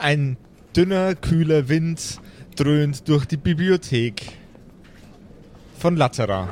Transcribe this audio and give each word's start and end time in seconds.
Ein 0.00 0.38
dünner, 0.74 1.14
kühler 1.14 1.68
Wind 1.68 2.20
dröhnt 2.56 3.06
durch 3.06 3.26
die 3.26 3.36
Bibliothek 3.36 4.32
von 5.78 5.94
Latera. 5.94 6.48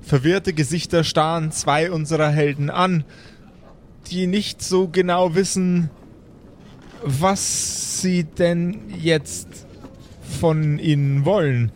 Verwirrte 0.00 0.52
Gesichter 0.52 1.04
starren 1.04 1.52
zwei 1.52 1.92
unserer 1.92 2.28
Helden 2.30 2.70
an, 2.70 3.04
die 4.10 4.26
nicht 4.26 4.62
so 4.62 4.88
genau 4.88 5.36
wissen, 5.36 5.90
was 7.04 8.00
sie 8.00 8.24
denn 8.24 8.90
jetzt 8.98 9.68
von 10.40 10.80
ihnen 10.80 11.24
wollen. 11.24 11.70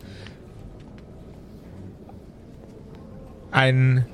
Ein 3.51 4.05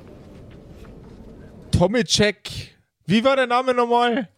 Tomicek. 1.72 2.78
Wie 3.04 3.24
war 3.24 3.34
der 3.34 3.48
Name 3.48 3.74
nochmal? 3.74 4.28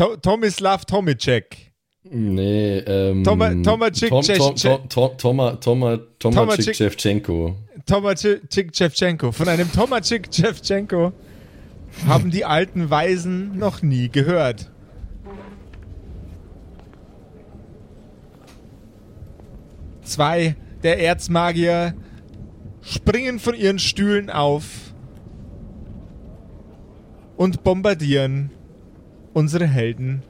To 0.00 0.16
Tomislav 0.16 0.86
Tomicek. 0.86 1.72
Nee, 2.04 2.78
ähm. 2.78 3.22
Toma, 3.22 3.50
Tomacik 3.62 4.08
Tom, 4.08 4.22
Tom, 4.22 4.56
Tom, 4.56 4.88
Tom, 4.88 5.18
Toma, 5.18 5.56
Toma, 5.60 5.98
Tomacik 6.18 6.74
Shevchenko. 6.74 7.54
Tomacik 7.84 8.74
Shevchenko. 8.74 9.30
Von 9.30 9.46
einem 9.46 9.70
Tomacik 9.70 10.34
Shevchenko 10.34 11.12
haben 12.08 12.30
die 12.30 12.46
alten 12.46 12.88
Weisen 12.88 13.58
noch 13.58 13.82
nie 13.82 14.08
gehört. 14.08 14.70
Zwei 20.00 20.56
der 20.82 20.98
Erzmagier 20.98 21.92
springen 22.80 23.38
von 23.38 23.54
ihren 23.54 23.78
Stühlen 23.78 24.30
auf 24.30 24.94
und 27.36 27.62
bombardieren 27.64 28.50
unsere 29.32 29.66
Helden 29.66 30.22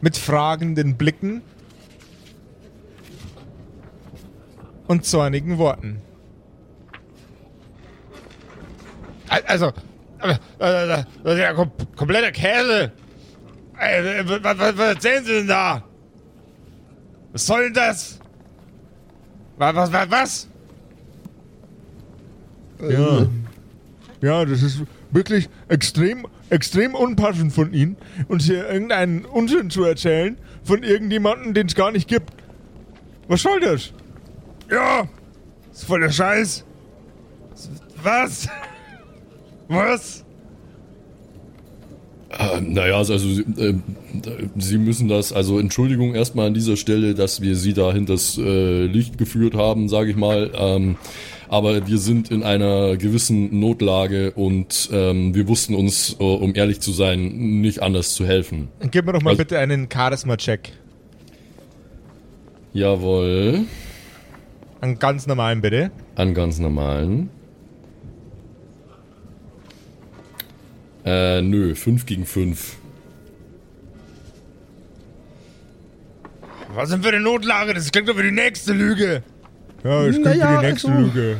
mit 0.00 0.16
fragenden 0.16 0.96
Blicken 0.96 1.42
und 4.86 5.04
zornigen 5.04 5.58
Worten. 5.58 6.00
Also, 9.46 9.72
das 10.58 11.08
ist 11.24 11.38
ja 11.38 11.52
kompletter 11.96 12.32
Käse. 12.32 12.92
Was, 13.74 14.58
was, 14.58 14.78
was 14.78 14.94
erzählen 14.94 15.24
Sie 15.24 15.32
denn 15.32 15.48
da? 15.48 15.82
Was 17.32 17.46
soll 17.46 17.64
denn 17.64 17.74
das? 17.74 18.20
Was, 19.56 19.74
was, 19.74 19.92
was, 19.92 20.10
was? 20.10 20.48
Ja. 22.88 23.26
Ja, 24.20 24.44
das 24.44 24.62
ist 24.62 24.82
wirklich 25.10 25.48
extrem, 25.68 26.26
extrem 26.52 26.94
unpassend 26.94 27.52
von 27.52 27.72
Ihnen, 27.72 27.96
uns 28.28 28.44
hier 28.44 28.68
irgendeinen 28.68 29.24
Unsinn 29.24 29.70
zu 29.70 29.84
erzählen 29.84 30.36
von 30.62 30.82
irgendjemandem, 30.82 31.54
den 31.54 31.66
es 31.66 31.74
gar 31.74 31.90
nicht 31.90 32.08
gibt. 32.08 32.30
Was 33.26 33.42
soll 33.42 33.60
das? 33.60 33.92
Ja, 34.70 35.08
ist 35.72 35.84
voll 35.84 36.00
der 36.00 36.10
Scheiß. 36.10 36.64
Was? 38.02 38.48
Was? 39.68 40.24
Äh, 42.30 42.60
naja, 42.60 42.96
also 42.96 43.14
äh, 43.14 43.74
Sie 44.56 44.78
müssen 44.78 45.08
das, 45.08 45.32
also 45.32 45.58
Entschuldigung 45.58 46.14
erstmal 46.14 46.46
an 46.48 46.54
dieser 46.54 46.76
Stelle, 46.76 47.14
dass 47.14 47.40
wir 47.40 47.56
Sie 47.56 47.72
da 47.72 47.92
hinters 47.92 48.38
äh, 48.38 48.86
Licht 48.86 49.18
geführt 49.18 49.54
haben, 49.54 49.88
sage 49.88 50.10
ich 50.10 50.16
mal. 50.16 50.50
Ähm, 50.54 50.96
aber 51.52 51.86
wir 51.86 51.98
sind 51.98 52.30
in 52.30 52.42
einer 52.42 52.96
gewissen 52.96 53.60
Notlage 53.60 54.30
und 54.30 54.88
ähm, 54.90 55.34
wir 55.34 55.46
wussten 55.48 55.74
uns, 55.74 56.16
äh, 56.18 56.22
um 56.22 56.54
ehrlich 56.54 56.80
zu 56.80 56.92
sein, 56.92 57.60
nicht 57.60 57.82
anders 57.82 58.14
zu 58.14 58.24
helfen. 58.24 58.68
Gib 58.90 59.04
mir 59.04 59.12
doch 59.12 59.20
mal 59.20 59.32
also, 59.32 59.42
bitte 59.42 59.58
einen 59.58 59.86
Charisma-Check. 59.92 60.72
Jawohl. 62.72 63.66
Einen 64.80 64.98
ganz 64.98 65.26
normalen 65.26 65.60
bitte. 65.60 65.90
Einen 66.14 66.32
ganz 66.32 66.58
normalen. 66.58 67.28
Äh, 71.04 71.42
nö, 71.42 71.74
5 71.74 72.06
gegen 72.06 72.24
5. 72.24 72.76
Was 76.74 76.88
sind 76.88 77.02
für 77.02 77.10
eine 77.10 77.20
Notlage? 77.20 77.74
Das 77.74 77.92
klingt 77.92 78.08
doch 78.08 78.16
wie 78.16 78.22
die 78.22 78.30
nächste 78.30 78.72
Lüge. 78.72 79.22
Ja, 79.84 80.02
das 80.02 80.10
klingt 80.10 80.24
naja, 80.24 80.60
die 80.60 80.66
nächste 80.66 80.92
also, 80.92 81.02
Lüge. 81.02 81.36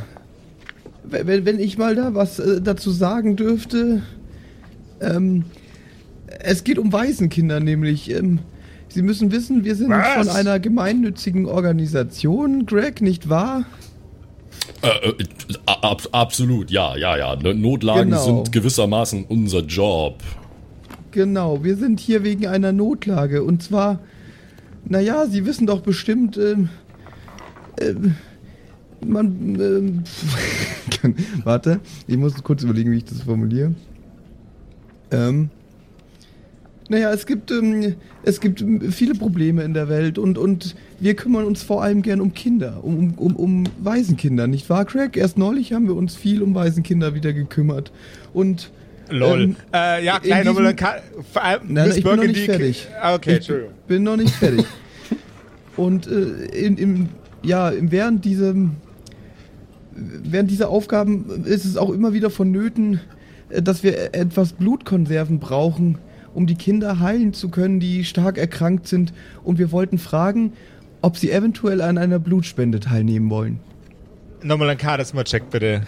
Wenn, 1.03 1.45
wenn 1.45 1.59
ich 1.59 1.77
mal 1.77 1.95
da 1.95 2.13
was 2.13 2.39
äh, 2.39 2.61
dazu 2.61 2.91
sagen 2.91 3.35
dürfte. 3.35 4.01
Ähm, 5.01 5.45
es 6.39 6.63
geht 6.63 6.77
um 6.77 6.91
Waisenkinder 6.91 7.59
nämlich. 7.59 8.09
Ähm, 8.09 8.39
Sie 8.89 9.01
müssen 9.01 9.31
wissen, 9.31 9.63
wir 9.63 9.75
sind 9.75 9.89
was? 9.89 10.27
von 10.27 10.35
einer 10.35 10.59
gemeinnützigen 10.59 11.47
Organisation, 11.47 12.67
Greg, 12.67 13.01
nicht 13.01 13.27
wahr? 13.27 13.65
Äh, 14.83 15.09
äh, 15.09 15.13
ab, 15.65 16.03
absolut, 16.11 16.69
ja, 16.69 16.95
ja, 16.95 17.17
ja. 17.17 17.35
Notlagen 17.35 18.11
genau. 18.11 18.23
sind 18.23 18.51
gewissermaßen 18.51 19.25
unser 19.27 19.61
Job. 19.61 20.21
Genau, 21.09 21.63
wir 21.63 21.75
sind 21.75 21.99
hier 21.99 22.23
wegen 22.23 22.45
einer 22.45 22.71
Notlage. 22.71 23.43
Und 23.43 23.63
zwar, 23.63 23.99
naja, 24.85 25.25
Sie 25.25 25.45
wissen 25.45 25.65
doch 25.65 25.81
bestimmt, 25.81 26.37
ähm, 26.37 26.69
ähm, 27.81 28.15
man, 29.05 30.03
ähm, 31.03 31.15
warte, 31.43 31.79
ich 32.07 32.17
muss 32.17 32.41
kurz 32.43 32.63
überlegen, 32.63 32.91
wie 32.91 32.97
ich 32.97 33.05
das 33.05 33.21
formuliere. 33.21 33.73
Ähm, 35.11 35.49
naja, 36.89 37.11
es 37.11 37.25
gibt, 37.25 37.49
ähm, 37.51 37.95
es 38.23 38.39
gibt 38.39 38.63
viele 38.91 39.15
Probleme 39.15 39.63
in 39.63 39.73
der 39.73 39.89
Welt 39.89 40.17
und, 40.17 40.37
und 40.37 40.75
wir 40.99 41.15
kümmern 41.15 41.45
uns 41.45 41.63
vor 41.63 41.81
allem 41.81 42.01
gern 42.01 42.19
um 42.19 42.33
Kinder, 42.33 42.83
um, 42.83 43.13
um, 43.15 43.35
um 43.35 43.63
Waisenkinder, 43.81 44.47
nicht 44.47 44.69
wahr, 44.69 44.85
Craig? 44.85 45.15
Erst 45.15 45.37
neulich 45.37 45.73
haben 45.73 45.87
wir 45.87 45.95
uns 45.95 46.15
viel 46.15 46.41
um 46.41 46.53
Waisenkinder 46.55 47.15
wieder 47.15 47.33
gekümmert. 47.33 47.91
Und. 48.33 48.71
Lol. 49.09 49.41
Ähm, 49.41 49.55
äh, 49.73 50.05
ja, 50.05 50.19
klein, 50.19 50.47
aber 50.47 50.63
dann 50.63 50.75
kann. 50.75 50.95
Vor 51.31 51.43
allem 51.43 51.61
nein, 51.67 51.91
ich 51.95 52.03
bin 52.03 52.15
noch 52.15 52.23
nicht 52.23 52.45
fertig. 52.45 52.87
Ah, 53.01 53.15
okay, 53.15 53.35
Entschuldigung. 53.35 53.71
Ich 53.81 53.87
bin 53.87 54.03
noch 54.03 54.17
nicht 54.17 54.33
fertig. 54.33 54.65
und 55.77 56.07
äh, 56.07 56.65
in, 56.65 56.77
im, 56.77 57.09
ja, 57.43 57.71
während 57.79 58.25
diesem. 58.25 58.77
Während 59.95 60.49
dieser 60.49 60.69
Aufgaben 60.69 61.43
ist 61.45 61.65
es 61.65 61.77
auch 61.77 61.91
immer 61.91 62.13
wieder 62.13 62.29
vonnöten, 62.29 62.99
äh, 63.49 63.61
dass 63.61 63.83
wir 63.83 64.13
etwas 64.15 64.53
Blutkonserven 64.53 65.39
brauchen, 65.39 65.97
um 66.33 66.47
die 66.47 66.55
Kinder 66.55 66.99
heilen 66.99 67.33
zu 67.33 67.49
können, 67.49 67.79
die 67.79 68.03
stark 68.03 68.37
erkrankt 68.37 68.87
sind. 68.87 69.13
Und 69.43 69.59
wir 69.59 69.71
wollten 69.71 69.97
fragen, 69.97 70.53
ob 71.01 71.17
sie 71.17 71.31
eventuell 71.31 71.81
an 71.81 71.97
einer 71.97 72.19
Blutspende 72.19 72.79
teilnehmen 72.79 73.29
wollen. 73.29 73.59
Nochmal 74.41 74.69
ein 74.69 74.79
Charisma-Check, 74.79 75.49
bitte. 75.49 75.83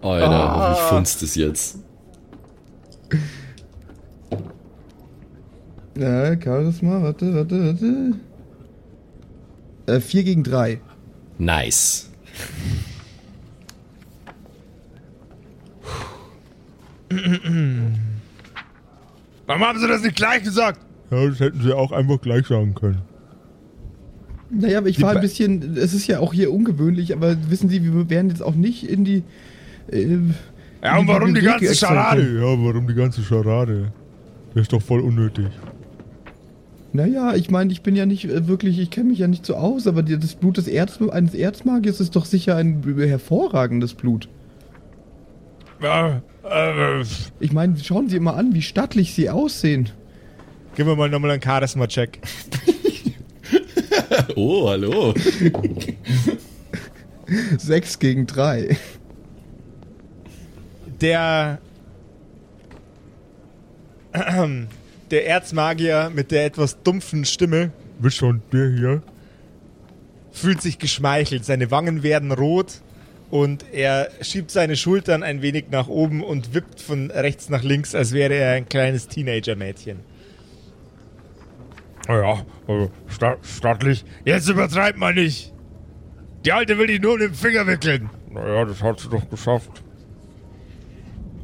Alter, 0.00 0.30
ah. 0.30 0.72
wie 0.72 0.94
funzt 0.94 1.22
es 1.22 1.34
jetzt? 1.34 1.78
Ja, 5.98 6.40
Charisma, 6.40 7.02
warte, 7.02 7.34
warte, 7.34 7.66
warte. 7.66 8.12
Äh, 9.86 10.00
4 10.00 10.24
gegen 10.24 10.44
3. 10.44 10.80
Nice. 11.38 12.09
Warum 19.46 19.64
haben 19.64 19.80
sie 19.80 19.88
das 19.88 20.02
nicht 20.02 20.16
gleich 20.16 20.42
gesagt? 20.44 20.80
Ja, 21.10 21.26
das 21.26 21.40
hätten 21.40 21.60
sie 21.60 21.72
auch 21.72 21.90
einfach 21.90 22.20
gleich 22.20 22.46
sagen 22.46 22.74
können. 22.74 23.02
Naja, 24.50 24.78
aber 24.78 24.88
ich 24.88 24.96
die 24.96 25.02
war 25.02 25.14
ein 25.14 25.20
bisschen, 25.20 25.76
es 25.76 25.94
ist 25.94 26.06
ja 26.06 26.20
auch 26.20 26.32
hier 26.32 26.52
ungewöhnlich, 26.52 27.12
aber 27.12 27.36
wissen 27.50 27.68
Sie, 27.68 27.82
wir 27.84 28.10
werden 28.10 28.30
jetzt 28.30 28.42
auch 28.42 28.54
nicht 28.54 28.88
in 28.88 29.04
die. 29.04 29.22
Äh, 29.90 30.18
ja, 30.82 30.98
und 30.98 31.08
warum 31.08 31.34
die 31.34 31.40
ganze 31.40 31.74
Scharade? 31.74 32.22
Ja, 32.22 32.42
warum 32.42 32.86
die 32.86 32.94
ganze 32.94 33.22
Scharade? 33.22 33.92
Das 34.54 34.62
ist 34.62 34.72
doch 34.72 34.82
voll 34.82 35.00
unnötig. 35.00 35.46
Naja, 36.92 37.34
ich 37.34 37.50
meine, 37.50 37.72
ich 37.72 37.82
bin 37.82 37.94
ja 37.94 38.04
nicht 38.04 38.24
äh, 38.24 38.48
wirklich, 38.48 38.78
ich 38.78 38.90
kenne 38.90 39.10
mich 39.10 39.20
ja 39.20 39.28
nicht 39.28 39.46
so 39.46 39.54
aus, 39.54 39.86
aber 39.86 40.02
das 40.02 40.34
Blut 40.34 40.56
des 40.56 40.66
Erz, 40.66 41.00
eines 41.00 41.34
Erzmagiers 41.34 42.00
ist 42.00 42.16
doch 42.16 42.24
sicher 42.24 42.56
ein 42.56 42.82
hervorragendes 42.98 43.94
Blut. 43.94 44.28
Ja, 45.80 46.20
äh, 46.44 47.02
ich 47.38 47.52
meine, 47.52 47.78
schauen 47.78 48.08
Sie 48.08 48.16
immer 48.16 48.36
an, 48.36 48.54
wie 48.54 48.62
stattlich 48.62 49.14
Sie 49.14 49.30
aussehen. 49.30 49.90
Gib 50.74 50.86
mir 50.86 50.96
mal 50.96 51.08
nochmal 51.08 51.32
einen 51.32 51.42
Charisma-Check. 51.42 52.20
oh, 54.36 54.68
hallo. 54.68 55.14
Sechs 57.56 57.98
gegen 57.98 58.26
drei. 58.26 58.76
Der. 61.00 61.58
Der 65.10 65.26
Erzmagier 65.26 66.10
mit 66.14 66.30
der 66.30 66.44
etwas 66.44 66.82
dumpfen 66.82 67.24
Stimme. 67.24 67.72
Wie 67.98 68.10
schon 68.10 68.42
der 68.52 68.70
hier? 68.70 69.02
Fühlt 70.32 70.62
sich 70.62 70.78
geschmeichelt. 70.78 71.44
Seine 71.44 71.70
Wangen 71.70 72.02
werden 72.02 72.32
rot 72.32 72.80
und 73.30 73.64
er 73.72 74.10
schiebt 74.20 74.50
seine 74.50 74.76
Schultern 74.76 75.22
ein 75.22 75.42
wenig 75.42 75.66
nach 75.70 75.88
oben 75.88 76.22
und 76.22 76.54
wippt 76.54 76.80
von 76.80 77.10
rechts 77.10 77.48
nach 77.48 77.62
links, 77.62 77.94
als 77.94 78.12
wäre 78.12 78.34
er 78.34 78.52
ein 78.54 78.68
kleines 78.68 79.08
Teenager-Mädchen. 79.08 80.00
Naja, 82.08 82.44
also 82.66 82.90
sta 83.08 83.36
stattlich. 83.42 84.04
Jetzt 84.24 84.48
übertreibt 84.48 84.98
man 84.98 85.14
nicht! 85.14 85.52
Die 86.44 86.52
Alte 86.52 86.78
will 86.78 86.86
dich 86.86 87.00
nur 87.00 87.14
um 87.14 87.20
den 87.20 87.34
Finger 87.34 87.66
wickeln! 87.66 88.10
Naja, 88.30 88.64
das 88.64 88.82
hat 88.82 89.00
sie 89.00 89.08
doch 89.08 89.28
geschafft. 89.28 89.82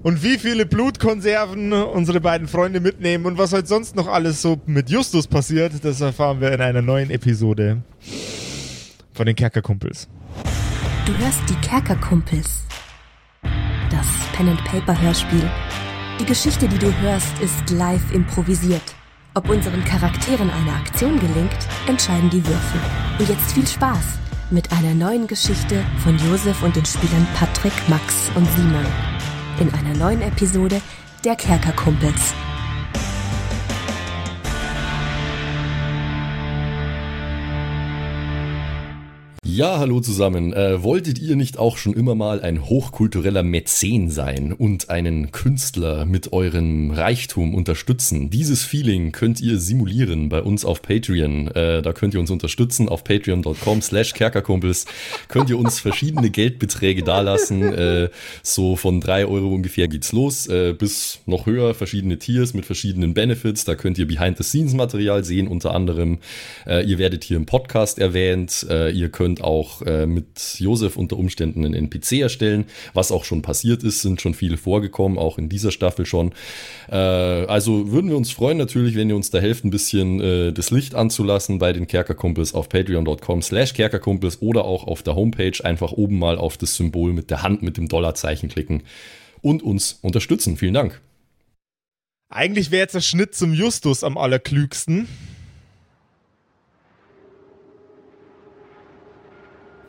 Und 0.06 0.22
wie 0.22 0.38
viele 0.38 0.66
Blutkonserven 0.66 1.72
unsere 1.72 2.20
beiden 2.20 2.46
Freunde 2.46 2.78
mitnehmen 2.78 3.26
und 3.26 3.38
was 3.38 3.52
heute 3.52 3.66
sonst 3.66 3.96
noch 3.96 4.06
alles 4.06 4.40
so 4.40 4.60
mit 4.64 4.88
Justus 4.88 5.26
passiert, 5.26 5.84
das 5.84 6.00
erfahren 6.00 6.40
wir 6.40 6.52
in 6.52 6.60
einer 6.60 6.80
neuen 6.80 7.10
Episode 7.10 7.82
von 9.14 9.26
den 9.26 9.34
Kerkerkumpels. 9.34 10.06
Du 11.06 11.18
hörst 11.18 11.40
die 11.50 11.56
Kerkerkumpels. 11.56 12.66
Das 13.90 14.06
Pen-and-Paper-Hörspiel. 14.36 15.50
Die 16.20 16.24
Geschichte, 16.24 16.68
die 16.68 16.78
du 16.78 16.96
hörst, 17.00 17.36
ist 17.40 17.68
live 17.70 18.12
improvisiert. 18.12 18.94
Ob 19.34 19.48
unseren 19.48 19.82
Charakteren 19.82 20.50
eine 20.50 20.72
Aktion 20.72 21.18
gelingt, 21.18 21.66
entscheiden 21.88 22.30
die 22.30 22.46
Würfel. 22.46 22.80
Und 23.18 23.28
jetzt 23.28 23.50
viel 23.50 23.66
Spaß 23.66 24.20
mit 24.52 24.70
einer 24.70 24.94
neuen 24.94 25.26
Geschichte 25.26 25.84
von 26.04 26.16
Josef 26.16 26.62
und 26.62 26.76
den 26.76 26.86
Spielern 26.86 27.26
Patrick, 27.34 27.72
Max 27.88 28.30
und 28.36 28.46
Simon. 28.52 28.86
In 29.58 29.72
einer 29.72 29.96
neuen 29.96 30.20
Episode 30.20 30.82
der 31.24 31.34
Kerkerkumpels. 31.34 32.34
Ja, 39.48 39.78
hallo 39.78 40.00
zusammen. 40.00 40.52
Äh, 40.52 40.82
wolltet 40.82 41.20
ihr 41.20 41.36
nicht 41.36 41.56
auch 41.56 41.76
schon 41.76 41.94
immer 41.94 42.16
mal 42.16 42.40
ein 42.40 42.68
hochkultureller 42.68 43.44
Mäzen 43.44 44.10
sein 44.10 44.52
und 44.52 44.90
einen 44.90 45.30
Künstler 45.30 46.04
mit 46.04 46.32
eurem 46.32 46.90
Reichtum 46.90 47.54
unterstützen? 47.54 48.28
Dieses 48.28 48.64
Feeling 48.64 49.12
könnt 49.12 49.40
ihr 49.40 49.60
simulieren 49.60 50.28
bei 50.30 50.42
uns 50.42 50.64
auf 50.64 50.82
Patreon. 50.82 51.46
Äh, 51.52 51.80
da 51.80 51.92
könnt 51.92 52.14
ihr 52.14 52.20
uns 52.20 52.32
unterstützen 52.32 52.88
auf 52.88 53.04
patreon.com 53.04 53.82
slash 53.82 54.14
kerkerkumpels. 54.14 54.84
Könnt 55.28 55.48
ihr 55.48 55.60
uns 55.60 55.78
verschiedene 55.78 56.28
Geldbeträge 56.28 57.04
dalassen. 57.04 57.62
Äh, 57.62 58.10
so 58.42 58.74
von 58.74 59.00
drei 59.00 59.26
Euro 59.26 59.54
ungefähr 59.54 59.86
geht's 59.86 60.10
los. 60.10 60.48
Äh, 60.48 60.74
bis 60.76 61.20
noch 61.24 61.46
höher, 61.46 61.74
verschiedene 61.74 62.18
Tiers 62.18 62.52
mit 62.52 62.66
verschiedenen 62.66 63.14
Benefits. 63.14 63.64
Da 63.64 63.76
könnt 63.76 63.96
ihr 63.96 64.08
Behind-the-Scenes-Material 64.08 65.22
sehen, 65.22 65.46
unter 65.46 65.72
anderem. 65.72 66.18
Äh, 66.66 66.84
ihr 66.84 66.98
werdet 66.98 67.22
hier 67.22 67.36
im 67.36 67.46
Podcast 67.46 68.00
erwähnt. 68.00 68.66
Äh, 68.68 68.90
ihr 68.90 69.08
könnt 69.08 69.35
auch 69.42 69.82
äh, 69.82 70.06
mit 70.06 70.56
Josef 70.58 70.96
unter 70.96 71.16
Umständen 71.16 71.64
einen 71.64 71.74
NPC 71.74 72.20
erstellen, 72.20 72.66
was 72.94 73.12
auch 73.12 73.24
schon 73.24 73.42
passiert 73.42 73.82
ist, 73.82 74.02
sind 74.02 74.20
schon 74.20 74.34
viele 74.34 74.56
vorgekommen, 74.56 75.18
auch 75.18 75.38
in 75.38 75.48
dieser 75.48 75.70
Staffel 75.70 76.06
schon. 76.06 76.32
Äh, 76.90 76.96
also 76.96 77.90
würden 77.90 78.10
wir 78.10 78.16
uns 78.16 78.30
freuen 78.30 78.58
natürlich, 78.58 78.96
wenn 78.96 79.08
ihr 79.08 79.16
uns 79.16 79.30
da 79.30 79.38
helft, 79.38 79.64
ein 79.64 79.70
bisschen 79.70 80.20
äh, 80.20 80.52
das 80.52 80.70
Licht 80.70 80.94
anzulassen 80.94 81.58
bei 81.58 81.72
den 81.72 81.86
Kerkerkumpels 81.86 82.54
auf 82.54 82.68
patreon.com 82.68 83.42
slash 83.42 83.74
kerkerkumpels 83.74 84.42
oder 84.42 84.64
auch 84.64 84.86
auf 84.86 85.02
der 85.02 85.14
Homepage 85.14 85.64
einfach 85.64 85.92
oben 85.92 86.18
mal 86.18 86.38
auf 86.38 86.56
das 86.56 86.76
Symbol 86.76 87.12
mit 87.12 87.30
der 87.30 87.42
Hand 87.42 87.62
mit 87.62 87.76
dem 87.76 87.88
Dollarzeichen 87.88 88.48
klicken 88.48 88.82
und 89.42 89.62
uns 89.62 89.98
unterstützen. 90.02 90.56
Vielen 90.56 90.74
Dank. 90.74 91.00
Eigentlich 92.28 92.70
wäre 92.70 92.82
jetzt 92.82 92.94
der 92.94 93.00
Schnitt 93.00 93.34
zum 93.34 93.52
Justus 93.52 94.02
am 94.02 94.18
allerklügsten. 94.18 95.06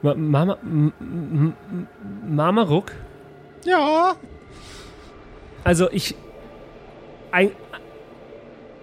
Ma 0.01 0.13
Mama. 0.15 0.57
Mama 2.27 2.61
Ruck? 2.63 2.91
Ja. 3.65 4.15
Also 5.63 5.89
ich. 5.91 6.15
Ein, 7.31 7.51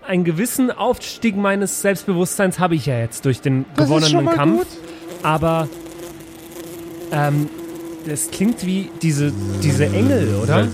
einen 0.06 0.25
gewissen 0.25 0.70
Aufstieg 0.70 1.34
meines 1.37 1.81
Selbstbewusstseins 1.81 2.58
habe 2.58 2.75
ich 2.75 2.87
ja 2.87 2.99
jetzt 2.99 3.25
durch 3.25 3.40
den 3.40 3.64
Das 3.75 3.84
ist 3.87 3.90
schon 3.90 4.00
gewonnenen 4.00 4.25
mal 4.25 4.34
Kampf. 4.34 4.58
gut. 4.58 4.66
Aber. 5.22 5.69
Ähm, 7.12 7.49
das 8.06 8.31
klingt 8.31 8.67
wie 8.67 8.90
diese, 9.00 9.32
diese 9.62 9.87
Engel, 9.87 10.34
oder? 10.43 10.69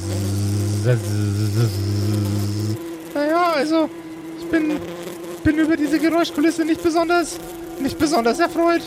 Naja, 3.15 3.53
also, 3.55 3.89
ich 4.41 4.47
bin, 4.47 4.73
bin 5.45 5.59
über 5.59 5.77
diese 5.77 5.99
Geräuschkulisse 5.99 6.65
nicht 6.65 6.83
besonders, 6.83 7.39
nicht 7.81 7.99
besonders 7.99 8.41
erfreut. 8.41 8.83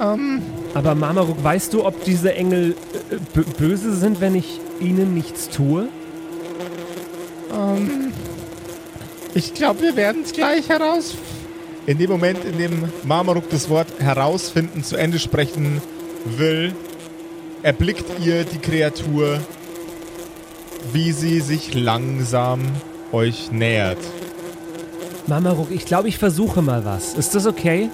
Ähm, 0.00 0.42
Aber 0.74 0.94
Mamaruk, 0.94 1.42
weißt 1.42 1.72
du, 1.74 1.84
ob 1.84 2.04
diese 2.04 2.34
Engel 2.34 2.74
äh, 3.10 3.40
böse 3.58 3.94
sind, 3.94 4.20
wenn 4.20 4.34
ich 4.34 4.60
ihnen 4.80 5.14
nichts 5.14 5.48
tue? 5.50 5.88
ähm, 7.54 8.12
ich 9.34 9.54
glaube, 9.54 9.82
wir 9.82 9.96
werden 9.96 10.22
es 10.24 10.32
gleich 10.32 10.68
heraus. 10.68 11.14
In 11.86 11.98
dem 11.98 12.10
Moment, 12.10 12.44
in 12.44 12.58
dem 12.58 12.84
Marmaruk 13.04 13.48
das 13.50 13.68
Wort 13.68 13.88
herausfinden 13.98 14.82
zu 14.84 14.96
Ende 14.96 15.18
sprechen 15.18 15.80
will, 16.24 16.74
erblickt 17.62 18.04
ihr 18.24 18.44
die 18.44 18.58
Kreatur, 18.58 19.38
wie 20.92 21.12
sie 21.12 21.40
sich 21.40 21.74
langsam 21.74 22.60
euch 23.12 23.50
nähert. 23.52 23.98
Mamaruk, 25.26 25.70
ich 25.70 25.84
glaube, 25.84 26.08
ich 26.08 26.18
versuche 26.18 26.62
mal 26.62 26.84
was. 26.84 27.14
Ist 27.14 27.34
das 27.34 27.46
okay? 27.46 27.88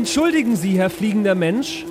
Entschuldigen 0.00 0.56
Sie, 0.56 0.78
Herr 0.78 0.88
fliegender 0.88 1.34
Mensch. 1.34 1.84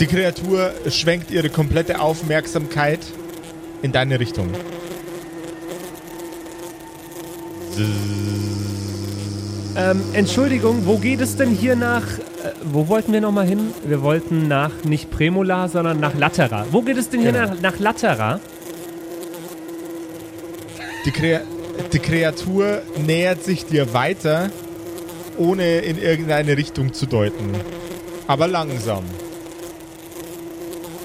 Die 0.00 0.06
Kreatur 0.06 0.72
schwenkt 0.88 1.30
ihre 1.30 1.50
komplette 1.50 2.00
Aufmerksamkeit 2.00 3.00
in 3.82 3.92
deine 3.92 4.18
Richtung. 4.18 4.48
Ähm, 9.76 10.00
Entschuldigung, 10.14 10.86
wo 10.86 10.96
geht 10.96 11.20
es 11.20 11.36
denn 11.36 11.50
hier 11.50 11.76
nach. 11.76 12.02
Äh, 12.18 12.52
wo 12.64 12.88
wollten 12.88 13.12
wir 13.12 13.20
nochmal 13.20 13.46
hin? 13.46 13.74
Wir 13.84 14.00
wollten 14.00 14.48
nach 14.48 14.70
nicht 14.84 15.10
Premola, 15.10 15.68
sondern 15.68 16.00
nach 16.00 16.14
Latera. 16.14 16.64
Wo 16.70 16.80
geht 16.80 16.96
es 16.96 17.10
denn 17.10 17.20
hier 17.20 17.32
Genau. 17.32 17.48
nach, 17.48 17.60
nach 17.60 17.78
Latera? 17.78 18.40
Die, 21.04 21.10
Krea 21.10 21.40
die 21.92 21.98
Kreatur 21.98 22.80
nähert 23.04 23.44
sich 23.44 23.66
dir 23.66 23.92
weiter, 23.92 24.48
ohne 25.38 25.80
in 25.80 25.98
irgendeine 26.00 26.56
Richtung 26.56 26.92
zu 26.92 27.06
deuten. 27.06 27.52
Aber 28.26 28.48
langsam. 28.48 29.04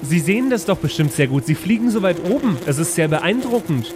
Sie 0.02 0.20
sehen 0.20 0.50
das 0.50 0.64
doch 0.64 0.78
bestimmt 0.78 1.12
sehr 1.12 1.26
gut. 1.26 1.46
Sie 1.46 1.54
fliegen 1.54 1.90
so 1.90 2.02
weit 2.02 2.24
oben. 2.28 2.56
Es 2.66 2.78
ist 2.78 2.94
sehr 2.94 3.08
beeindruckend. 3.08 3.92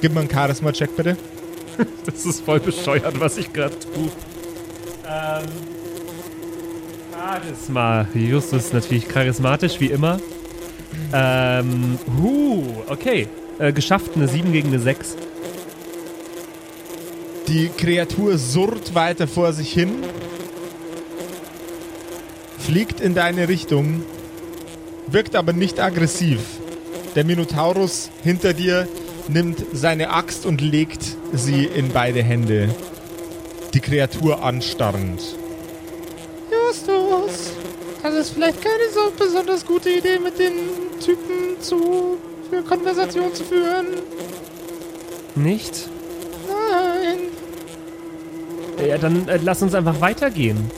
Gib 0.00 0.14
mal 0.14 0.20
einen 0.20 0.30
Charisma-Check 0.30 0.96
bitte. 0.96 1.16
Das 2.06 2.26
ist 2.26 2.40
voll 2.40 2.58
bescheuert, 2.58 3.20
was 3.20 3.36
ich 3.36 3.52
gerade 3.52 3.78
tue. 3.78 4.10
Ähm. 5.06 5.44
Charisma. 7.12 8.08
Justus 8.14 8.64
ist 8.64 8.74
natürlich 8.74 9.06
charismatisch, 9.06 9.78
wie 9.78 9.86
immer. 9.86 10.18
Ähm. 11.12 11.98
Huh, 12.20 12.64
okay. 12.88 13.28
Äh, 13.60 13.72
geschafft, 13.72 14.12
eine 14.16 14.26
7 14.26 14.52
gegen 14.52 14.68
eine 14.68 14.80
6. 14.80 15.16
Die 17.48 17.70
Kreatur 17.70 18.36
surrt 18.36 18.94
weiter 18.94 19.26
vor 19.26 19.54
sich 19.54 19.72
hin, 19.72 20.04
fliegt 22.58 23.00
in 23.00 23.14
deine 23.14 23.48
Richtung, 23.48 24.02
wirkt 25.06 25.34
aber 25.34 25.54
nicht 25.54 25.80
aggressiv. 25.80 26.40
Der 27.14 27.24
Minotaurus 27.24 28.10
hinter 28.22 28.52
dir 28.52 28.86
nimmt 29.28 29.64
seine 29.72 30.10
Axt 30.10 30.44
und 30.44 30.60
legt 30.60 31.00
sie 31.32 31.64
in 31.64 31.88
beide 31.88 32.22
Hände. 32.22 32.68
Die 33.72 33.80
Kreatur 33.80 34.42
anstarrend. 34.42 35.22
Justus, 36.50 37.52
das 38.02 38.14
ist 38.14 38.30
vielleicht 38.34 38.60
keine 38.60 38.90
so 38.92 39.10
besonders 39.18 39.64
gute 39.64 39.88
Idee, 39.88 40.18
mit 40.18 40.38
den 40.38 40.52
Typen 41.00 41.58
zu 41.62 42.18
für 42.50 42.62
Konversation 42.62 43.34
zu 43.34 43.42
führen. 43.44 43.86
Nicht? 45.34 45.88
Ja, 48.86 48.98
dann 48.98 49.28
äh, 49.28 49.38
lass 49.42 49.62
uns 49.62 49.74
einfach 49.74 50.00
weitergehen. 50.00 50.70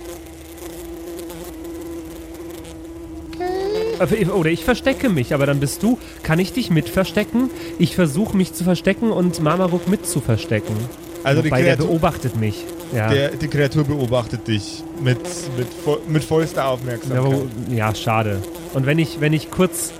Okay. 4.00 4.22
Äh, 4.22 4.26
Oder 4.26 4.50
ich 4.50 4.64
verstecke 4.64 5.08
mich, 5.08 5.34
aber 5.34 5.46
dann 5.46 5.60
bist 5.60 5.82
du. 5.82 5.98
Kann 6.22 6.38
ich 6.38 6.52
dich 6.52 6.70
mit 6.70 6.88
verstecken? 6.88 7.50
Ich 7.78 7.94
versuche 7.94 8.36
mich 8.36 8.52
zu 8.52 8.64
verstecken 8.64 9.10
und 9.10 9.40
Mamaruk 9.40 9.88
mit 9.88 10.06
zu 10.06 10.20
verstecken. 10.20 10.74
Also 11.22 11.42
die 11.42 11.50
Wobei 11.50 11.62
der 11.62 11.76
Kreatur, 11.76 11.88
beobachtet 11.88 12.36
mich. 12.36 12.64
Ja. 12.94 13.08
der, 13.08 13.30
die 13.30 13.48
Kreatur 13.48 13.84
beobachtet 13.84 14.48
dich 14.48 14.82
mit, 15.02 15.18
mit, 15.56 16.08
mit 16.08 16.24
vollster 16.24 16.66
Aufmerksamkeit. 16.66 17.48
ja, 17.70 17.94
schade. 17.94 18.42
Und 18.74 18.86
wenn 18.86 18.98
ich, 18.98 19.20
wenn 19.20 19.32
ich 19.32 19.50
kurz 19.50 19.92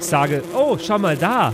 sage, 0.00 0.42
oh, 0.54 0.76
schau 0.84 0.98
mal 0.98 1.16
da, 1.16 1.52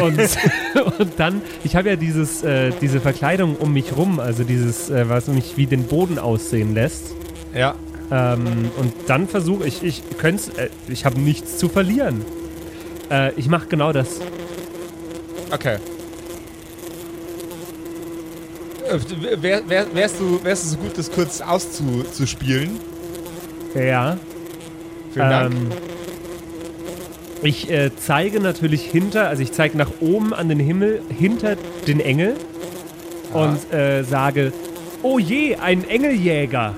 Und, 0.00 0.18
und 0.98 1.12
dann, 1.16 1.42
ich 1.64 1.76
habe 1.76 1.88
ja 1.88 1.96
dieses, 1.96 2.42
äh, 2.42 2.72
diese 2.80 3.00
Verkleidung 3.00 3.56
um 3.56 3.72
mich 3.72 3.96
rum, 3.96 4.20
also 4.20 4.44
dieses, 4.44 4.90
äh, 4.90 5.08
was 5.08 5.28
mich 5.28 5.56
wie 5.56 5.66
den 5.66 5.84
Boden 5.84 6.18
aussehen 6.18 6.74
lässt. 6.74 7.14
Ja. 7.54 7.74
Ähm, 8.10 8.70
und 8.76 8.92
dann 9.06 9.26
versuche 9.26 9.66
ich, 9.66 9.82
ich 9.82 10.02
könnte 10.18 10.50
äh, 10.58 10.68
ich 10.88 11.04
habe 11.04 11.20
nichts 11.20 11.58
zu 11.58 11.68
verlieren. 11.68 12.24
Äh, 13.10 13.32
ich 13.34 13.48
mache 13.48 13.66
genau 13.66 13.92
das. 13.92 14.20
Okay. 15.50 15.78
Äh, 18.88 19.42
wär, 19.42 19.68
wär, 19.68 19.86
wärst, 19.94 20.20
du, 20.20 20.42
wärst 20.44 20.64
du 20.64 20.68
so 20.68 20.76
gut, 20.76 20.96
das 20.96 21.10
kurz 21.10 21.40
auszuspielen? 21.40 22.78
Ja. 23.74 24.16
Vielen 25.12 25.30
Dank. 25.30 25.54
Ähm, 25.54 25.68
ich 27.42 27.70
äh, 27.70 27.90
zeige 27.96 28.40
natürlich 28.40 28.82
hinter, 28.82 29.28
also 29.28 29.42
ich 29.42 29.52
zeige 29.52 29.76
nach 29.76 29.90
oben 30.00 30.32
an 30.34 30.48
den 30.48 30.58
Himmel, 30.60 31.00
hinter 31.16 31.56
den 31.86 32.00
Engel 32.00 32.34
und 33.32 33.72
äh, 33.72 34.02
sage, 34.02 34.52
oh 35.02 35.18
je, 35.18 35.56
ein 35.56 35.88
Engeljäger. 35.88 36.74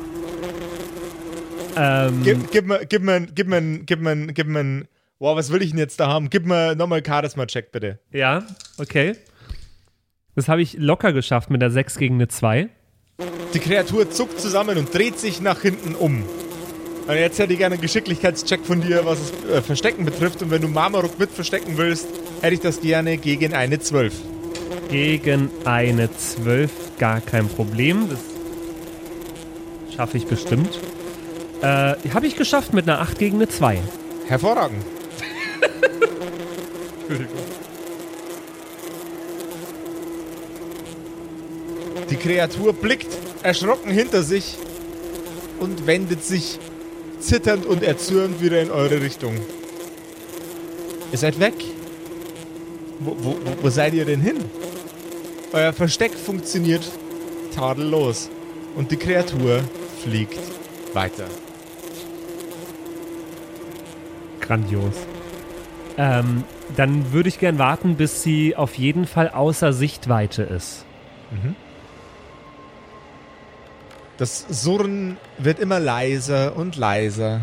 Ähm, 1.76 2.22
Gib, 2.24 2.50
gib 2.50 2.66
mir, 2.66 2.84
gib 2.86 3.02
mir, 3.02 3.20
gib 3.20 3.48
mir, 3.48 3.60
gib 3.84 4.00
mir, 4.00 4.26
gib 4.32 4.46
mir, 4.48 4.86
wow, 5.20 5.36
was 5.36 5.52
will 5.52 5.62
ich 5.62 5.70
denn 5.70 5.78
jetzt 5.78 6.00
da 6.00 6.08
haben? 6.08 6.28
Gib 6.28 6.44
mir 6.44 6.74
nochmal 6.74 7.02
Charisma-Check, 7.06 7.70
bitte. 7.72 7.98
ja, 8.10 8.42
okay. 8.78 9.14
Das 10.34 10.48
habe 10.48 10.62
ich 10.62 10.74
locker 10.78 11.12
geschafft 11.12 11.50
mit 11.50 11.60
der 11.62 11.70
6 11.72 11.98
gegen 11.98 12.14
eine 12.14 12.28
2. 12.28 12.68
Die 13.54 13.58
Kreatur 13.58 14.08
zuckt 14.10 14.40
zusammen 14.40 14.78
und 14.78 14.94
dreht 14.94 15.18
sich 15.18 15.40
nach 15.40 15.62
hinten 15.62 15.96
um. 15.96 16.22
Und 17.08 17.16
jetzt 17.16 17.38
hätte 17.38 17.54
ich 17.54 17.58
gerne 17.58 17.76
einen 17.76 17.82
Geschicklichkeitscheck 17.82 18.66
von 18.66 18.82
dir, 18.82 19.02
was 19.06 19.18
das 19.18 19.50
äh, 19.50 19.62
Verstecken 19.62 20.04
betrifft. 20.04 20.42
Und 20.42 20.50
wenn 20.50 20.60
du 20.60 20.68
Marmaruk 20.68 21.18
mit 21.18 21.30
verstecken 21.30 21.78
willst, 21.78 22.06
hätte 22.42 22.52
ich 22.52 22.60
das 22.60 22.82
gerne 22.82 23.16
gegen 23.16 23.54
eine 23.54 23.80
12. 23.80 24.12
Gegen 24.90 25.50
eine 25.64 26.14
12, 26.14 26.70
gar 26.98 27.22
kein 27.22 27.48
Problem. 27.48 28.10
Das 28.10 29.94
schaffe 29.94 30.18
ich 30.18 30.26
bestimmt. 30.26 30.78
Äh, 31.62 31.94
habe 32.12 32.26
ich 32.26 32.36
geschafft 32.36 32.74
mit 32.74 32.86
einer 32.86 33.00
8 33.00 33.18
gegen 33.18 33.36
eine 33.36 33.48
2. 33.48 33.78
Hervorragend. 34.26 34.84
Die 42.10 42.16
Kreatur 42.16 42.74
blickt 42.74 43.08
erschrocken 43.42 43.90
hinter 43.90 44.22
sich 44.22 44.58
und 45.58 45.86
wendet 45.86 46.22
sich 46.22 46.58
zitternd 47.20 47.66
und 47.66 47.82
erzürnt 47.82 48.40
wieder 48.40 48.60
in 48.60 48.70
eure 48.70 49.00
Richtung. 49.00 49.34
Ihr 51.12 51.18
seid 51.18 51.40
weg. 51.40 51.54
Wo, 53.00 53.16
wo, 53.18 53.36
wo, 53.62 53.70
seid 53.70 53.94
ihr 53.94 54.04
denn 54.04 54.20
hin? 54.20 54.36
Euer 55.52 55.72
Versteck 55.72 56.12
funktioniert 56.14 56.82
tadellos 57.54 58.28
und 58.76 58.90
die 58.90 58.96
Kreatur 58.96 59.62
fliegt 60.02 60.38
weiter. 60.94 61.24
Grandios. 64.40 64.94
Ähm, 65.96 66.44
dann 66.76 67.12
würde 67.12 67.28
ich 67.28 67.38
gern 67.38 67.58
warten, 67.58 67.96
bis 67.96 68.22
sie 68.22 68.56
auf 68.56 68.76
jeden 68.76 69.06
Fall 69.06 69.30
außer 69.30 69.72
Sichtweite 69.72 70.42
ist. 70.42 70.84
Das 74.18 74.44
Surren 74.48 75.16
wird 75.38 75.60
immer 75.60 75.78
leiser 75.78 76.56
und 76.56 76.74
leiser. 76.74 77.42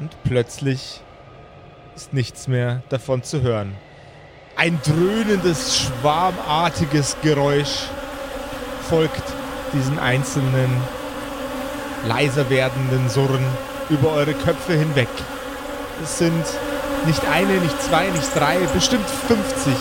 Und 0.00 0.16
plötzlich 0.24 1.02
ist 1.94 2.14
nichts 2.14 2.48
mehr 2.48 2.82
davon 2.88 3.22
zu 3.22 3.42
hören. 3.42 3.74
Ein 4.56 4.80
dröhnendes, 4.82 5.78
schwarmartiges 5.78 7.18
Geräusch 7.22 7.88
folgt 8.88 9.22
diesen 9.74 9.98
einzelnen, 9.98 10.70
leiser 12.06 12.48
werdenden 12.48 13.10
Surren 13.10 13.44
über 13.90 14.12
eure 14.12 14.32
Köpfe 14.32 14.72
hinweg. 14.72 15.08
Es 16.02 16.16
sind 16.16 16.44
nicht 17.04 17.22
eine, 17.28 17.52
nicht 17.52 17.82
zwei, 17.82 18.08
nicht 18.08 18.34
drei, 18.34 18.60
bestimmt 18.72 19.08
50 19.08 19.74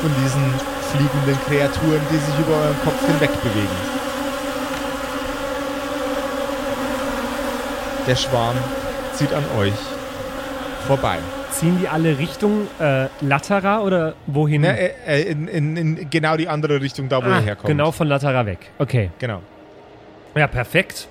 von 0.00 0.10
diesen 0.22 0.71
fliegenden 0.92 1.38
Kreaturen, 1.46 2.00
die 2.10 2.16
sich 2.16 2.38
über 2.38 2.54
euren 2.54 2.80
Kopf 2.84 3.06
hinweg 3.06 3.30
bewegen. 3.42 4.02
Der 8.06 8.16
Schwarm 8.16 8.56
zieht 9.14 9.32
an 9.32 9.44
euch 9.58 9.72
vorbei. 10.86 11.18
Ziehen 11.50 11.78
die 11.80 11.88
alle 11.88 12.18
Richtung 12.18 12.66
äh, 12.80 13.06
Latera 13.20 13.80
oder 13.80 14.14
wohin? 14.26 14.62
Ne, 14.62 14.78
äh, 14.78 15.22
äh, 15.22 15.30
in, 15.30 15.48
in, 15.48 15.76
in 15.76 16.10
genau 16.10 16.36
die 16.36 16.48
andere 16.48 16.80
Richtung, 16.80 17.08
da 17.08 17.22
wo 17.24 17.28
ah, 17.28 17.36
ihr 17.36 17.42
herkommt. 17.42 17.68
genau 17.68 17.92
von 17.92 18.08
Latera 18.08 18.44
weg. 18.46 18.58
Okay. 18.78 19.10
Genau. 19.18 19.42
Ja, 20.34 20.46
perfekt. 20.46 21.08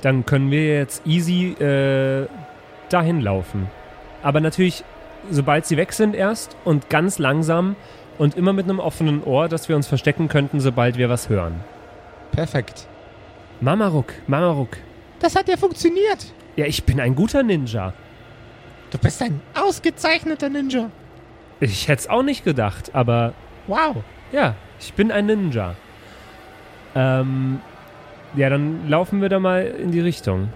Dann 0.00 0.26
können 0.26 0.50
wir 0.50 0.78
jetzt 0.78 1.06
easy 1.06 1.52
äh, 1.52 2.26
dahin 2.88 3.20
laufen. 3.20 3.70
Aber 4.22 4.40
natürlich, 4.40 4.84
sobald 5.30 5.66
sie 5.66 5.76
weg 5.76 5.92
sind 5.92 6.14
erst 6.14 6.56
und 6.64 6.90
ganz 6.90 7.18
langsam 7.18 7.76
und 8.18 8.36
immer 8.36 8.52
mit 8.52 8.64
einem 8.64 8.78
offenen 8.78 9.22
Ohr, 9.24 9.48
dass 9.48 9.68
wir 9.68 9.76
uns 9.76 9.86
verstecken 9.86 10.28
könnten, 10.28 10.60
sobald 10.60 10.96
wir 10.96 11.08
was 11.08 11.28
hören. 11.28 11.60
Perfekt. 12.32 12.86
Mamaruk, 13.60 14.12
Mamaruk. 14.26 14.76
Das 15.20 15.36
hat 15.36 15.48
ja 15.48 15.56
funktioniert. 15.56 16.32
Ja, 16.56 16.66
ich 16.66 16.84
bin 16.84 17.00
ein 17.00 17.14
guter 17.14 17.42
Ninja. 17.42 17.92
Du 18.90 18.98
bist 18.98 19.22
ein 19.22 19.40
ausgezeichneter 19.54 20.48
Ninja. 20.48 20.90
Ich 21.60 21.88
hätte 21.88 22.00
es 22.00 22.08
auch 22.10 22.22
nicht 22.22 22.44
gedacht, 22.44 22.90
aber 22.94 23.32
Wow. 23.66 23.96
ja, 24.32 24.54
ich 24.80 24.92
bin 24.94 25.12
ein 25.12 25.26
Ninja. 25.26 25.76
Ähm, 26.94 27.60
ja, 28.34 28.50
dann 28.50 28.88
laufen 28.88 29.22
wir 29.22 29.28
da 29.28 29.38
mal 29.38 29.62
in 29.64 29.92
die 29.92 30.00
Richtung. 30.00 30.48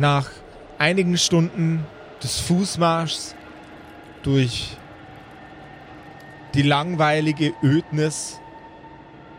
Nach 0.00 0.30
einigen 0.78 1.18
Stunden 1.18 1.84
des 2.22 2.40
Fußmarschs 2.40 3.34
durch 4.22 4.74
die 6.54 6.62
langweilige 6.62 7.52
Ödnis 7.62 8.40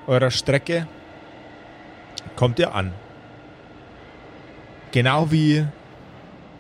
eurer 0.06 0.30
Strecke 0.30 0.88
kommt 2.36 2.60
ihr 2.60 2.76
an. 2.76 2.94
Genau 4.92 5.32
wie 5.32 5.66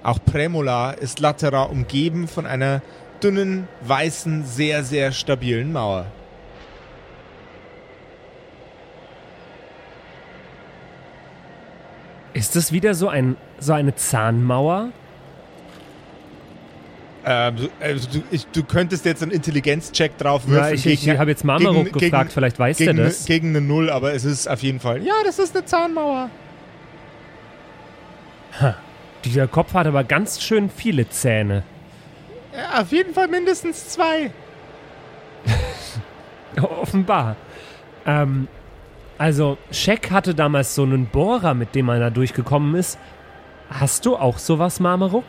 auch 0.01 0.17
Premola 0.25 0.93
ist 0.93 1.19
Latera 1.19 1.65
umgeben 1.65 2.27
von 2.27 2.47
einer 2.47 2.81
dünnen, 3.21 3.67
weißen, 3.81 4.47
sehr, 4.47 4.83
sehr 4.83 5.11
stabilen 5.11 5.71
Mauer. 5.71 6.07
Ist 12.41 12.55
das 12.55 12.71
wieder 12.71 12.95
so, 12.95 13.07
ein, 13.07 13.37
so 13.59 13.71
eine 13.73 13.93
Zahnmauer? 13.93 14.89
Ähm, 17.23 17.55
du- 17.55 17.69
also 17.79 18.09
du, 18.09 18.23
ich, 18.31 18.47
du 18.47 18.63
könntest 18.63 19.05
jetzt 19.05 19.21
einen 19.21 19.31
Intelligenzcheck 19.31 20.17
drauf 20.17 20.41
Ja, 20.47 20.53
würfeln. 20.53 20.73
ich, 20.73 20.85
ich 20.87 21.01
gegen- 21.05 21.19
habe 21.19 21.29
jetzt 21.29 21.45
Marmaruk 21.45 21.85
gegen- 21.85 21.99
gefragt, 21.99 22.29
gegen- 22.29 22.33
vielleicht 22.33 22.57
weiß 22.57 22.77
gegen, 22.79 22.95
der 22.95 23.05
das. 23.05 23.25
gegen 23.25 23.49
eine 23.49 23.61
Null, 23.61 23.91
aber 23.91 24.15
es 24.15 24.23
ist 24.25 24.47
auf 24.47 24.63
jeden 24.63 24.79
Fall. 24.79 25.03
Ja, 25.03 25.13
das 25.23 25.37
ist 25.37 25.55
eine 25.55 25.65
Zahnmauer. 25.65 26.31
Dieser 29.23 29.47
Kopf 29.47 29.75
hat 29.75 29.85
aber 29.85 30.03
ganz 30.03 30.41
schön 30.41 30.71
viele 30.71 31.07
Zähne. 31.09 31.61
Ja, 32.57 32.81
auf 32.81 32.91
jeden 32.91 33.13
Fall 33.13 33.27
mindestens 33.27 33.87
zwei. 33.89 34.31
Offenbar. 36.59 37.35
Ähm, 38.07 38.47
also, 39.21 39.59
Shaq 39.69 40.09
hatte 40.09 40.33
damals 40.33 40.73
so 40.73 40.81
einen 40.81 41.05
Bohrer, 41.05 41.53
mit 41.53 41.75
dem 41.75 41.89
er 41.89 41.99
da 41.99 42.09
durchgekommen 42.09 42.73
ist. 42.73 42.97
Hast 43.69 44.07
du 44.07 44.17
auch 44.17 44.39
sowas, 44.39 44.79
Marmaruk? 44.79 45.25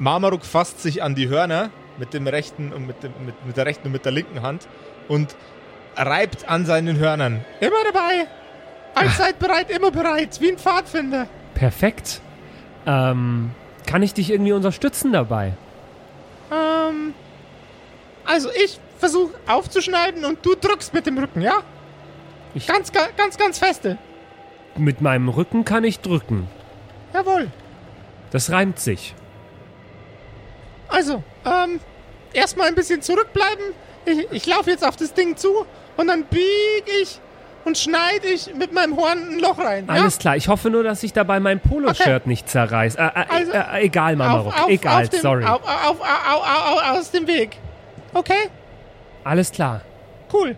Marmaruk 0.00 0.44
fasst 0.44 0.82
sich 0.82 1.00
an 1.00 1.14
die 1.14 1.28
Hörner 1.28 1.70
mit 1.96 2.12
dem 2.12 2.26
rechten 2.26 2.72
und 2.72 2.88
mit, 2.88 3.04
dem, 3.04 3.12
mit, 3.24 3.46
mit 3.46 3.56
der 3.56 3.66
rechten 3.66 3.86
und 3.86 3.92
mit 3.92 4.04
der 4.04 4.10
linken 4.10 4.42
Hand 4.42 4.66
und 5.06 5.36
reibt 5.94 6.48
an 6.48 6.66
seinen 6.66 6.98
Hörnern. 6.98 7.44
Immer 7.60 7.84
dabei. 7.92 8.26
Allzeit 8.96 9.38
bereit, 9.38 9.70
immer 9.70 9.92
bereit, 9.92 10.40
wie 10.40 10.48
ein 10.48 10.58
Pfadfinder. 10.58 11.28
Perfekt. 11.54 12.20
Ähm, 12.84 13.52
kann 13.86 14.02
ich 14.02 14.12
dich 14.12 14.32
irgendwie 14.32 14.54
unterstützen 14.54 15.12
dabei? 15.12 15.52
Ähm, 16.50 17.14
also 18.24 18.48
ich 18.64 18.80
versuche 18.98 19.34
aufzuschneiden 19.46 20.24
und 20.24 20.44
du 20.44 20.56
drückst 20.56 20.92
mit 20.94 21.06
dem 21.06 21.16
Rücken, 21.16 21.40
ja? 21.40 21.62
Ich- 22.54 22.66
ganz, 22.66 22.92
ga- 22.92 23.08
ganz, 23.16 23.36
ganz 23.36 23.58
feste. 23.58 23.98
Mit 24.76 25.00
meinem 25.00 25.28
Rücken 25.28 25.64
kann 25.64 25.84
ich 25.84 26.00
drücken. 26.00 26.48
Jawohl. 27.12 27.48
Das 28.30 28.50
reimt 28.50 28.78
sich. 28.80 29.14
Also, 30.88 31.22
ähm, 31.44 31.80
erstmal 32.32 32.68
ein 32.68 32.74
bisschen 32.74 33.02
zurückbleiben. 33.02 33.64
Ich, 34.06 34.26
ich 34.32 34.46
laufe 34.46 34.70
jetzt 34.70 34.86
auf 34.86 34.96
das 34.96 35.14
Ding 35.14 35.36
zu 35.36 35.64
Und 35.96 36.08
dann 36.08 36.24
bieg 36.24 36.42
ich 37.02 37.20
und 37.64 37.78
schneide 37.78 38.26
ich 38.26 38.52
mit 38.54 38.72
meinem 38.72 38.96
Horn 38.96 39.34
ein 39.34 39.38
Loch 39.38 39.58
rein. 39.58 39.88
Alles 39.88 40.18
klar. 40.18 40.36
Ich 40.36 40.48
hoffe 40.48 40.70
nur, 40.70 40.82
dass 40.82 41.00
sich 41.02 41.12
dabei 41.12 41.38
mein 41.40 41.60
Poloshirt 41.60 42.22
Okay. 42.22 42.28
nicht 42.28 42.48
zerreißt. 42.50 42.98
Äh, 42.98 43.02
äh, 43.06 43.24
Also, 43.28 43.52
äh, 43.52 43.82
egal, 43.84 44.16
Mama 44.16 44.40
auf, 44.40 44.46
Ruck. 44.46 44.60
auf, 44.64 44.68
Egal, 44.68 45.04
auf 45.04 45.08
dem, 45.10 45.20
sorry. 45.20 45.44
Auf, 45.44 45.60
aus 46.98 47.10
dem 47.12 47.26
Weg. 47.28 47.56
Okay? 48.12 48.50
Alles 49.22 49.52
klar. 49.52 49.82
Cool. 50.32 50.56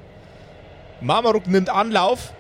Marmaruk 1.01 1.47
nimmt 1.47 1.69
Anlauf 1.69 2.33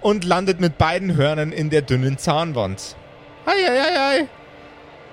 und 0.00 0.24
landet 0.24 0.60
mit 0.60 0.78
beiden 0.78 1.16
Hörnern 1.16 1.52
in 1.52 1.70
der 1.70 1.82
dünnen 1.82 2.18
Zahnwand. 2.18 2.96
Eieiei. 3.46 4.28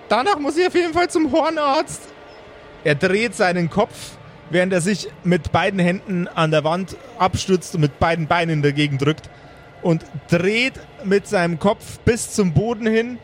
Danach 0.10 0.40
muss 0.40 0.58
ich 0.58 0.68
auf 0.68 0.76
jeden 0.76 0.94
Fall 0.94 1.10
zum 1.10 1.32
Hornarzt. 1.32 2.02
Er 2.84 2.96
dreht 2.96 3.36
seinen 3.36 3.70
Kopf, 3.70 4.18
während 4.50 4.72
er 4.72 4.82
sich 4.82 5.10
mit 5.24 5.52
beiden 5.52 5.80
Händen 5.80 6.28
an 6.28 6.52
der 6.52 6.64
Wand 6.64 6.96
abstützt 7.18 7.76
und 7.76 7.82
mit 7.82 8.00
beiden 8.00 8.28
Beinen 8.28 8.62
dagegen 8.62 8.98
drückt 8.98 9.30
und 9.82 10.06
dreht 10.30 10.74
mit 11.04 11.28
seinem 11.28 11.60
Kopf 11.60 12.00
bis 12.00 12.32
zum 12.32 12.54
Boden 12.54 12.88
hin 12.88 13.20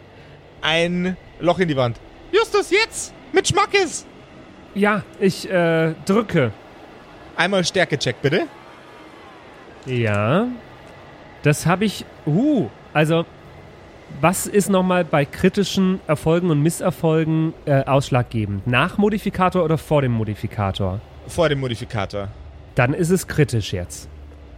ein 0.62 1.18
Loch 1.39 1.60
in 1.60 1.68
die 1.68 1.77
Wand. 1.77 1.98
Justus, 2.32 2.72
jetzt! 2.72 3.13
Mit 3.32 3.48
Schmackes! 3.48 4.06
Ja, 4.75 5.03
ich 5.20 5.50
äh, 5.50 5.94
drücke. 6.06 6.51
Einmal 7.35 7.63
Stärke-Check, 7.63 8.21
bitte. 8.21 8.47
Ja. 9.85 10.47
Das 11.43 11.65
habe 11.65 11.85
ich. 11.85 12.05
Uh, 12.25 12.69
also. 12.93 13.25
Was 14.21 14.45
ist 14.45 14.69
nochmal 14.69 15.03
bei 15.05 15.25
kritischen 15.25 15.99
Erfolgen 16.05 16.51
und 16.51 16.61
Misserfolgen 16.61 17.53
äh, 17.65 17.83
ausschlaggebend? 17.83 18.67
Nach 18.67 18.99
Modifikator 18.99 19.63
oder 19.63 19.79
vor 19.79 20.03
dem 20.03 20.11
Modifikator? 20.11 20.99
Vor 21.27 21.49
dem 21.49 21.59
Modifikator. 21.59 22.27
Dann 22.75 22.93
ist 22.93 23.09
es 23.09 23.27
kritisch 23.27 23.73
jetzt. 23.73 24.07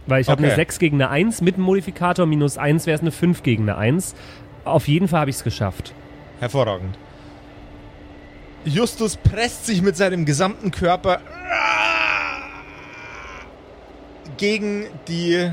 Weil 0.06 0.20
ich 0.20 0.28
habe 0.28 0.40
Okay. 0.42 0.48
eine 0.50 0.56
6 0.56 0.78
gegen 0.78 0.96
eine 1.00 1.10
1 1.10 1.40
mit 1.40 1.56
dem 1.56 1.62
Modifikator, 1.64 2.26
minus 2.26 2.58
1 2.58 2.86
wäre 2.86 2.96
es 2.96 3.00
eine 3.00 3.12
5 3.12 3.42
gegen 3.42 3.62
eine 3.62 3.78
1. 3.78 4.14
Auf 4.66 4.88
jeden 4.88 5.08
Fall 5.08 5.20
habe 5.20 5.30
ich 5.30 5.36
es 5.36 5.44
geschafft. 5.44 5.94
Hervorragend. 6.38 6.98
Justus 8.66 9.16
presst 9.16 9.64
sich 9.64 9.80
mit 9.80 9.96
seinem 9.96 10.26
gesamten 10.26 10.70
Körper 10.70 11.20
gegen 14.36 14.86
die, 15.08 15.50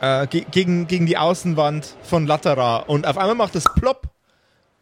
äh, 0.00 0.26
ge 0.26 0.44
gegen, 0.50 0.86
gegen 0.86 1.06
die 1.06 1.18
Außenwand 1.18 1.96
von 2.02 2.26
Latera. 2.26 2.78
Und 2.78 3.06
auf 3.06 3.18
einmal 3.18 3.34
macht 3.34 3.54
es 3.56 3.64
plopp 3.64 4.08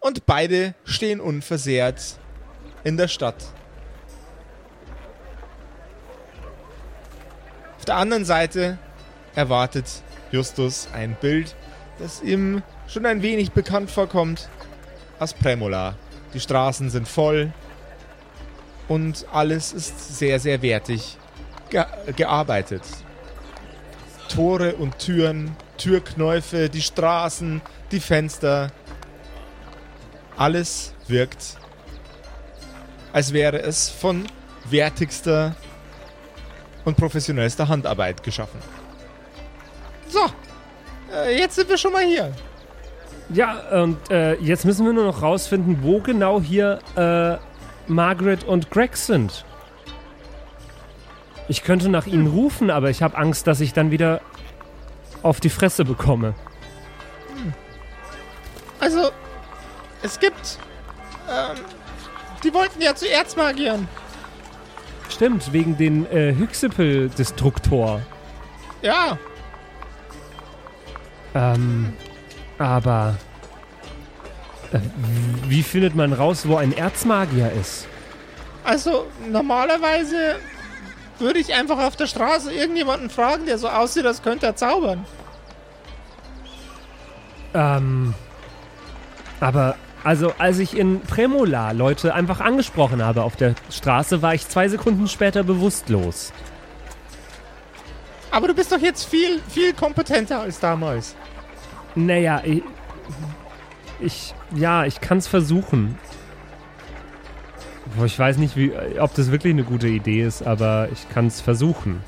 und 0.00 0.26
beide 0.26 0.74
stehen 0.84 1.20
unversehrt 1.20 2.18
in 2.84 2.96
der 2.96 3.08
Stadt. 3.08 3.36
Auf 7.78 7.84
der 7.84 7.96
anderen 7.96 8.24
Seite 8.24 8.78
erwartet 9.34 9.86
Justus 10.30 10.88
ein 10.92 11.16
Bild, 11.20 11.56
das 11.98 12.22
ihm 12.22 12.62
schon 12.86 13.06
ein 13.06 13.22
wenig 13.22 13.52
bekannt 13.52 13.90
vorkommt 13.90 14.48
aus 15.18 15.34
Premola. 15.34 15.96
Die 16.34 16.40
Straßen 16.40 16.90
sind 16.90 17.08
voll 17.08 17.52
und 18.88 19.26
alles 19.32 19.72
ist 19.72 20.16
sehr, 20.18 20.38
sehr 20.40 20.62
wertig 20.62 21.18
ge 21.70 21.84
gearbeitet. 22.16 22.82
Tore 24.28 24.74
und 24.74 24.98
Türen, 24.98 25.56
Türknäufe, 25.78 26.68
die 26.68 26.82
Straßen, 26.82 27.60
die 27.90 28.00
Fenster. 28.00 28.70
Alles 30.36 30.94
wirkt, 31.08 31.58
als 33.12 33.32
wäre 33.32 33.60
es 33.60 33.88
von 33.88 34.26
wertigster 34.70 35.54
und 36.84 36.96
professionellster 36.96 37.68
Handarbeit 37.68 38.22
geschaffen. 38.22 38.58
So. 40.08 40.26
Äh, 41.12 41.38
jetzt 41.38 41.56
sind 41.56 41.68
wir 41.68 41.78
schon 41.78 41.92
mal 41.92 42.04
hier. 42.04 42.32
Ja, 43.28 43.82
und 43.82 44.10
äh, 44.10 44.34
jetzt 44.36 44.64
müssen 44.64 44.84
wir 44.84 44.92
nur 44.92 45.04
noch 45.04 45.22
rausfinden, 45.22 45.82
wo 45.82 46.00
genau 46.00 46.40
hier 46.40 46.78
äh, 46.96 47.36
Margaret 47.90 48.44
und 48.44 48.70
Greg 48.70 48.96
sind. 48.96 49.44
Ich 51.52 51.64
könnte 51.64 51.90
nach 51.90 52.06
ihnen 52.06 52.28
rufen, 52.28 52.70
aber 52.70 52.88
ich 52.88 53.02
habe 53.02 53.14
Angst, 53.18 53.46
dass 53.46 53.60
ich 53.60 53.74
dann 53.74 53.90
wieder 53.90 54.22
auf 55.22 55.38
die 55.38 55.50
Fresse 55.50 55.84
bekomme. 55.84 56.32
Also, 58.80 59.10
es 60.02 60.18
gibt. 60.18 60.58
Ähm, 61.30 61.56
die 62.42 62.54
wollten 62.54 62.80
ja 62.80 62.94
zu 62.94 63.06
Erzmagiern. 63.06 63.86
Stimmt, 65.10 65.52
wegen 65.52 65.76
den 65.76 66.10
äh, 66.10 66.34
Hyxipel-Destruktor. 66.34 68.00
Ja. 68.80 69.18
Ähm, 71.34 71.92
aber 72.56 73.16
äh, 74.72 74.78
wie 75.48 75.62
findet 75.62 75.94
man 75.94 76.14
raus, 76.14 76.48
wo 76.48 76.56
ein 76.56 76.74
Erzmagier 76.74 77.52
ist? 77.52 77.86
Also, 78.64 79.06
normalerweise 79.28 80.36
würde 81.18 81.38
ich 81.38 81.54
einfach 81.54 81.78
auf 81.78 81.96
der 81.96 82.06
Straße 82.06 82.52
irgendjemanden 82.52 83.10
fragen, 83.10 83.46
der 83.46 83.58
so 83.58 83.68
aussieht, 83.68 84.06
als 84.06 84.22
könnte 84.22 84.46
er 84.46 84.56
zaubern. 84.56 85.04
Ähm, 87.54 88.14
aber 89.40 89.76
also 90.04 90.32
als 90.38 90.58
ich 90.58 90.76
in 90.76 91.00
Premola 91.00 91.70
Leute 91.72 92.14
einfach 92.14 92.40
angesprochen 92.40 93.04
habe 93.04 93.22
auf 93.22 93.36
der 93.36 93.54
Straße, 93.70 94.22
war 94.22 94.34
ich 94.34 94.48
zwei 94.48 94.68
Sekunden 94.68 95.06
später 95.06 95.44
bewusstlos. 95.44 96.32
Aber 98.30 98.48
du 98.48 98.54
bist 98.54 98.72
doch 98.72 98.80
jetzt 98.80 99.04
viel, 99.04 99.40
viel 99.48 99.74
kompetenter 99.74 100.40
als 100.40 100.58
damals. 100.58 101.14
Naja, 101.94 102.40
ich, 102.44 102.62
ich 104.00 104.34
ja, 104.54 104.84
ich 104.84 105.00
kann 105.00 105.18
es 105.18 105.28
versuchen. 105.28 105.98
Ich 108.04 108.18
weiß 108.18 108.36
nicht, 108.38 108.56
wie, 108.56 108.72
ob 108.98 109.14
das 109.14 109.30
wirklich 109.30 109.52
eine 109.52 109.64
gute 109.64 109.88
Idee 109.88 110.22
ist, 110.22 110.42
aber 110.46 110.88
ich 110.92 111.08
kann 111.10 111.26
es 111.26 111.40
versuchen. 111.40 112.00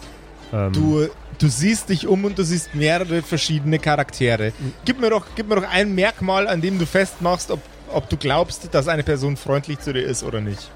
Ähm, 0.53 0.73
Du, 0.73 1.07
du 1.39 1.49
siehst 1.49 1.89
dich 1.89 2.07
um 2.07 2.25
und 2.25 2.39
du 2.39 2.45
siehst 2.45 2.75
mehrere 2.75 3.23
verschiedene 3.23 3.79
Charaktere. 3.79 4.53
Gib 4.85 5.01
mir 5.01 5.11
doch, 5.11 5.27
gib 5.35 5.49
mir 5.49 5.57
doch 5.57 5.69
ein 5.69 5.95
Merkmal, 5.95 6.47
an 6.49 6.61
dem 6.61 6.79
du 6.79 6.87
festmachst, 6.87 7.51
ob, 7.51 7.61
ob 7.93 8.09
du 8.09 8.17
glaubst, 8.17 8.73
dass 8.75 8.89
eine 8.89 9.03
Person 9.03 9.37
freundlich 9.37 9.81
zu 9.81 9.93
dir 9.93 10.03
ist 10.05 10.23
oder 10.23 10.41
nicht. 10.41 10.71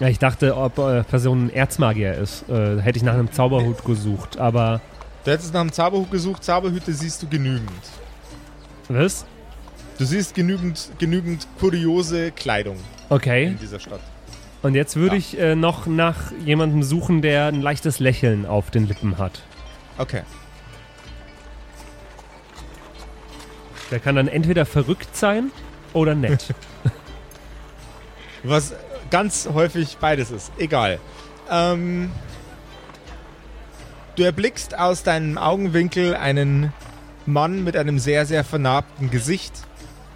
Ja, 0.00 0.08
ich 0.08 0.18
dachte, 0.18 0.56
ob 0.56 0.78
äh, 0.78 1.02
Person 1.04 1.46
ein 1.46 1.50
Erzmagier 1.50 2.14
ist. 2.14 2.44
Äh, 2.48 2.80
hätte 2.80 2.96
ich 2.98 3.02
nach 3.04 3.14
einem 3.14 3.32
Zauberhut 3.32 3.84
gesucht, 3.84 4.38
aber 4.38 4.80
Du 5.24 5.30
hättest 5.30 5.54
nach 5.54 5.60
einem 5.60 5.72
Zauberhut 5.72 6.10
gesucht, 6.10 6.42
Zauberhüte 6.42 6.92
siehst 6.92 7.22
du 7.22 7.28
genügend. 7.28 7.70
was? 8.88 9.24
Du 9.98 10.04
siehst 10.04 10.34
genügend, 10.34 10.90
genügend 10.98 11.46
kuriose 11.60 12.32
Kleidung 12.32 12.76
Okay. 13.08 13.44
in 13.48 13.58
dieser 13.58 13.78
Stadt. 13.78 14.00
Und 14.62 14.74
jetzt 14.76 14.94
würde 14.96 15.16
Ja. 15.16 15.18
ich 15.18 15.38
äh, 15.38 15.54
noch 15.56 15.86
nach 15.86 16.30
jemandem 16.44 16.82
suchen, 16.82 17.20
der 17.20 17.46
ein 17.46 17.60
leichtes 17.62 17.98
Lächeln 17.98 18.46
auf 18.46 18.70
den 18.70 18.86
Lippen 18.86 19.18
hat. 19.18 19.42
Okay. 19.98 20.22
Der 23.90 23.98
kann 24.00 24.16
dann 24.16 24.28
entweder 24.28 24.64
verrückt 24.64 25.16
sein 25.16 25.50
oder 25.92 26.14
nett. 26.14 26.54
Was 28.44 28.74
ganz 29.10 29.48
häufig 29.52 29.98
beides 30.00 30.30
ist. 30.30 30.52
Egal. 30.58 30.98
Ähm, 31.50 32.10
du 34.16 34.22
erblickst 34.22 34.78
aus 34.78 35.02
deinem 35.02 35.36
Augenwinkel 35.38 36.14
einen 36.14 36.72
Mann 37.26 37.62
mit 37.64 37.76
einem 37.76 37.98
sehr, 37.98 38.26
sehr 38.26 38.44
vernarbten 38.44 39.10
Gesicht, 39.10 39.52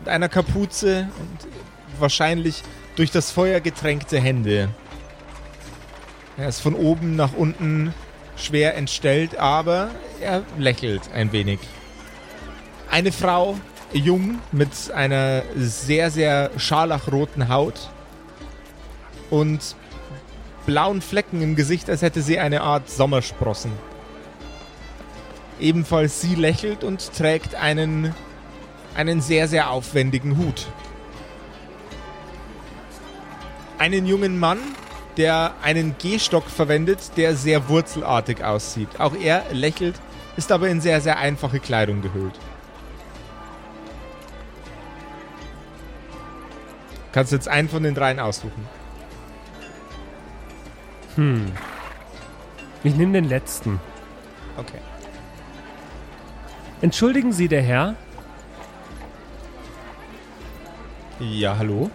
mit 0.01 0.09
einer 0.09 0.29
Kapuze 0.29 1.09
und 1.19 1.49
wahrscheinlich 2.01 2.63
durch 2.97 3.11
das 3.11 3.31
Feuer 3.31 3.61
getränkte 3.61 4.19
Hände. 4.19 4.71
Er 6.37 6.49
ist 6.49 6.61
von 6.61 6.75
oben 6.75 7.17
nach 7.17 7.35
unten 7.35 7.95
schwer 8.37 8.75
entstellt, 8.77 9.39
aber 9.39 9.91
er 10.21 10.43
lächelt 10.59 11.11
ein 11.13 11.33
wenig. 11.33 11.61
Eine 12.91 13.13
Frau, 13.13 13.57
jung, 13.93 14.41
mit 14.53 14.91
einer 14.95 15.43
sehr, 15.57 16.11
sehr 16.11 16.51
scharlachroten 16.57 17.49
Haut 17.49 17.91
und 19.31 19.77
blauen 20.67 21.01
Flecken 21.01 21.43
im 21.43 21.57
Gesicht, 21.57 21.89
als 21.89 22.03
hätte 22.03 22.23
sie 22.23 22.39
eine 22.39 22.63
Art 22.63 22.91
Sommersprossen. 22.91 23.73
Ebenfalls 25.59 26.21
sie 26.21 26.35
lächelt 26.35 26.85
und 26.85 27.13
trägt 27.15 27.55
einen, 27.55 28.15
einen 28.95 29.23
sehr, 29.23 29.49
sehr 29.49 29.71
aufwendigen 29.71 30.37
Hut. 30.37 30.67
Einen 33.79 34.07
jungen 34.07 34.39
Mann, 34.39 34.59
der 35.17 35.55
einen 35.63 35.97
Gehstock 35.99 36.45
verwendet, 36.49 37.13
der 37.17 37.37
sehr 37.37 37.69
wurzelartig 37.69 38.43
aussieht. 38.43 38.89
Auch 38.99 39.15
er 39.15 39.45
lächelt, 39.53 40.01
ist 40.37 40.53
aber 40.53 40.69
in 40.69 40.81
sehr, 40.81 41.01
sehr 41.01 41.19
einfache 41.19 41.61
Kleidung 41.61 42.03
gehüllt. 42.03 42.39
Kannst 47.13 47.33
jetzt 47.33 47.49
einen 47.49 47.69
von 47.69 47.83
den 47.83 47.95
dreien 47.95 48.21
aussuchen. 48.21 48.69
Hm. 51.15 51.51
Ich 52.85 52.95
nehme 52.95 53.13
den 53.13 53.25
letzten. 53.25 53.81
Okay. 54.59 54.79
Entschuldigen 56.83 57.33
Sie, 57.33 57.49
der 57.49 57.63
Herr. 57.63 57.95
Ja, 61.19 61.57
hallo? 61.57 61.91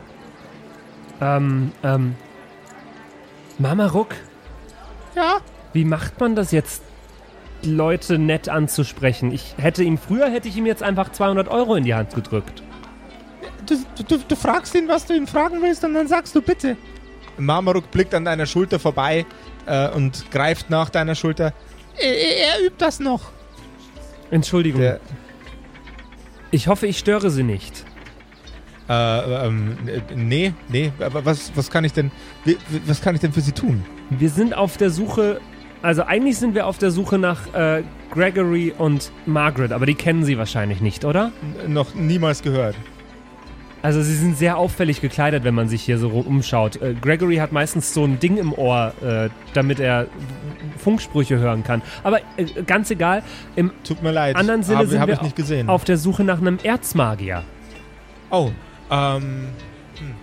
Ähm, 1.22 1.72
ähm. 1.84 2.16
Mama 3.60 3.86
Ruck, 3.88 4.16
Ja? 5.16 5.38
wie 5.74 5.86
macht 5.86 6.20
man 6.20 6.36
das 6.36 6.52
jetzt, 6.52 6.82
Leute 7.64 8.18
nett 8.18 8.50
anzusprechen? 8.50 9.32
Ich 9.32 9.54
hätte 9.58 9.84
ihm, 9.84 10.00
früher 10.00 10.30
hätte 10.32 10.48
ich 10.48 10.58
ihm 10.58 10.66
jetzt 10.66 10.82
einfach 10.82 11.12
200 11.12 11.48
Euro 11.48 11.76
in 11.76 11.84
die 11.84 11.94
Hand 11.94 12.16
gedrückt. 12.16 12.64
Du, 13.68 13.76
du, 14.04 14.18
du 14.18 14.36
fragst 14.36 14.74
ihn, 14.74 14.88
was 14.88 15.06
du 15.06 15.14
ihn 15.16 15.28
fragen 15.28 15.62
willst, 15.62 15.84
und 15.84 15.94
dann 15.94 16.08
sagst 16.08 16.34
du 16.36 16.42
bitte. 16.42 16.76
Marmaruk 17.38 17.92
blickt 17.92 18.14
an 18.16 18.26
deiner 18.26 18.48
Schulter 18.48 18.80
vorbei 18.80 19.26
äh, 19.68 19.90
und 19.90 20.30
greift 20.32 20.70
nach 20.72 20.90
deiner 20.90 21.14
Schulter. 21.14 21.54
Er, 21.98 22.18
er, 22.18 22.38
er 22.56 22.66
übt 22.66 22.76
das 22.80 23.00
noch. 23.00 23.22
Entschuldigung. 24.32 24.82
Der, 24.82 25.00
ich 26.50 26.68
hoffe, 26.68 26.88
ich 26.88 26.98
störe 26.98 27.30
Sie 27.30 27.44
nicht. 27.44 27.86
Äh, 28.92 29.48
ähm, 29.48 29.78
äh, 29.88 30.02
nee, 30.16 30.54
nee, 30.68 30.92
aber 31.00 31.24
was, 31.24 31.52
was 31.56 31.70
kann 31.70 31.86
ich 31.86 31.94
denn, 31.94 32.12
was 32.86 33.02
kann 33.02 33.16
ich 33.16 33.22
denn 33.22 33.32
für 33.32 33.42
sie 33.42 33.54
tun? 33.54 33.86
Wir 34.10 34.30
sind 34.30 34.54
auf 34.54 34.76
der 34.76 34.90
Suche, 34.90 35.40
also 35.82 36.04
eigentlich 36.04 36.38
sind 36.38 36.56
wir 36.56 36.68
auf 36.68 36.78
der 36.78 36.92
Suche 36.92 37.18
nach 37.18 37.54
äh, 37.54 37.84
Gregory 38.12 38.74
und 38.78 39.12
Margaret, 39.26 39.72
aber 39.72 39.86
die 39.86 39.96
kennen 39.96 40.26
Sie 40.26 40.38
wahrscheinlich 40.38 40.82
nicht, 40.82 41.06
oder? 41.06 41.32
N 41.66 41.74
noch 41.74 41.96
niemals 41.96 42.42
gehört. 42.42 42.76
Also 43.84 44.04
sie 44.04 44.14
sind 44.14 44.38
sehr 44.38 44.58
auffällig 44.58 45.02
gekleidet, 45.02 45.44
wenn 45.44 45.56
man 45.56 45.68
sich 45.68 45.82
hier 45.82 45.98
so 45.98 46.10
umschaut. 46.10 46.80
Äh, 46.82 46.94
Gregory 46.94 47.38
hat 47.38 47.52
meistens 47.52 47.94
so 47.94 48.04
ein 48.04 48.20
Ding 48.20 48.38
im 48.38 48.54
Ohr, 48.54 48.94
äh, 49.02 49.30
damit 49.54 49.80
er 49.80 50.08
Funksprüche 50.78 51.40
hören 51.40 51.64
kann. 51.64 51.82
Aber 52.04 52.20
äh, 52.38 52.46
ganz 52.68 52.92
egal, 52.92 53.24
im 53.56 53.72
Tut 53.84 54.04
mir 54.04 54.12
leid. 54.12 54.36
anderen 54.36 54.64
Sinne 54.64 54.80
hab, 54.80 54.88
sind 54.88 55.00
hab 55.00 55.08
wir 55.08 55.70
auf 55.70 55.84
der 55.84 55.98
Suche 55.98 56.24
nach 56.24 56.40
einem 56.40 56.60
Erzmagier. 56.62 57.44
Oh, 58.30 58.52
ähm. 58.92 59.50
hm. 59.98 60.16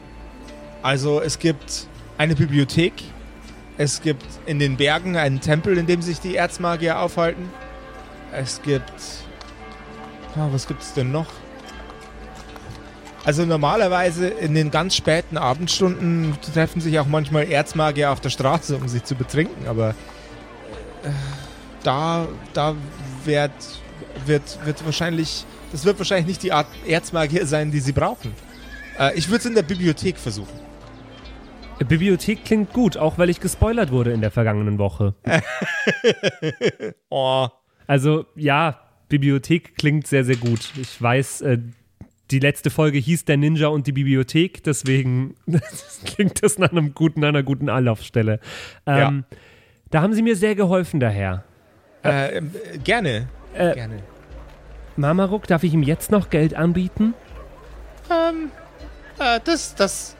Also 0.83 1.21
es 1.21 1.39
gibt 1.39 1.89
eine 2.19 2.35
Bibliothek. 2.35 2.93
Es 3.77 4.03
gibt 4.03 4.25
in 4.47 4.59
den 4.59 4.77
Bergen 4.77 5.17
einen 5.17 5.41
Tempel, 5.41 5.79
in 5.79 5.87
dem 5.87 6.03
sich 6.03 6.21
die 6.21 6.37
Erzmagier 6.37 7.01
aufhalten. 7.01 7.49
Es 8.33 8.63
gibt. 8.63 8.93
Ah, 10.37 10.49
was 10.53 10.67
gibt's 10.67 10.93
denn 10.95 11.11
noch? 11.11 11.27
Also 13.25 13.45
normalerweise 13.45 14.29
in 14.29 14.55
den 14.55 14.71
ganz 14.71 14.97
späten 14.97 15.37
Abendstunden 15.37 16.39
treffen 16.55 16.81
sich 16.81 16.99
auch 16.99 17.07
manchmal 17.07 17.51
Erzmagier 17.51 18.11
auf 18.11 18.21
der 18.21 18.31
Straße, 18.31 18.77
um 18.77 18.89
sich 18.89 19.05
zu 19.05 19.15
betrinken, 19.17 19.67
aber 19.67 19.91
äh, 21.03 21.11
da, 21.83 22.27
da 22.55 22.75
wird, 23.25 23.51
wird, 24.25 24.65
wird 24.65 24.85
wahrscheinlich, 24.85 25.45
das 25.73 25.85
wird 25.85 25.99
wahrscheinlich 25.99 26.27
nicht 26.27 26.43
die 26.43 26.53
Art 26.53 26.69
Erzmagier 26.87 27.47
sein, 27.47 27.71
die 27.71 27.81
sie 27.81 27.93
brauchen. 27.93 28.33
Äh, 28.99 29.17
ich 29.17 29.29
würde 29.29 29.39
es 29.39 29.47
in 29.47 29.55
der 29.55 29.63
Bibliothek 29.63 30.19
versuchen. 30.19 30.59
Äh, 31.79 31.85
Bibliothek 31.85 32.45
klingt 32.45 32.73
gut, 32.73 32.97
auch 32.97 33.19
weil 33.19 33.31
ich 33.31 33.41
gespoilert 33.41 33.91
wurde 33.93 34.13
in 34.13 34.21
der 34.21 34.31
vergangenen 34.31 34.79
Woche. 34.79 35.15
Oh. 37.11 37.49
Also 37.87 38.27
ja, 38.37 38.81
Bibliothek 39.09 39.77
klingt 39.77 40.07
sehr, 40.07 40.25
sehr 40.25 40.37
gut. 40.37 40.73
Ich 40.77 41.01
weiß, 41.01 41.41
äh, 41.41 41.59
die 42.31 42.39
letzte 42.39 42.69
Folge 42.69 42.99
hieß 42.99 43.25
der 43.25 43.39
Ninja 43.39 43.69
und 43.69 43.87
die 43.87 43.93
Bibliothek, 43.93 44.63
deswegen 44.63 45.35
klingt 46.05 46.43
das 46.43 46.59
nach 46.59 46.71
einem 46.71 46.93
guten, 46.93 47.25
einer 47.25 47.43
guten 47.43 47.71
Anlaufstelle. 47.71 48.41
Ähm, 48.87 49.25
Da 49.91 50.03
haben 50.03 50.13
Sie 50.13 50.21
mir 50.21 50.37
sehr 50.37 50.55
geholfen, 50.55 51.01
daher. 51.01 51.45
Äh, 52.05 52.37
ähm, 52.37 52.51
gerne. 52.85 53.29
Äh, 53.55 53.73
gerne. 53.75 54.03
Mamaruk, 54.97 55.47
darf 55.47 55.63
ich 55.65 55.73
ihm 55.73 55.83
jetzt 55.83 56.11
noch 56.11 56.29
Geld 56.29 56.53
anbieten? 56.55 57.15
Ähm, 58.11 58.51
äh, 59.19 59.41
das, 59.45 59.75
das, 59.75 60.17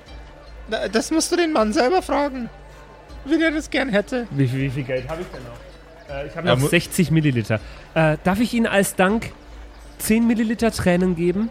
äh, 0.71 0.89
das 0.91 1.11
musst 1.11 1.31
du 1.33 1.37
den 1.37 1.53
Mann 1.53 1.73
selber 1.73 2.03
fragen. 2.03 2.49
Wie 3.25 3.39
der 3.39 3.51
das 3.51 3.69
gern 3.71 3.89
hätte. 3.91 4.27
Wie, 4.31 4.51
wie 4.53 4.71
viel 4.71 4.85
Geld 4.85 5.09
habe 5.09 5.23
ich 5.23 5.27
denn 5.29 5.43
noch? 5.43 6.15
Äh, 6.15 6.27
ich 6.29 6.37
habe 6.37 6.49
Ja, 6.49 6.55
noch 6.55 6.63
mu- 6.63 6.69
60 6.69 7.11
Milliliter. 7.11 7.61
Äh, 7.95 8.17
darf 8.25 8.41
ich 8.41 8.55
Ihnen 8.55 8.67
als 8.67 8.95
Dank 8.95 9.33
10 9.99 10.27
Milliliter 10.27 10.71
Tränen 10.71 11.15
geben? 11.17 11.51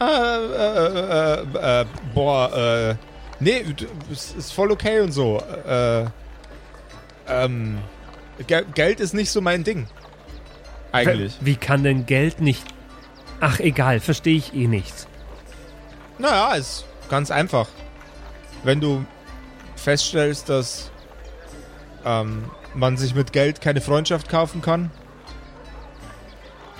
Äh, 0.00 0.04
äh, 0.04 1.40
äh, 1.42 1.80
äh, 1.80 1.84
boah, 2.14 2.54
äh, 2.54 2.94
nee, 3.40 3.62
d- 3.64 3.86
ist, 4.12 4.36
ist 4.36 4.52
voll 4.52 4.70
okay 4.70 5.00
und 5.00 5.12
so. 5.12 5.42
Äh, 5.66 6.04
ähm, 7.28 7.78
Ge 8.46 8.64
Geld 8.74 9.00
ist 9.00 9.14
nicht 9.14 9.30
so 9.30 9.40
mein 9.40 9.64
Ding. 9.64 9.86
Eigentlich. 10.92 11.36
Wie 11.40 11.56
kann 11.56 11.82
denn 11.82 12.06
Geld 12.06 12.40
nicht... 12.40 12.62
Ach, 13.40 13.58
egal, 13.60 14.00
verstehe 14.00 14.36
ich 14.36 14.54
eh 14.54 14.66
nicht. 14.66 15.06
Naja, 16.18 16.54
ist 16.54 16.84
ganz 17.08 17.30
einfach. 17.30 17.68
Wenn 18.64 18.80
du 18.80 19.04
feststellst, 19.76 20.48
dass 20.48 20.90
ähm, 22.04 22.50
man 22.74 22.96
sich 22.96 23.14
mit 23.14 23.32
Geld 23.32 23.60
keine 23.60 23.80
Freundschaft 23.80 24.28
kaufen 24.28 24.62
kann, 24.62 24.90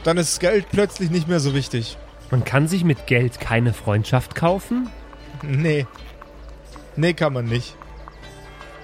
dann 0.05 0.17
ist 0.17 0.41
Geld 0.41 0.67
plötzlich 0.71 1.11
nicht 1.11 1.29
mehr 1.29 1.41
so 1.41 1.55
wichtig. 1.55 1.99
Man 2.31 2.45
kann 2.45 2.69
sich 2.69 2.85
mit 2.85 3.07
Geld 3.07 3.41
keine 3.41 3.73
Freundschaft 3.73 4.35
kaufen? 4.35 4.91
Nee. 5.43 5.87
Nee, 6.97 7.13
kann 7.13 7.33
man 7.33 7.45
nicht. 7.45 7.77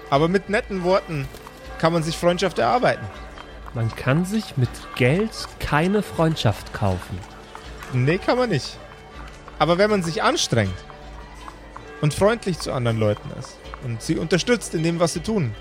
Aber 0.09 0.27
mit 0.27 0.49
netten 0.49 0.83
Worten 0.83 1.27
kann 1.79 1.93
man 1.93 2.03
sich 2.03 2.15
Freundschaft 2.15 2.59
erarbeiten. 2.59 3.05
Man 3.73 3.93
kann 3.95 4.25
sich 4.25 4.55
mit 4.57 4.69
Geld 4.95 5.31
keine 5.59 6.03
Freundschaft 6.03 6.73
kaufen. 6.73 7.17
Nee, 7.91 8.19
kann 8.19 8.37
man 8.37 8.49
nicht. 8.49 8.77
Aber 9.63 9.77
wenn 9.77 9.89
man 9.89 10.03
sich 10.03 10.21
anstrengt 10.21 10.75
und 12.01 12.13
freundlich 12.13 12.59
zu 12.59 12.73
anderen 12.73 12.97
Leuten 12.97 13.29
ist 13.39 13.57
und 13.85 14.01
sie 14.01 14.17
unterstützt 14.17 14.75
in 14.75 14.83
dem, 14.83 14.99
was 14.99 15.13
sie 15.13 15.21
tun, 15.21 15.55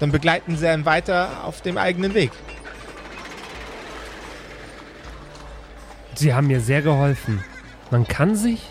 dann 0.00 0.10
begleiten 0.10 0.56
sie 0.56 0.66
einen 0.68 0.86
weiter 0.86 1.44
auf 1.44 1.60
dem 1.60 1.76
eigenen 1.76 2.14
Weg. 2.14 2.30
Sie 6.14 6.32
haben 6.32 6.46
mir 6.46 6.62
sehr 6.62 6.80
geholfen. 6.80 7.44
Man 7.90 8.08
kann 8.08 8.36
sich 8.36 8.70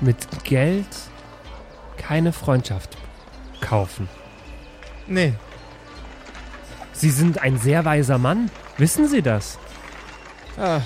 mit 0.00 0.42
Geld 0.42 0.88
keine 1.96 2.32
Freundschaft 2.32 2.96
kaufen. 3.60 4.08
Nee, 5.06 5.34
Sie 6.94 7.10
sind 7.10 7.40
ein 7.40 7.58
sehr 7.58 7.84
weiser 7.84 8.18
Mann. 8.18 8.50
Wissen 8.76 9.06
Sie 9.06 9.22
das? 9.22 9.56
Ah, 10.58 10.80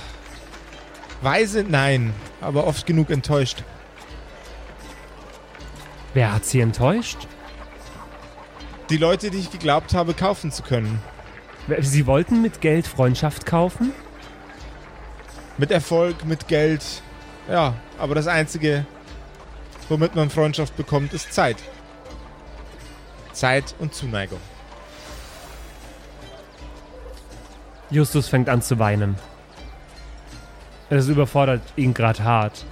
weise, 1.22 1.64
nein, 1.66 2.12
aber 2.40 2.66
oft 2.66 2.86
genug 2.86 3.10
enttäuscht. 3.10 3.64
Wer 6.14 6.32
hat 6.32 6.44
Sie 6.44 6.60
enttäuscht? 6.60 7.26
Die 8.90 8.96
Leute, 8.96 9.30
die 9.30 9.38
ich 9.38 9.50
geglaubt 9.50 9.94
habe, 9.94 10.14
kaufen 10.14 10.50
zu 10.50 10.62
können. 10.62 11.00
Sie 11.80 12.06
wollten 12.06 12.40
mit 12.40 12.60
Geld 12.60 12.86
Freundschaft 12.86 13.44
kaufen? 13.44 13.92
Mit 15.58 15.70
Erfolg, 15.70 16.24
mit 16.24 16.48
Geld. 16.48 16.82
Ja, 17.48 17.74
aber 17.98 18.14
das 18.14 18.26
Einzige, 18.26 18.86
womit 19.88 20.14
man 20.14 20.30
Freundschaft 20.30 20.76
bekommt, 20.76 21.12
ist 21.12 21.32
Zeit. 21.32 21.56
Zeit 23.32 23.74
und 23.78 23.94
Zuneigung. 23.94 24.40
Justus 27.90 28.28
fängt 28.28 28.48
an 28.48 28.62
zu 28.62 28.78
weinen. 28.78 29.16
Es 30.90 31.08
überfordert 31.08 31.62
ihn 31.76 31.92
gerade 31.94 32.24
hart. 32.24 32.64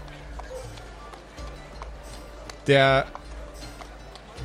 Der, 2.67 3.07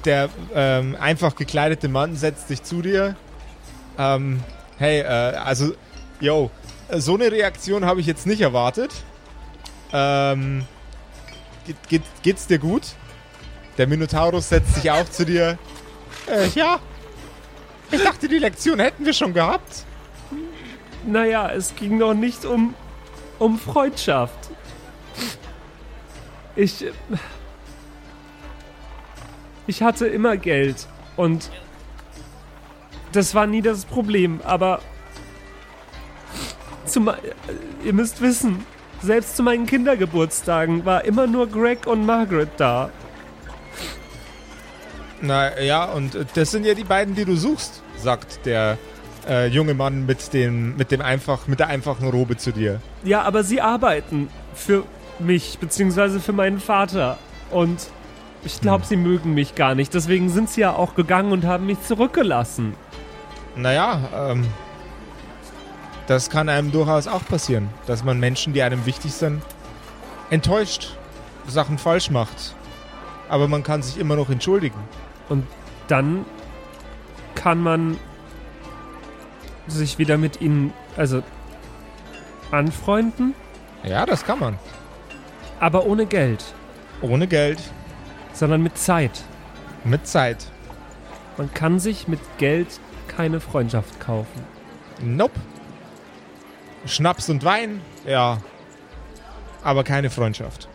der 0.05 0.29
ähm, 0.53 0.97
einfach 0.99 1.36
gekleidete 1.36 1.88
Mann 1.88 2.15
setzt 2.15 2.49
sich 2.49 2.63
zu 2.63 2.81
dir. 2.81 3.15
Ähm, 3.97 4.43
hey, 4.77 5.01
äh, 5.01 5.05
also, 5.05 5.73
yo, 6.19 6.51
so 6.91 7.15
eine 7.15 7.31
Reaktion 7.31 7.86
habe 7.86 8.01
ich 8.01 8.05
jetzt 8.05 8.27
nicht 8.27 8.41
erwartet. 8.41 8.91
Ähm, 9.93 10.65
geht, 11.65 11.89
geht, 11.89 12.03
geht's 12.21 12.47
dir 12.47 12.60
gut? 12.60 12.84
Der 13.77 13.88
Minotaurus 13.88 14.49
setzt 14.49 14.75
sich 14.75 14.91
auch 14.91 15.10
zu 15.10 15.25
dir. 15.25 15.57
Äh, 16.27 16.47
ja. 16.49 16.79
Ich 17.89 18.03
dachte, 18.03 18.27
die 18.27 18.38
Lektion 18.38 18.79
hätten 18.79 19.05
wir 19.05 19.13
schon 19.13 19.34
gehabt. 19.34 19.86
Naja, 21.05 21.51
es 21.51 21.75
ging 21.75 21.97
noch 21.97 22.13
nicht 22.13 22.45
um, 22.45 22.73
um 23.41 23.58
Freundschaft. 23.58 24.51
Ich. 26.56 26.86
Ich 29.67 29.82
hatte 29.82 30.08
immer 30.08 30.38
Geld 30.38 30.88
und 31.15 31.49
das 33.12 33.36
war 33.36 33.47
nie 33.47 33.62
das 33.62 33.86
Problem, 33.86 34.41
aber 34.43 34.82
zum, 36.86 37.12
ihr 37.84 37.93
müsst 37.93 38.21
wissen, 38.21 38.65
selbst 39.01 39.38
zu 39.38 39.43
meinen 39.43 39.65
Kindergeburtstagen 39.65 40.84
war 40.84 41.06
immer 41.06 41.25
nur 41.27 41.47
Greg 41.47 41.88
und 41.88 42.06
Margaret 42.06 42.49
da. 42.58 42.91
Na 45.21 45.60
ja, 45.60 45.86
und 45.86 46.17
das 46.34 46.51
sind 46.51 46.65
ja 46.65 46.73
die 46.73 46.84
beiden, 46.84 47.15
die 47.15 47.25
du 47.25 47.36
suchst, 47.36 47.82
sagt 47.97 48.45
der 48.45 48.77
äh, 49.27 49.47
junge 49.47 49.73
Mann 49.73 50.05
mit 50.05 50.34
dem, 50.34 50.75
mit 50.77 50.91
dem 50.91 51.01
einfach, 51.01 51.47
mit 51.47 51.60
der 51.60 51.67
einfachen 51.67 52.10
Robe 52.10 52.38
zu 52.38 52.51
dir. 52.51 52.81
Ja, 53.03 53.21
aber 53.23 53.43
sie 53.43 53.62
arbeiten 53.62 54.29
für 54.53 54.84
mich, 55.19 55.60
beziehungsweise 55.60 56.19
für 56.19 56.34
meinen 56.34 56.60
Vater. 56.60 57.17
Und 57.51 57.89
ich 58.43 58.60
glaube, 58.62 58.86
sie 58.86 58.95
mögen 58.95 59.34
mich 59.34 59.55
gar 59.55 59.75
nicht. 59.75 59.93
Deswegen 59.93 60.29
sind 60.29 60.49
sie 60.49 60.62
ja 60.62 60.73
auch 60.73 60.95
gegangen 60.95 61.31
und 61.31 61.45
haben 61.45 61.65
mich 61.65 61.81
zurückgelassen. 61.84 62.75
Naja, 63.55 64.31
ähm, 64.31 64.47
das 66.07 66.29
kann 66.29 66.49
einem 66.49 66.71
durchaus 66.71 67.07
auch 67.07 67.25
passieren, 67.25 67.69
dass 67.86 68.03
man 68.03 68.19
Menschen, 68.19 68.53
die 68.53 68.62
einem 68.63 68.86
wichtig 68.86 69.13
sind, 69.13 69.41
enttäuscht, 70.29 70.97
Sachen 71.47 71.77
falsch 71.77 72.10
macht. 72.10 72.55
Aber 73.29 73.47
man 73.47 73.63
kann 73.63 73.81
sich 73.84 73.97
immer 73.97 74.15
noch 74.15 74.29
entschuldigen. 74.29 74.79
Und 75.29 75.45
dann 75.88 76.25
kann 77.36 77.62
man 77.62 77.97
sich 79.77 79.97
wieder 79.97 80.17
mit 80.17 80.41
ihnen, 80.41 80.73
also 80.97 81.23
anfreunden, 82.51 83.34
Ja, 83.84 84.05
das 84.05 84.23
kann 84.25 84.39
man. 84.39 84.60
aber 85.60 85.86
ohne 85.86 86.05
Geld, 86.05 86.43
Ohne 87.01 87.27
Geld, 87.27 87.60
sondern 88.34 88.62
mit 88.62 88.77
Zeit. 88.77 89.23
mit 89.84 90.05
Zeit. 90.07 90.45
Man 91.38 91.51
kann 91.53 91.79
sich 91.79 92.07
mit 92.07 92.19
Geld 92.38 92.67
keine 93.07 93.39
Freundschaft 93.39 93.99
kaufen. 93.99 94.41
Nope. 95.01 95.39
Schnaps 96.86 97.29
und 97.29 97.43
Wein, 97.43 97.81
ja. 98.05 98.38
Aber 99.63 99.84
keine 99.84 100.10
Freundschaft. 100.10 100.67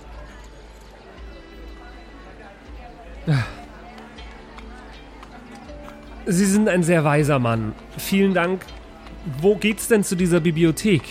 Sie 6.26 6.44
sind 6.46 6.68
ein 6.68 6.82
sehr 6.82 7.04
weiser 7.04 7.38
Mann. 7.38 7.74
Vielen 7.98 8.34
Dank. 8.34 8.64
Wo 9.40 9.56
geht's 9.56 9.88
denn 9.88 10.04
zu 10.04 10.14
dieser 10.14 10.40
Bibliothek? 10.40 11.02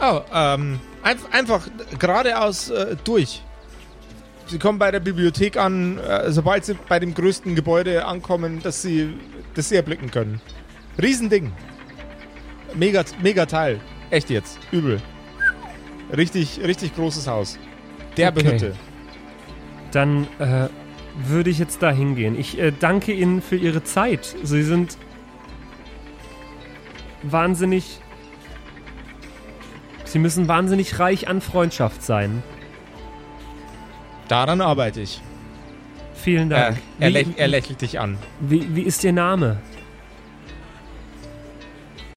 Oh, 0.00 0.20
ähm, 0.32 0.78
ein, 1.02 1.16
einfach 1.32 1.66
geradeaus 1.98 2.70
äh, 2.70 2.96
durch. 3.04 3.42
Sie 4.46 4.58
kommen 4.58 4.78
bei 4.78 4.90
der 4.90 5.00
Bibliothek 5.00 5.56
an, 5.56 5.98
äh, 5.98 6.30
sobald 6.30 6.64
Sie 6.64 6.74
bei 6.88 7.00
dem 7.00 7.14
größten 7.14 7.54
Gebäude 7.54 8.04
ankommen, 8.04 8.60
das 8.62 8.82
Sie, 8.82 9.14
das 9.54 9.70
Sie 9.70 9.76
erblicken 9.76 10.10
können. 10.10 10.40
Riesending. 11.00 11.52
Mega, 12.74 13.04
mega 13.22 13.46
Teil. 13.46 13.80
Echt 14.10 14.30
jetzt. 14.30 14.58
Übel. 14.70 15.00
Richtig, 16.16 16.60
richtig 16.62 16.94
großes 16.94 17.26
Haus. 17.26 17.58
Derbe 18.16 18.40
Okay. 18.40 18.52
Hütte. 18.52 18.76
Dann 19.92 20.26
äh, 20.38 20.68
würde 21.26 21.50
ich 21.50 21.58
jetzt 21.58 21.82
da 21.82 21.90
hingehen. 21.90 22.38
Ich 22.38 22.58
äh, 22.58 22.72
danke 22.78 23.12
Ihnen 23.12 23.42
für 23.42 23.56
Ihre 23.56 23.82
Zeit. 23.82 24.36
Sie 24.42 24.62
sind 24.62 24.96
wahnsinnig. 27.32 28.00
Sie 30.04 30.18
müssen 30.18 30.48
wahnsinnig 30.48 30.98
reich 30.98 31.28
an 31.28 31.40
Freundschaft 31.40 32.02
sein. 32.02 32.42
Daran 34.28 34.60
arbeite 34.60 35.00
ich. 35.00 35.20
Vielen 36.14 36.50
Äh, 36.50 36.54
Dank. 36.54 36.76
er, 36.98 37.08
wie, 37.08 37.12
läch 37.12 37.26
er 37.36 37.48
lächelt 37.48 37.80
dich 37.82 38.00
an. 38.00 38.18
wie, 38.40 38.74
wie 38.74 38.82
ist 38.82 39.04
Ihr 39.04 39.12
Name? 39.12 39.58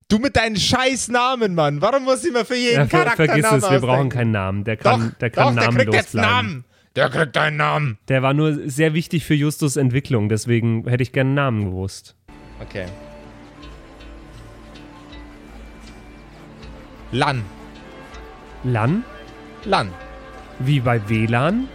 Du 0.08 0.18
mit 0.18 0.36
deinen 0.36 0.56
scheiß 0.56 1.10
Namen, 1.10 1.54
Mann. 1.54 1.82
Warum 1.82 2.04
muss 2.06 2.26
ich 2.26 2.34
mir 2.34 2.44
für 2.46 2.56
jeden 2.56 2.78
Ja, 2.78 2.86
ver 2.88 3.00
Charakter 3.04 3.26
vergiss 3.28 3.44
Namen 3.44 3.58
es, 3.64 3.70
wir 3.70 3.80
brauchen 3.80 3.90
ausdenken? 3.92 4.10
keinen 4.18 4.32
Namen. 4.32 4.64
Der 4.64 4.78
kann, 4.78 5.10
doch, 5.12 5.18
der 5.20 5.30
kann 5.30 5.56
doch, 5.56 5.62
der 5.62 5.64
kriegt 5.70 5.76
namenlos 5.76 5.96
jetzt 5.96 6.16
einen 6.16 6.24
bleiben. 6.26 6.48
Namen. 6.48 6.66
Der 6.96 7.10
kriegt 7.10 7.38
einen 7.38 7.58
Namen. 7.58 7.98
Der 8.08 8.24
war 8.24 8.34
nur 8.34 8.68
sehr 8.70 8.94
wichtig 8.96 9.24
für 9.24 9.36
Justus 9.36 9.76
Entwicklung, 9.76 10.28
deswegen 10.28 10.88
hätte 10.88 11.04
ich 11.04 11.12
gerne 11.12 11.28
einen 11.30 11.36
Namen 11.36 11.66
gewusst. 11.66 12.16
Okay. 12.60 12.86
Lan. 17.12 17.44
Lan? 18.64 19.04
Lan. 19.66 19.94
Wie 20.60 20.80
bei 20.80 21.08
WLAN? 21.10 21.68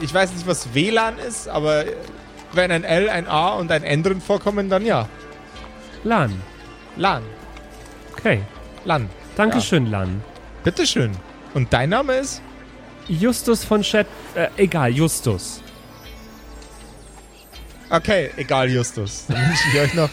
Ich 0.00 0.12
weiß 0.12 0.32
nicht, 0.32 0.46
was 0.46 0.74
WLAN 0.74 1.18
ist, 1.18 1.48
aber 1.48 1.84
wenn 2.52 2.72
ein 2.72 2.84
L, 2.84 3.08
ein 3.08 3.28
A 3.28 3.50
und 3.50 3.70
ein 3.70 3.84
N 3.84 4.02
drin 4.02 4.20
vorkommen, 4.20 4.68
dann 4.68 4.84
ja. 4.84 5.08
Lan. 6.02 6.42
Lan. 6.96 7.22
Okay. 8.12 8.42
Lan. 8.84 9.08
Dankeschön, 9.36 9.90
Lan. 9.90 10.22
Bitteschön. 10.64 11.12
Und 11.54 11.72
dein 11.72 11.90
Name 11.90 12.14
ist? 12.14 12.42
Justus 13.08 13.64
von 13.64 13.82
Chat. 13.82 14.06
Äh, 14.34 14.48
egal, 14.56 14.90
Justus. 14.90 15.62
Okay, 17.88 18.30
egal, 18.36 18.70
Justus. 18.70 19.26
Dann 19.28 19.48
wünsche 19.48 19.68
ich 19.72 19.80
euch 19.80 19.94
noch. 19.94 20.10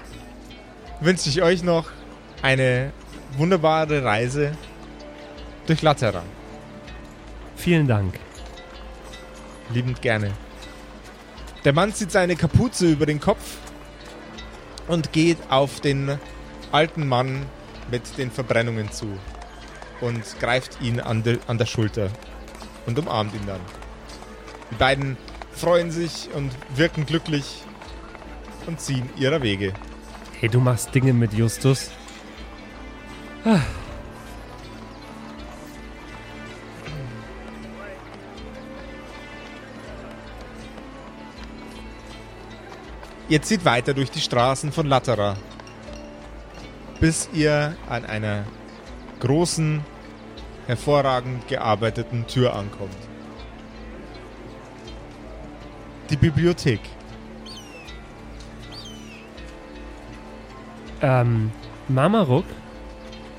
wünsche 1.00 1.28
ich 1.28 1.42
euch 1.42 1.62
noch 1.62 1.86
eine 2.44 2.92
wunderbare 3.38 4.04
Reise 4.04 4.52
durch 5.66 5.80
Lateran. 5.80 6.26
Vielen 7.56 7.88
Dank. 7.88 8.20
Liebend 9.72 10.02
gerne. 10.02 10.30
Der 11.64 11.72
Mann 11.72 11.94
zieht 11.94 12.12
seine 12.12 12.36
Kapuze 12.36 12.92
über 12.92 13.06
den 13.06 13.18
Kopf 13.18 13.56
und 14.88 15.10
geht 15.12 15.38
auf 15.48 15.80
den 15.80 16.18
alten 16.70 17.08
Mann 17.08 17.46
mit 17.90 18.18
den 18.18 18.30
Verbrennungen 18.30 18.92
zu 18.92 19.06
und 20.02 20.22
greift 20.38 20.82
ihn 20.82 21.00
an, 21.00 21.22
de, 21.22 21.38
an 21.46 21.56
der 21.56 21.64
Schulter 21.64 22.10
und 22.84 22.98
umarmt 22.98 23.34
ihn 23.34 23.46
dann. 23.46 23.60
Die 24.70 24.74
beiden 24.74 25.16
freuen 25.52 25.90
sich 25.90 26.28
und 26.34 26.50
wirken 26.76 27.06
glücklich 27.06 27.62
und 28.66 28.82
ziehen 28.82 29.08
ihrer 29.16 29.40
Wege. 29.40 29.72
Hey, 30.40 30.50
du 30.50 30.60
machst 30.60 30.94
Dinge 30.94 31.14
mit 31.14 31.32
Justus. 31.32 31.90
Ihr 43.28 43.42
zieht 43.42 43.64
weiter 43.66 43.92
durch 43.92 44.10
die 44.10 44.20
Straßen 44.20 44.72
von 44.72 44.86
Latera, 44.86 45.36
bis 47.00 47.28
ihr 47.34 47.76
an 47.86 48.06
einer 48.06 48.44
großen, 49.20 49.84
hervorragend 50.66 51.46
gearbeiteten 51.48 52.26
Tür 52.26 52.54
ankommt. 52.54 52.96
Die 56.08 56.16
Bibliothek. 56.16 56.80
Ähm, 61.02 61.50
Mamaruk? 61.88 62.46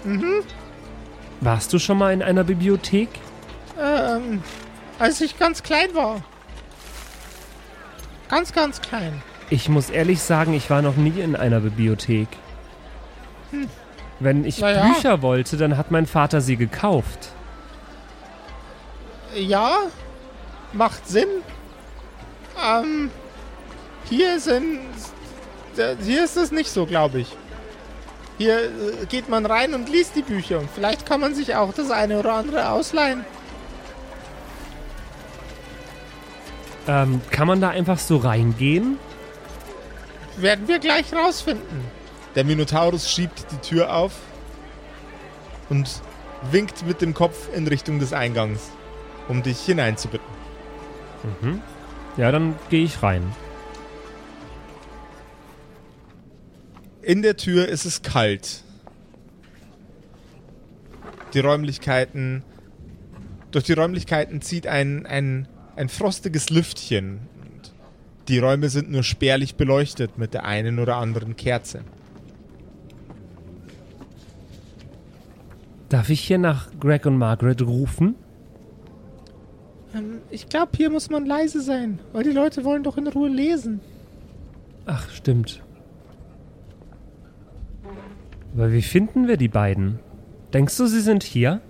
Mhm. 0.05 0.43
Warst 1.41 1.73
du 1.73 1.79
schon 1.79 1.97
mal 1.97 2.13
in 2.13 2.21
einer 2.23 2.43
Bibliothek? 2.43 3.09
Ähm, 3.81 4.41
als 4.99 5.19
ich 5.21 5.37
ganz 5.37 5.63
klein 5.63 5.93
war. 5.93 6.21
Ganz, 8.29 8.53
ganz 8.53 8.81
klein. 8.81 9.21
Ich 9.49 9.69
muss 9.69 9.89
ehrlich 9.89 10.21
sagen, 10.21 10.53
ich 10.53 10.69
war 10.69 10.81
noch 10.81 10.95
nie 10.95 11.19
in 11.19 11.35
einer 11.35 11.59
Bibliothek. 11.59 12.27
Wenn 14.19 14.45
ich 14.45 14.59
Naja. 14.59 14.87
Bücher 14.87 15.21
wollte, 15.21 15.57
dann 15.57 15.77
hat 15.77 15.91
mein 15.91 16.07
Vater 16.07 16.41
sie 16.41 16.55
gekauft. 16.55 17.29
Ja, 19.35 19.77
macht 20.73 21.07
Sinn. 21.07 21.27
Ähm, 22.65 23.11
hier 24.09 24.39
sind. 24.39 24.79
Hier 26.03 26.23
ist 26.23 26.37
es 26.37 26.51
nicht 26.51 26.69
so, 26.71 26.85
glaube 26.85 27.19
ich. 27.19 27.35
Hier 28.37 28.65
äh, 28.65 29.05
geht 29.07 29.29
man 29.29 29.45
rein 29.45 29.73
und 29.73 29.89
liest 29.89 30.15
die 30.15 30.21
Bücher 30.21 30.59
und 30.59 30.69
vielleicht 30.73 31.05
kann 31.05 31.21
man 31.21 31.33
sich 31.33 31.55
auch 31.55 31.73
das 31.73 31.91
eine 31.91 32.19
oder 32.19 32.33
andere 32.33 32.69
ausleihen. 32.69 33.25
Ähm, 36.87 37.21
kann 37.31 37.47
man 37.47 37.61
da 37.61 37.69
einfach 37.69 37.97
so 37.97 38.17
reingehen? 38.17 38.97
Werden 40.37 40.67
wir 40.67 40.79
gleich 40.79 41.13
rausfinden. 41.13 41.79
Der 42.35 42.43
Minotaurus 42.43 43.09
schiebt 43.09 43.45
die 43.51 43.57
Tür 43.57 43.95
auf 43.95 44.11
und 45.69 46.01
winkt 46.51 46.85
mit 46.85 47.01
dem 47.01 47.13
Kopf 47.13 47.47
in 47.55 47.65
Richtung 47.67 47.99
des 47.99 48.13
Eingangs, 48.13 48.69
um 49.27 49.41
dich 49.41 49.61
hineinzubitten. 49.61 50.27
Mhm. 51.41 51.61
Ja, 52.17 52.31
dann 52.31 52.55
gehe 52.69 52.83
ich 52.83 53.01
rein. 53.01 53.33
In 57.05 57.21
der 57.21 57.37
Tür 57.37 57.67
ist 57.67 57.85
es 57.85 58.01
kalt. 58.01 58.63
Die 61.35 61.39
Räumlichkeiten. 61.39 62.41
Durch 63.51 63.65
die 63.65 63.73
Räumlichkeiten 63.73 64.41
zieht 64.41 64.65
ein, 64.65 65.05
ein, 65.05 65.47
ein 65.75 65.87
frostiges 65.87 66.49
Lüftchen. 66.49 67.19
Und 67.43 67.73
die 68.27 68.39
Räume 68.39 68.69
sind 68.69 68.89
nur 68.89 69.03
spärlich 69.03 69.53
beleuchtet 69.53 70.17
mit 70.17 70.33
der 70.33 70.45
einen 70.45 70.79
oder 70.79 70.95
anderen 70.95 71.35
Kerze. 71.35 71.81
Darf 75.89 76.09
ich 76.09 76.21
hier 76.21 76.39
nach 76.39 76.71
Greg 76.79 77.05
und 77.05 77.19
Margaret 77.19 77.61
rufen? 77.61 78.15
Ähm, 79.93 80.21
ich 80.31 80.49
glaube, 80.49 80.71
hier 80.75 80.89
muss 80.89 81.11
man 81.11 81.27
leise 81.27 81.61
sein, 81.61 81.99
weil 82.13 82.23
die 82.23 82.31
Leute 82.31 82.63
wollen 82.63 82.81
doch 82.81 82.97
in 82.97 83.05
Ruhe 83.05 83.29
lesen. 83.29 83.79
Ach, 84.87 85.07
stimmt. 85.11 85.61
Aber 88.55 88.71
wie 88.71 88.81
finden 88.81 89.27
wir 89.27 89.35
die 89.35 89.49
beiden? 89.49 89.99
Denkst 90.53 90.77
du, 90.77 90.85
sie 90.85 91.01
sind 91.01 91.23
hier? 91.23 91.61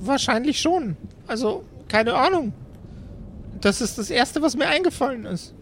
Wahrscheinlich 0.00 0.60
schon. 0.60 0.96
Also, 1.28 1.64
keine 1.88 2.14
Ahnung. 2.14 2.52
Das 3.60 3.80
ist 3.80 3.96
das 3.96 4.10
Erste, 4.10 4.42
was 4.42 4.56
mir 4.56 4.66
eingefallen 4.66 5.24
ist. 5.24 5.54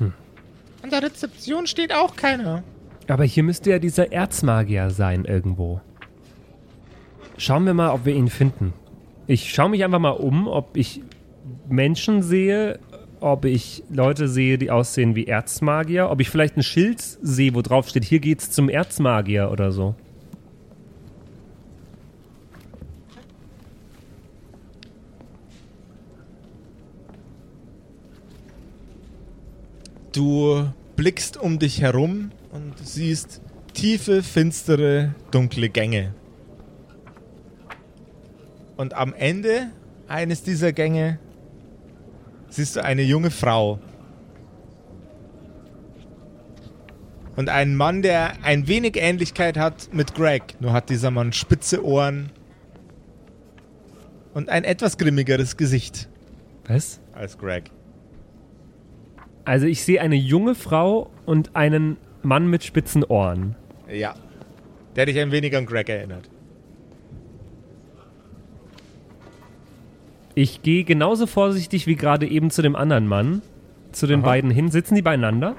An 0.00 0.90
der 0.90 1.02
Rezeption 1.02 1.66
steht 1.66 1.92
auch 1.92 2.16
keiner. 2.16 2.62
Aber 3.08 3.24
hier 3.24 3.42
müsste 3.42 3.70
ja 3.70 3.78
dieser 3.78 4.12
Erzmagier 4.12 4.90
sein 4.90 5.24
irgendwo. 5.24 5.80
Schauen 7.38 7.66
wir 7.66 7.74
mal, 7.74 7.90
ob 7.90 8.04
wir 8.04 8.14
ihn 8.14 8.30
finden. 8.30 8.72
Ich 9.26 9.52
schaue 9.52 9.70
mich 9.70 9.84
einfach 9.84 9.98
mal 9.98 10.10
um, 10.10 10.46
ob 10.46 10.76
ich 10.76 11.02
Menschen 11.68 12.22
sehe, 12.22 12.78
ob 13.26 13.44
ich 13.44 13.82
Leute 13.90 14.28
sehe, 14.28 14.56
die 14.56 14.70
aussehen 14.70 15.16
wie 15.16 15.26
Erzmagier, 15.26 16.10
ob 16.10 16.20
ich 16.20 16.30
vielleicht 16.30 16.56
ein 16.56 16.62
Schild 16.62 17.00
sehe, 17.00 17.56
wo 17.56 17.60
drauf 17.60 17.88
steht, 17.88 18.04
hier 18.04 18.20
geht's 18.20 18.52
zum 18.52 18.68
Erzmagier 18.68 19.50
oder 19.50 19.72
so. 19.72 19.96
Du 30.12 30.68
blickst 30.94 31.36
um 31.36 31.58
dich 31.58 31.82
herum 31.82 32.30
und 32.52 32.74
siehst 32.78 33.40
tiefe, 33.74 34.22
finstere, 34.22 35.16
dunkle 35.32 35.68
Gänge. 35.68 36.14
Und 38.76 38.94
am 38.94 39.12
Ende 39.14 39.72
eines 40.06 40.44
dieser 40.44 40.72
Gänge 40.72 41.18
siehst 42.56 42.76
du 42.76 42.84
eine 42.84 43.02
junge 43.02 43.30
Frau. 43.30 43.78
Und 47.36 47.50
einen 47.50 47.76
Mann, 47.76 48.00
der 48.02 48.42
ein 48.42 48.66
wenig 48.66 48.96
Ähnlichkeit 48.96 49.58
hat 49.58 49.92
mit 49.92 50.14
Greg. 50.14 50.56
Nur 50.60 50.72
hat 50.72 50.88
dieser 50.88 51.10
Mann 51.10 51.32
spitze 51.32 51.84
Ohren 51.84 52.30
und 54.32 54.48
ein 54.48 54.64
etwas 54.64 54.96
grimmigeres 54.96 55.56
Gesicht 55.56 56.08
Was? 56.66 57.00
als 57.12 57.36
Greg. 57.36 57.70
Also 59.44 59.66
ich 59.66 59.84
sehe 59.84 60.00
eine 60.00 60.16
junge 60.16 60.54
Frau 60.54 61.10
und 61.26 61.54
einen 61.54 61.98
Mann 62.22 62.48
mit 62.48 62.64
spitzen 62.64 63.04
Ohren. 63.04 63.54
Ja. 63.88 64.14
Der 64.96 65.06
dich 65.06 65.18
ein 65.18 65.30
wenig 65.30 65.54
an 65.56 65.66
Greg 65.66 65.90
erinnert. 65.90 66.30
Ich 70.38 70.60
gehe 70.62 70.84
genauso 70.84 71.26
vorsichtig 71.26 71.86
wie 71.86 71.96
gerade 71.96 72.26
eben 72.28 72.50
zu 72.50 72.60
dem 72.60 72.76
anderen 72.76 73.06
Mann, 73.08 73.40
zu 73.92 74.06
den 74.06 74.20
Aha. 74.20 74.26
beiden 74.26 74.50
hin. 74.50 74.70
Sitzen 74.70 74.94
die 74.94 75.00
beieinander? 75.02 75.56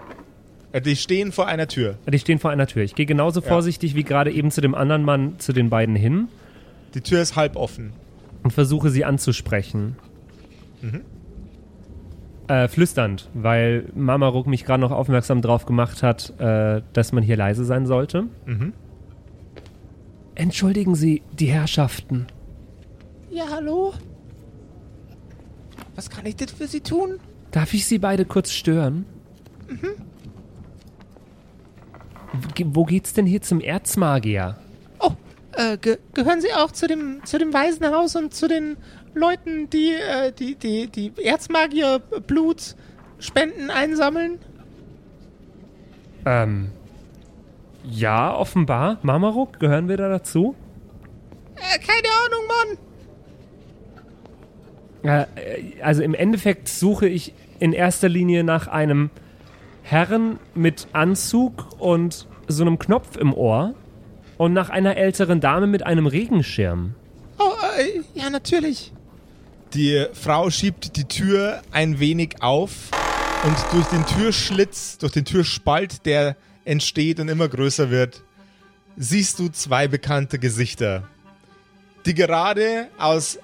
Äh, 0.71 0.81
Die 0.81 0.95
stehen 0.95 1.31
vor 1.31 1.47
einer 1.47 1.67
Tür. 1.67 1.95
Die 2.07 2.19
stehen 2.19 2.37
vor 2.37 2.51
einer 2.51 2.67
Tür. 2.67 2.83
Ich 2.83 2.93
gehe 2.93 3.07
genauso 3.07 3.41
Ja. 3.41 3.47
vorsichtig 3.47 3.95
wie 3.95 4.03
gerade 4.03 4.31
eben 4.31 4.51
zu 4.51 4.61
dem 4.61 4.75
anderen 4.75 5.01
Mann, 5.03 5.39
zu 5.39 5.51
den 5.51 5.71
beiden 5.71 5.95
hin 5.95 6.27
Die 6.93 7.01
Tür 7.01 7.21
ist 7.23 7.35
halb 7.35 7.55
offen. 7.55 7.91
und 8.43 8.51
versuche 8.53 8.91
sie 8.91 9.03
anzusprechen. 9.03 9.95
Äh, 12.47 12.67
flüsternd, 12.67 13.27
weil 13.33 13.85
Mama 13.95 14.27
Ruck 14.27 14.45
mich 14.45 14.63
gerade 14.63 14.79
noch 14.81 14.91
aufmerksam 14.91 15.41
drauf 15.41 15.65
gemacht 15.65 16.03
hat, 16.03 16.39
äh, 16.39 16.81
dass 16.93 17.11
man 17.11 17.23
hier 17.23 17.35
leise 17.35 17.65
sein 17.65 17.87
sollte. 17.87 18.25
Mhm. 18.45 18.73
Entschuldigen 20.35 20.93
Sie, 20.93 21.23
die 21.37 21.47
Herrschaften. 21.47 22.27
Ja, 23.31 23.45
hallo? 23.51 23.93
Was 25.97 26.09
kann 26.09 26.25
ich 26.25 26.37
denn 26.37 26.47
für 26.47 26.67
Sie 26.67 26.79
tun? 26.81 27.19
Darf 27.51 27.73
ich 27.73 27.85
Sie 27.85 27.97
beide 27.99 28.23
kurz 28.23 28.51
stören? 28.51 29.05
Ge- 32.55 32.67
Wo 32.69 32.85
geht's 32.85 33.13
denn 33.13 33.25
hier 33.25 33.41
zum 33.41 33.59
Erzmagier? 33.59 34.57
Oh, 34.99 35.11
äh, 35.53 35.77
ge 35.77 35.97
gehören 36.13 36.39
Sie 36.41 36.53
auch 36.53 36.71
zu 36.71 36.87
dem, 36.87 37.21
zu 37.25 37.37
dem 37.39 37.53
Waisenhaus 37.53 38.15
und 38.15 38.33
zu 38.33 38.47
den 38.47 38.77
Leuten, 39.13 39.69
die, 39.69 39.91
äh, 39.93 40.31
die, 40.31 40.55
die, 40.55 40.87
die 40.87 41.11
Erzmagier 41.23 41.99
Blut 41.99 42.75
Spenden 43.19 43.69
einsammeln? 43.71 44.39
Ähm. 46.25 46.69
Ja, 47.89 48.35
offenbar. 48.35 48.99
Mamaruk, 49.01 49.59
gehören 49.59 49.87
wir 49.87 49.97
da 49.97 50.09
dazu? 50.09 50.55
Äh, 51.55 51.79
keine 51.79 52.07
Ahnung, 52.25 52.47
Mann. 52.77 52.77
Also 55.81 56.03
im 56.03 56.13
Endeffekt 56.13 56.67
suche 56.69 57.07
ich 57.07 57.33
in 57.59 57.73
erster 57.73 58.09
Linie 58.09 58.43
nach 58.43 58.67
einem 58.67 59.09
Herrn 59.83 60.39
mit 60.53 60.87
Anzug 60.93 61.79
und 61.79 62.27
so 62.47 62.63
einem 62.63 62.77
Knopf 62.77 63.17
im 63.17 63.33
Ohr 63.33 63.73
und 64.37 64.53
nach 64.53 64.69
einer 64.69 64.97
älteren 64.97 65.39
Dame 65.39 65.67
mit 65.67 65.85
einem 65.85 66.07
Regenschirm. 66.07 66.93
Oh, 67.39 67.51
äh, 67.79 68.01
ja, 68.19 68.29
natürlich. 68.29 68.91
Die 69.73 70.05
Frau 70.13 70.49
schiebt 70.49 70.95
die 70.95 71.05
Tür 71.05 71.61
ein 71.71 71.99
wenig 71.99 72.41
auf 72.41 72.71
und 73.45 73.55
durch 73.71 73.85
den 73.87 74.05
Türschlitz, 74.05 74.97
durch 74.97 75.11
den 75.11 75.25
Türspalt, 75.25 76.05
der 76.05 76.35
entsteht 76.65 77.19
und 77.19 77.29
immer 77.29 77.47
größer 77.47 77.89
wird, 77.89 78.23
siehst 78.97 79.39
du 79.39 79.49
zwei 79.49 79.87
bekannte 79.87 80.39
Gesichter, 80.39 81.07
die 82.05 82.13
gerade 82.13 82.87
aus 82.97 83.39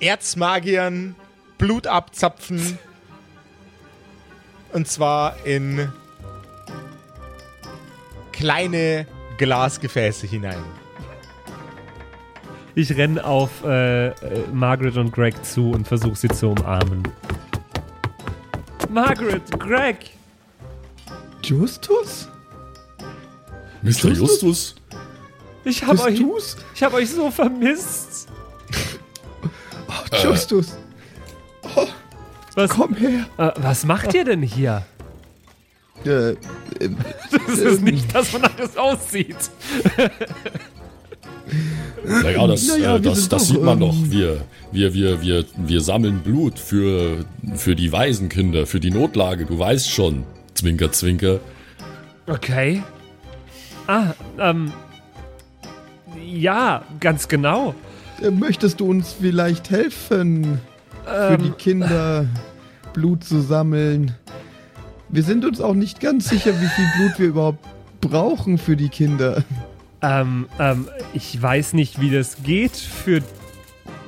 Erzmagiern 0.00 1.14
Blut 1.58 1.86
abzapfen 1.86 2.78
und 4.72 4.86
zwar 4.86 5.36
in 5.46 5.90
kleine 8.32 9.06
Glasgefäße 9.38 10.26
hinein. 10.26 10.62
Ich 12.74 12.94
renne 12.94 13.24
auf 13.24 13.64
äh, 13.64 14.08
äh, 14.08 14.12
Margaret 14.52 14.98
und 14.98 15.10
Greg 15.12 15.42
zu 15.42 15.70
und 15.70 15.88
versuche 15.88 16.14
sie 16.14 16.28
zu 16.28 16.48
umarmen. 16.48 17.02
Margaret, 18.90 19.50
Greg! 19.58 20.10
Justus? 21.42 22.28
Mr. 23.80 24.10
Justus? 24.10 24.74
Ich 25.64 25.82
hab, 25.82 25.98
euch, 26.00 26.18
Justus? 26.18 26.56
ich 26.74 26.82
hab 26.82 26.92
euch 26.92 27.10
so 27.10 27.30
vermisst. 27.30 28.28
Oh, 30.12 30.16
Justus, 30.24 30.76
Was, 32.54 32.70
komm 32.70 32.94
her. 32.94 33.26
äh, 33.38 33.50
was 33.56 33.84
macht 33.84 34.14
ihr 34.14 34.24
denn 34.24 34.42
hier? 34.42 34.84
Äh, 36.04 36.30
äh, 36.30 36.36
Das 37.46 37.58
ist 37.58 37.82
nicht 37.82 38.14
das, 38.14 38.32
wonach 38.32 38.58
es 38.58 38.76
aussieht. 38.76 39.36
Naja, 42.04 42.46
das, 42.46 42.66
Naja, 42.68 42.96
äh, 42.96 43.00
das, 43.00 43.28
das 43.28 43.28
doch, 43.28 43.38
sieht 43.54 43.62
man 43.62 43.80
ähm, 43.80 43.88
doch. 43.88 43.94
Wir, 44.10 44.44
wir, 44.72 44.94
wir, 44.94 45.22
wir, 45.22 45.44
wir 45.56 45.80
sammeln 45.80 46.20
Blut 46.20 46.58
für, 46.58 47.24
für 47.54 47.74
die 47.76 47.92
Waisenkinder, 47.92 48.66
für 48.66 48.80
die 48.80 48.90
Notlage. 48.90 49.46
Du 49.46 49.58
weißt 49.58 49.90
schon. 49.90 50.24
Zwinker, 50.54 50.92
zwinker. 50.92 51.40
Okay. 52.26 52.82
Ah, 53.86 54.14
ähm. 54.38 54.72
Ja, 56.24 56.82
ganz 57.00 57.28
genau. 57.28 57.74
Äh, 58.22 58.30
möchtest 58.30 58.80
du 58.80 58.88
uns 58.88 59.12
vielleicht 59.12 59.70
helfen, 59.70 60.60
für 61.04 61.38
die 61.38 61.46
Ähm, 61.46 61.56
Kinder 61.56 62.26
Blut 62.92 63.24
zu 63.24 63.40
sammeln? 63.40 64.14
Wir 65.08 65.22
sind 65.22 65.44
uns 65.44 65.60
auch 65.60 65.74
nicht 65.74 66.00
ganz 66.00 66.28
sicher, 66.28 66.52
wie 66.60 66.66
viel 66.66 66.86
Blut 66.96 67.18
wir 67.18 67.28
überhaupt 67.28 67.64
brauchen 68.00 68.58
für 68.58 68.76
die 68.76 68.88
Kinder. 68.88 69.44
ähm, 70.02 70.46
ähm, 70.58 70.88
ich 71.12 71.40
weiß 71.40 71.74
nicht, 71.74 72.00
wie 72.00 72.10
das 72.10 72.42
geht, 72.42 72.76
für 72.76 73.22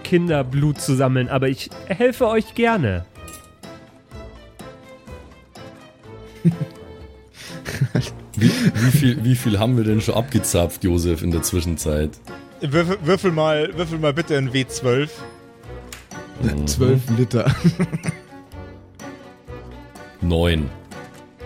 Kinder 0.03 0.43
Blut 0.43 0.81
zu 0.81 0.95
sammeln, 0.95 1.29
aber 1.29 1.49
ich 1.49 1.71
helfe 1.87 2.27
euch 2.27 2.55
gerne. 2.55 3.05
Wie, 8.37 8.51
wie, 8.51 8.91
viel, 8.93 9.25
wie 9.25 9.35
viel 9.35 9.59
haben 9.59 9.77
wir 9.77 9.83
denn 9.83 10.01
schon 10.01 10.15
abgezapft, 10.15 10.85
Josef, 10.85 11.23
in 11.23 11.33
der 11.33 11.43
Zwischenzeit? 11.43 12.11
Würfel, 12.61 12.99
würfel, 13.03 13.33
mal, 13.33 13.77
würfel 13.77 13.99
mal 13.99 14.13
bitte 14.13 14.37
ein 14.37 14.51
W12. 14.51 15.09
Zwölf 16.67 17.03
Liter. 17.17 17.51
Neun. 20.21 20.69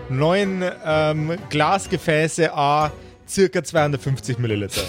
Neun 0.08 0.64
ähm, 0.84 1.32
Glasgefäße 1.50 2.52
A, 2.54 2.90
circa 3.28 3.62
250 3.62 4.38
Milliliter. 4.38 4.82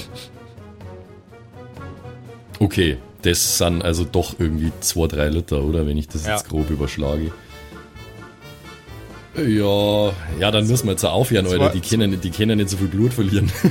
Okay, 2.59 2.97
das 3.21 3.57
sind 3.57 3.83
also 3.83 4.05
doch 4.05 4.35
irgendwie 4.39 4.71
zwei, 4.79 5.07
drei 5.07 5.27
Liter, 5.29 5.61
oder? 5.63 5.85
Wenn 5.85 5.97
ich 5.97 6.07
das 6.07 6.25
Ja. 6.25 6.33
jetzt 6.33 6.49
grob 6.49 6.69
überschlage. 6.69 7.31
Ja, 9.35 10.09
ja, 10.39 10.51
dann 10.51 10.67
müssen 10.67 10.85
wir 10.85 10.91
jetzt 10.91 11.03
auch 11.03 11.13
aufhören, 11.13 11.47
Alter. 11.47 11.69
Die 11.69 11.81
können, 11.81 12.19
die 12.21 12.29
können 12.29 12.57
nicht 12.57 12.69
so 12.69 12.77
viel 12.77 12.87
Blut 12.87 13.13
verlieren. 13.13 13.51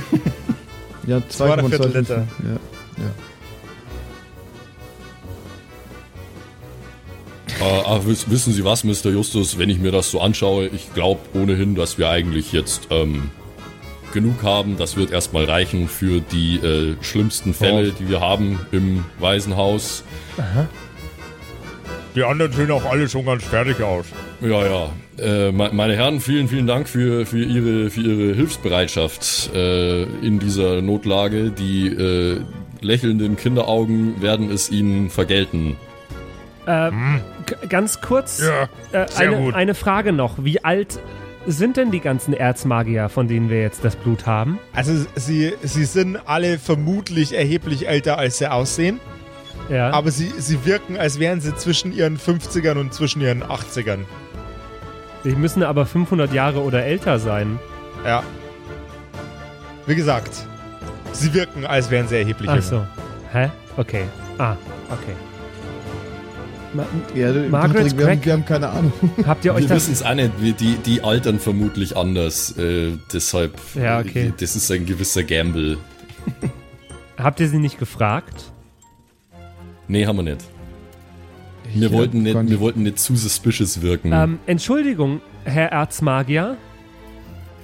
Ja, 1.07 1.21
Zwei 1.29 1.53
oder 1.53 1.63
2,2 1.63 1.69
Viertel 1.69 1.97
Liter. 1.97 2.27
Ja, 2.43 3.03
ja. 3.03 3.11
Aber 7.85 8.05
wiss- 8.07 8.29
wissen 8.29 8.53
Sie 8.53 8.63
was, 8.65 8.83
Mr. 8.83 9.09
Justus, 9.11 9.57
wenn 9.57 9.69
ich 9.69 9.79
mir 9.79 9.91
das 9.91 10.11
so 10.11 10.19
anschaue, 10.21 10.67
ich 10.67 10.93
glaube 10.93 11.21
ohnehin, 11.33 11.75
dass 11.75 11.97
wir 11.97 12.09
eigentlich 12.09 12.51
jetzt 12.51 12.87
ähm, 12.89 13.29
genug 14.11 14.43
haben. 14.43 14.77
Das 14.77 14.95
wird 14.97 15.11
erstmal 15.11 15.45
reichen 15.45 15.87
für 15.87 16.19
die 16.21 16.57
äh, 16.57 16.95
schlimmsten 17.01 17.53
Fälle, 17.53 17.91
die 17.91 18.09
wir 18.09 18.21
haben 18.21 18.59
im 18.71 19.05
Waisenhaus. 19.19 20.03
Die 22.15 22.23
anderen 22.23 22.51
sehen 22.53 22.71
auch 22.71 22.85
alle 22.85 23.07
schon 23.09 23.25
ganz 23.25 23.43
fertig 23.43 23.81
aus. 23.81 24.05
Ja, 24.43 24.65
ja. 24.65 24.89
Äh, 25.19 25.51
me- 25.51 25.69
meine 25.73 25.95
Herren, 25.95 26.19
vielen, 26.19 26.47
vielen 26.47 26.67
Dank 26.67 26.89
für, 26.89 27.25
für, 27.25 27.43
Ihre, 27.43 27.89
für 27.89 28.01
Ihre 28.01 28.35
Hilfsbereitschaft 28.35 29.51
äh, 29.55 30.03
in 30.03 30.39
dieser 30.39 30.81
Notlage. 30.81 31.51
Die 31.51 31.87
äh, 31.87 32.41
lächelnden 32.81 33.35
Kinderaugen 33.37 34.21
werden 34.21 34.51
es 34.51 34.69
Ihnen 34.71 35.09
vergelten. 35.09 35.77
Äh, 36.65 36.91
g- 37.45 37.55
ganz 37.69 38.01
kurz, 38.01 38.41
Ja, 38.41 38.69
äh, 38.91 39.05
eine, 39.17 39.53
eine 39.55 39.75
Frage 39.75 40.11
noch. 40.13 40.43
Wie 40.43 40.63
alt 40.63 40.99
sind 41.45 41.77
denn 41.77 41.91
die 41.91 41.99
ganzen 41.99 42.33
Erzmagier, 42.33 43.09
von 43.09 43.27
denen 43.27 43.49
wir 43.49 43.61
jetzt 43.61 43.83
das 43.85 43.95
Blut 43.95 44.25
haben? 44.25 44.59
Also 44.73 44.93
sie, 45.15 45.53
sie 45.61 45.85
sind 45.85 46.17
alle 46.25 46.57
vermutlich 46.57 47.33
erheblich 47.33 47.87
älter, 47.87 48.17
als 48.17 48.37
sie 48.39 48.49
aussehen. 48.51 48.99
Ja. 49.69 49.91
Aber 49.91 50.11
sie, 50.11 50.31
sie 50.37 50.65
wirken, 50.65 50.97
als 50.97 51.19
wären 51.19 51.39
sie 51.39 51.55
zwischen 51.55 51.93
ihren 51.93 52.17
50ern 52.17 52.77
und 52.77 52.93
zwischen 52.93 53.21
ihren 53.21 53.43
80ern. 53.43 53.99
Die 55.23 55.35
müssen 55.35 55.63
aber 55.63 55.85
500 55.85 56.33
Jahre 56.33 56.61
oder 56.61 56.83
älter 56.83 57.19
sein. 57.19 57.59
Ja. 58.05 58.23
Wie 59.85 59.95
gesagt, 59.95 60.31
sie 61.11 61.33
wirken, 61.33 61.65
als 61.65 61.89
wären 61.91 62.07
sie 62.07 62.17
erheblich 62.17 62.49
Ach 62.49 62.55
jünger. 62.55 62.67
so. 62.67 62.85
Hä? 63.31 63.49
Okay. 63.77 64.03
Ah, 64.37 64.55
okay. 64.89 65.13
Ma 66.73 66.85
Ja, 67.13 67.31
Margaret 67.49 67.51
Patrick, 67.83 67.97
wir, 67.97 68.07
haben, 68.09 68.25
wir 68.25 68.33
haben 68.33 68.45
keine 68.45 68.69
Ahnung. 68.69 68.93
habt 69.27 69.45
ihr 69.45 69.53
euch 69.53 69.61
Wir 69.63 69.67
das... 69.69 69.77
wissen 69.89 69.93
es 69.93 70.03
auch 70.03 70.15
nicht, 70.15 70.31
wir- 70.39 70.53
die, 70.53 70.75
die 70.77 71.03
altern 71.03 71.39
vermutlich 71.39 71.95
anders. 71.97 72.57
Äh, 72.57 72.93
deshalb, 73.13 73.53
Ja, 73.75 73.99
okay. 73.99 74.27
äh, 74.27 74.33
das 74.39 74.55
ist 74.55 74.71
ein 74.71 74.85
gewisser 74.85 75.23
Gamble. 75.23 75.77
Habt 77.17 77.39
ihr 77.39 77.47
sie 77.47 77.59
nicht 77.59 77.77
gefragt? 77.79 78.51
Nee, 79.87 80.05
haben 80.07 80.15
wir 80.17 80.23
nicht. 80.23 80.41
Wir, 81.73 81.91
wollten, 81.91 82.23
nicht, 82.23 82.49
wir 82.49 82.59
wollten 82.59 82.83
nicht 82.83 82.99
zu 82.99 83.15
suspicious 83.15 83.81
wirken. 83.81 84.11
Ähm, 84.13 84.39
Entschuldigung, 84.45 85.21
Herr 85.45 85.71
Erzmagier. 85.71 86.57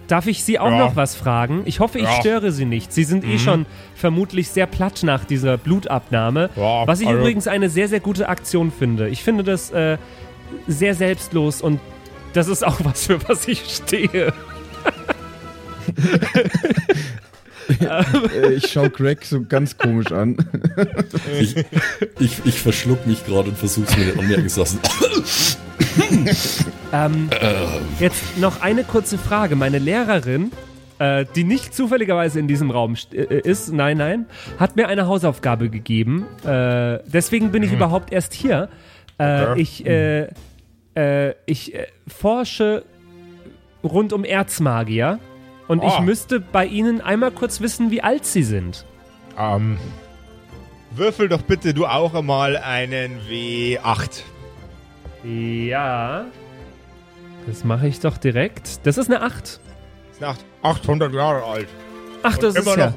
Darf 0.08 0.26
ich 0.26 0.44
Sie 0.44 0.58
auch 0.58 0.72
Ja. 0.72 0.80
noch 0.80 0.96
was 0.96 1.14
fragen? 1.16 1.62
Ich 1.66 1.80
hoffe, 1.80 2.00
ich 2.00 2.06
Ja. 2.06 2.20
störe 2.20 2.52
Sie 2.52 2.66
nicht. 2.66 2.92
Sie 2.92 3.04
sind 3.04 3.24
eh 3.24 3.38
schon 3.38 3.68
vermutlich 3.96 4.50
sehr 4.50 4.66
platt 4.66 5.02
nach 5.04 5.24
dieser 5.24 5.58
Blutabnahme. 5.58 6.50
Ja, 6.56 6.88
was 6.88 7.00
ich 7.02 7.08
also- 7.08 7.20
übrigens 7.20 7.48
eine 7.48 7.70
sehr, 7.70 7.88
sehr 7.88 8.00
gute 8.00 8.28
Aktion 8.28 8.72
finde. 8.72 9.08
Ich 9.10 9.22
finde 9.24 9.44
das 9.44 9.70
äh, 9.70 9.98
sehr 10.68 10.96
selbstlos 10.96 11.62
und 11.62 11.80
das 12.34 12.48
ist 12.48 12.66
auch 12.66 12.80
was, 12.84 13.06
für 13.06 13.20
was 13.30 13.48
ich 13.48 13.62
stehe. 13.70 14.34
Äh, 17.70 18.54
ich 18.54 18.72
schau 18.72 18.90
Greg 18.90 19.24
so 19.26 19.44
ganz 19.44 19.78
komisch 19.78 20.12
an. 20.12 20.38
ich, 21.40 21.56
ich, 22.20 22.42
ich 22.46 22.60
verschluck 22.60 23.06
mich 23.06 23.26
gerade 23.26 23.50
und 23.50 23.58
versuche 23.58 23.86
es 23.90 23.98
mir 23.98 24.06
nicht 24.06 24.20
anmerken 24.20 24.50
zu 24.50 24.60
lassen. 24.62 24.80
Ähm, 26.92 27.30
jetzt 28.00 28.38
noch 28.38 28.62
eine 28.62 28.84
kurze 28.84 29.18
Frage. 29.18 29.56
Meine 29.56 29.80
Lehrerin, 29.80 30.52
äh, 31.00 31.26
die 31.36 31.44
nicht 31.44 31.74
zufälligerweise 31.74 32.40
in 32.40 32.48
diesem 32.48 32.72
Raum 32.72 32.94
st- 32.96 33.16
äh, 33.16 33.40
ist, 33.42 33.72
nein, 33.72 33.98
nein, 33.98 34.26
hat 34.58 34.76
mir 34.76 34.88
eine 34.88 35.08
Hausaufgabe 35.08 35.70
gegeben. 35.70 36.26
Äh, 36.44 37.00
deswegen 37.06 37.52
bin 37.52 37.64
ich 37.64 37.72
überhaupt 37.72 38.12
erst 38.12 38.34
hier. 38.34 38.70
Äh, 39.18 39.46
Okay. 39.46 39.62
Ich, 39.62 39.86
äh, 39.86 40.28
äh, 40.96 41.34
ich 41.46 41.76
äh, 41.76 41.88
forsche 42.08 42.84
rund 43.84 44.14
um 44.14 44.24
Erzmagier 44.24 45.20
und 45.70 45.84
ich 45.86 45.94
Ah. 45.94 46.02
müsste 46.02 46.42
bei 46.42 46.66
Ihnen 46.66 47.00
einmal 47.00 47.32
kurz 47.32 47.62
wissen, 47.62 47.90
wie 47.92 48.02
alt 48.04 48.26
Sie 48.26 48.44
sind. 48.44 48.86
Ähm, 49.38 49.78
Würfel 50.92 51.30
doch 51.30 51.44
bitte 51.44 51.74
du 51.74 51.86
auch 51.86 52.14
einmal 52.14 52.58
einen 52.58 53.20
W8. 53.30 54.24
Ja. 55.24 56.26
Das 57.48 57.64
mache 57.64 57.88
ich 57.88 58.00
doch 58.00 58.18
direkt. 58.18 58.86
Das 58.86 58.98
ist 58.98 59.08
eine 59.10 59.22
8. 59.22 59.60
Ist 60.12 60.22
eine 60.22 60.32
Acht. 60.32 60.46
800 60.62 61.14
Jahre 61.14 61.44
alt. 61.44 61.68
Ach, 62.24 62.38
das 62.38 62.56
immer 62.56 62.72
ist 62.72 62.78
ja. 62.78 62.86
noch, 62.88 62.94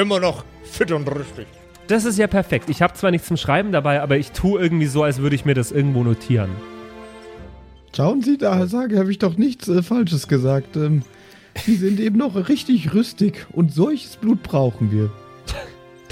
immer 0.00 0.20
noch 0.20 0.44
fit 0.64 0.90
und 0.92 1.06
richtig. 1.08 1.46
Das 1.88 2.04
ist 2.04 2.18
ja 2.18 2.26
perfekt. 2.26 2.70
Ich 2.70 2.80
habe 2.80 2.94
zwar 2.94 3.10
nichts 3.10 3.26
zum 3.28 3.36
Schreiben 3.36 3.70
dabei, 3.72 4.00
aber 4.00 4.16
ich 4.16 4.32
tue 4.32 4.60
irgendwie 4.62 4.86
so, 4.86 5.02
als 5.02 5.18
würde 5.18 5.34
ich 5.36 5.44
mir 5.44 5.54
das 5.54 5.72
irgendwo 5.72 6.02
notieren. 6.04 6.50
Schauen 7.94 8.22
Sie, 8.22 8.38
da 8.38 8.66
sage, 8.66 8.98
habe 8.98 9.10
ich 9.10 9.18
doch 9.18 9.36
nichts 9.36 9.68
äh, 9.68 9.82
Falsches 9.82 10.26
gesagt. 10.28 10.76
Ähm, 10.76 11.02
Sie 11.56 11.76
sind 11.76 12.00
eben 12.00 12.16
noch 12.18 12.48
richtig 12.48 12.94
rüstig 12.94 13.46
und 13.52 13.72
solches 13.72 14.16
Blut 14.16 14.42
brauchen 14.42 14.90
wir. 14.90 15.10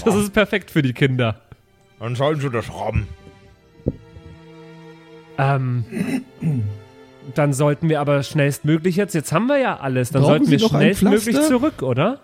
Das 0.04 0.14
ist 0.14 0.32
perfekt 0.32 0.70
für 0.70 0.82
die 0.82 0.92
Kinder. 0.92 1.40
Dann 1.98 2.14
sollen 2.16 2.40
sie 2.40 2.50
das 2.50 2.68
haben. 2.70 3.06
Ähm, 5.38 5.84
dann 7.34 7.52
sollten 7.52 7.88
wir 7.88 8.00
aber 8.00 8.22
schnellstmöglich 8.22 8.96
jetzt, 8.96 9.14
jetzt 9.14 9.32
haben 9.32 9.46
wir 9.46 9.58
ja 9.58 9.78
alles, 9.78 10.10
dann 10.10 10.22
Brauchen 10.22 10.30
sollten 10.32 10.44
Sie 10.46 10.50
wir 10.52 10.58
noch 10.60 10.72
ein 10.74 10.80
schnellstmöglich 10.80 11.22
Pflaster? 11.36 11.48
zurück, 11.48 11.82
oder? 11.82 12.20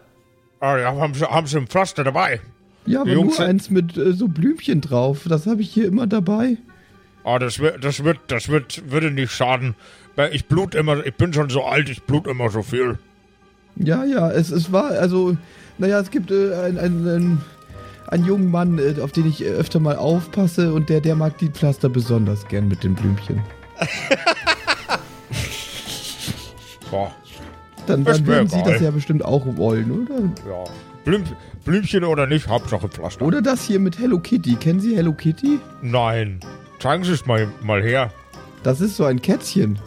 Ah, 0.61 0.77
ja, 0.79 0.95
haben 0.95 1.15
sie, 1.15 1.25
haben 1.27 1.47
sie 1.47 1.59
ein 1.59 1.67
Pflaster 1.67 2.05
dabei. 2.05 2.41
Ja, 2.87 3.01
aber 3.01 3.11
Die 3.11 3.15
Jungs 3.17 3.27
nur 3.29 3.37
sind- 3.37 3.47
eins 3.47 3.71
mit 3.71 3.97
äh, 3.97 4.13
so 4.13 4.29
Blümchen 4.29 4.81
drauf. 4.81 5.27
Das 5.29 5.47
habe 5.47 5.61
ich 5.63 5.71
hier 5.71 5.87
immer 5.87 6.07
dabei. 6.07 6.57
Ah, 7.25 7.39
das 7.39 7.59
wird, 7.59 7.85
das 7.85 8.05
wird, 8.05 8.19
das 8.29 8.49
wird, 8.49 8.91
würde 8.91 9.11
nicht 9.11 9.33
schaden. 9.33 9.75
Weil 10.15 10.35
Ich 10.35 10.47
blut 10.47 10.75
immer, 10.75 11.05
ich 11.05 11.15
bin 11.15 11.33
schon 11.33 11.51
so 11.51 11.65
alt, 11.65 11.89
ich 11.91 12.03
blut 12.05 12.27
immer 12.27 12.49
so 12.49 12.63
viel. 12.63 12.99
Ja, 13.77 14.05
ja, 14.05 14.31
es, 14.31 14.51
es 14.51 14.73
war, 14.73 14.91
also, 14.93 15.37
naja, 15.79 16.01
es 16.01 16.11
gibt 16.11 16.31
äh, 16.31 16.55
einen, 16.55 16.79
einen, 16.79 17.09
einen, 17.09 17.41
einen 18.09 18.25
jungen 18.25 18.51
Mann, 18.51 18.79
äh, 18.79 19.01
auf 19.01 19.13
den 19.13 19.27
ich 19.29 19.45
äh, 19.45 19.49
öfter 19.49 19.81
mal 19.81 19.97
aufpasse 19.97 20.73
und 20.73 20.89
der, 20.89 21.01
der 21.01 21.15
mag 21.15 21.37
die 21.39 21.49
Pflaster 21.49 21.89
besonders 21.89 22.47
gern 22.49 22.69
mit 22.69 22.83
den 22.85 22.95
Blümchen. 22.95 23.41
Boah, 26.91 27.11
Dann, 27.87 28.05
dann 28.05 28.27
würden 28.27 28.49
Sie 28.49 28.63
das 28.63 28.81
ja 28.81 28.91
bestimmt 28.91 29.25
auch 29.25 29.45
wollen, 29.57 29.91
oder? 29.91 30.21
ja. 30.49 30.65
Blüm, 31.05 31.23
Blümchen 31.65 32.03
oder 32.05 32.27
nicht, 32.27 32.49
Hauptsache 32.49 32.89
Pflaster. 32.89 33.25
Oder 33.25 33.41
das 33.43 33.63
hier 33.63 33.79
mit 33.79 33.99
Hello 33.99 34.19
Kitty. 34.19 34.57
Kennen 34.57 34.81
Sie 34.81 34.97
Hello 34.97 35.13
Kitty? 35.13 35.61
Nein. 35.83 36.41
Zeigen 36.81 37.05
Sie 37.05 37.13
es 37.13 37.27
mal, 37.27 37.47
mal 37.63 37.81
her. 37.83 38.11
Das 38.65 38.81
ist 38.81 38.97
so 38.97 39.05
ein 39.05 39.23
Kätzchen. 39.23 39.79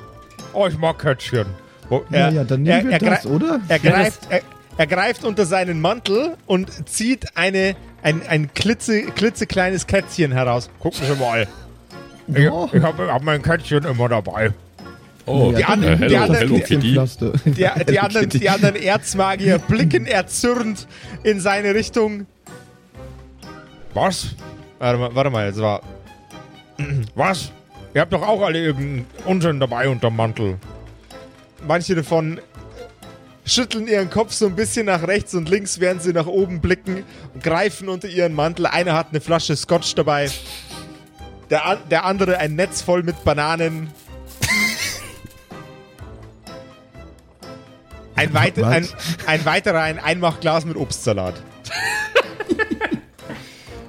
Oh, 0.53 0.65
ich 0.67 0.77
mag 0.77 0.97
Kätzchen. 0.99 1.45
Wo, 1.89 2.03
Ja, 2.11 2.29
ja, 2.29 2.43
dann 2.43 2.63
nehmen 2.63 2.85
wir 2.85 2.91
er 2.93 2.99
das, 2.99 3.25
oder? 3.25 3.59
Er 3.67 3.77
Ja, 3.77 3.91
greift, 3.91 4.19
er, 4.29 4.41
er 4.77 4.87
greift 4.87 5.23
unter 5.25 5.45
seinen 5.45 5.81
Mantel 5.81 6.35
und 6.45 6.87
zieht 6.87 7.35
eine, 7.35 7.75
ein, 8.03 8.21
ein 8.27 8.53
klitze, 8.53 9.03
klitzekleines 9.03 9.87
Kätzchen 9.87 10.31
heraus. 10.31 10.69
Gucken 10.79 11.01
Sie 11.05 11.15
mal. 11.19 11.47
Ich, 12.33 12.49
Oh. 12.49 12.69
ich 12.71 12.81
habe 12.83 13.11
hab 13.11 13.23
mein 13.23 13.41
Kätzchen 13.41 13.83
immer 13.85 14.07
dabei. 14.07 14.51
Oh, 15.25 15.51
Ja, 15.57 15.67
an- 15.69 15.81
die 15.81 15.87
anderen- 16.19 18.29
die 18.29 18.49
anderen 18.49 18.75
Erzmagier 18.75 19.57
blicken 19.59 20.05
erzürnt 20.05 20.87
in 21.23 21.39
seine 21.39 21.73
Richtung. 21.75 22.25
Was? 23.93 24.35
Warte 24.79 24.99
mal, 24.99 25.15
warte 25.15 25.29
mal, 25.29 25.47
jetzt 25.47 25.59
war. 25.59 25.81
Was? 27.15 27.51
Ihr 27.93 28.01
habt 28.01 28.13
doch 28.13 28.25
auch 28.25 28.41
alle 28.43 28.59
irgendeinen 28.59 29.05
Unsinn 29.25 29.59
dabei 29.59 29.89
unterm 29.89 30.15
Mantel. 30.15 30.57
Manche 31.68 31.95
davon 31.95 32.39
schütteln 33.45 33.88
ihren 33.88 34.10
Kopf 34.10 34.32
so 34.32 34.45
ein 34.45 34.55
bisschen 34.55 34.86
nach 34.86 35.07
rechts 35.07 35.34
und 35.34 35.49
links, 35.49 35.80
während 35.80 36.01
sie 36.03 36.14
nach 36.14 36.28
oben 36.28 36.62
blicken 36.62 37.03
und 37.34 37.43
greifen 37.43 37.89
unter 37.89 38.07
ihren 38.07 38.34
Mantel. 38.34 38.66
Einer 38.66 38.93
hat 38.93 39.07
eine 39.10 39.22
Flasche 39.22 39.55
Scotch 39.55 39.95
dabei. 39.95 40.30
Der, 41.49 41.66
an, 41.66 41.78
der 41.89 42.05
andere 42.05 42.38
ein 42.38 42.55
Netz 42.55 42.82
voll 42.82 43.03
mit 43.03 43.24
Bananen. 43.24 43.89
Ein, 48.16 48.34
weit, 48.34 48.57
Was? 48.57 48.66
ein, 48.66 48.88
ein 49.28 49.45
weiterer 49.45 49.82
ein 49.82 49.97
Einmachglas 49.97 50.66
mit 50.66 50.76
Obstsalat. 50.76 51.41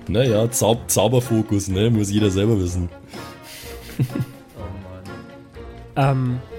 Naja, 0.07 0.51
Zau 0.51 0.81
Zauberfokus, 0.87 1.69
ne? 1.69 1.91
Muss 1.91 2.11
jeder 2.11 2.31
selber 2.31 2.59
wissen. 2.61 2.89
Ähm, 5.97 6.39
G- 6.41 6.50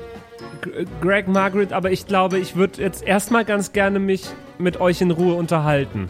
Greg, 1.02 1.28
Margaret, 1.28 1.74
aber 1.74 1.92
ich 1.92 2.06
glaube, 2.06 2.40
ich 2.40 2.56
würde 2.56 2.82
jetzt 2.82 3.04
erstmal 3.04 3.46
ganz 3.46 3.74
gerne 3.74 4.00
mich 4.00 4.24
mit 4.58 4.80
euch 4.80 5.02
in 5.02 5.12
Ruhe 5.12 5.36
unterhalten. 5.36 6.10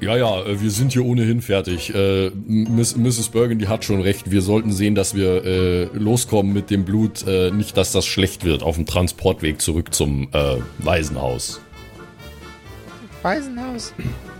Ja, 0.00 0.16
ja, 0.16 0.42
äh, 0.44 0.60
wir 0.60 0.70
sind 0.70 0.92
hier 0.92 1.04
ohnehin 1.04 1.42
fertig. 1.42 1.94
Äh, 1.94 2.30
Miss, 2.46 2.96
Mrs. 2.96 3.28
Burgundy 3.28 3.66
hat 3.66 3.84
schon 3.84 4.00
recht. 4.00 4.30
Wir 4.30 4.40
sollten 4.40 4.72
sehen, 4.72 4.94
dass 4.94 5.14
wir 5.14 5.44
äh, 5.44 5.84
loskommen 5.92 6.52
mit 6.52 6.70
dem 6.70 6.84
Blut. 6.84 7.26
Äh, 7.26 7.50
nicht, 7.50 7.76
dass 7.76 7.92
das 7.92 8.06
schlecht 8.06 8.44
wird 8.44 8.62
auf 8.62 8.76
dem 8.76 8.86
Transportweg 8.86 9.60
zurück 9.60 9.92
zum 9.92 10.28
äh, 10.32 10.56
Waisenhaus. 10.78 11.60
Waisenhaus. 13.22 13.92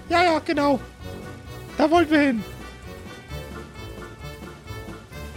Ja, 0.09 0.25
ja, 0.25 0.39
genau. 0.45 0.81
Da 1.77 1.91
wollten 1.91 2.11
wir 2.11 2.21
hin. 2.21 2.43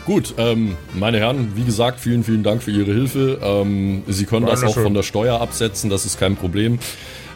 Gut, 0.05 0.33
ähm, 0.37 0.75
meine 0.93 1.17
Herren, 1.19 1.53
wie 1.55 1.63
gesagt, 1.63 1.99
vielen, 1.99 2.23
vielen 2.25 2.43
Dank 2.43 2.61
für 2.61 2.71
Ihre 2.71 2.91
Hilfe. 2.91 3.39
Ähm, 3.41 4.03
Sie 4.07 4.25
können 4.25 4.45
das 4.45 4.63
auch 4.63 4.73
von 4.73 4.93
der 4.93 5.03
Steuer 5.03 5.39
absetzen, 5.39 5.89
das 5.89 6.05
ist 6.05 6.19
kein 6.19 6.35
Problem. 6.35 6.79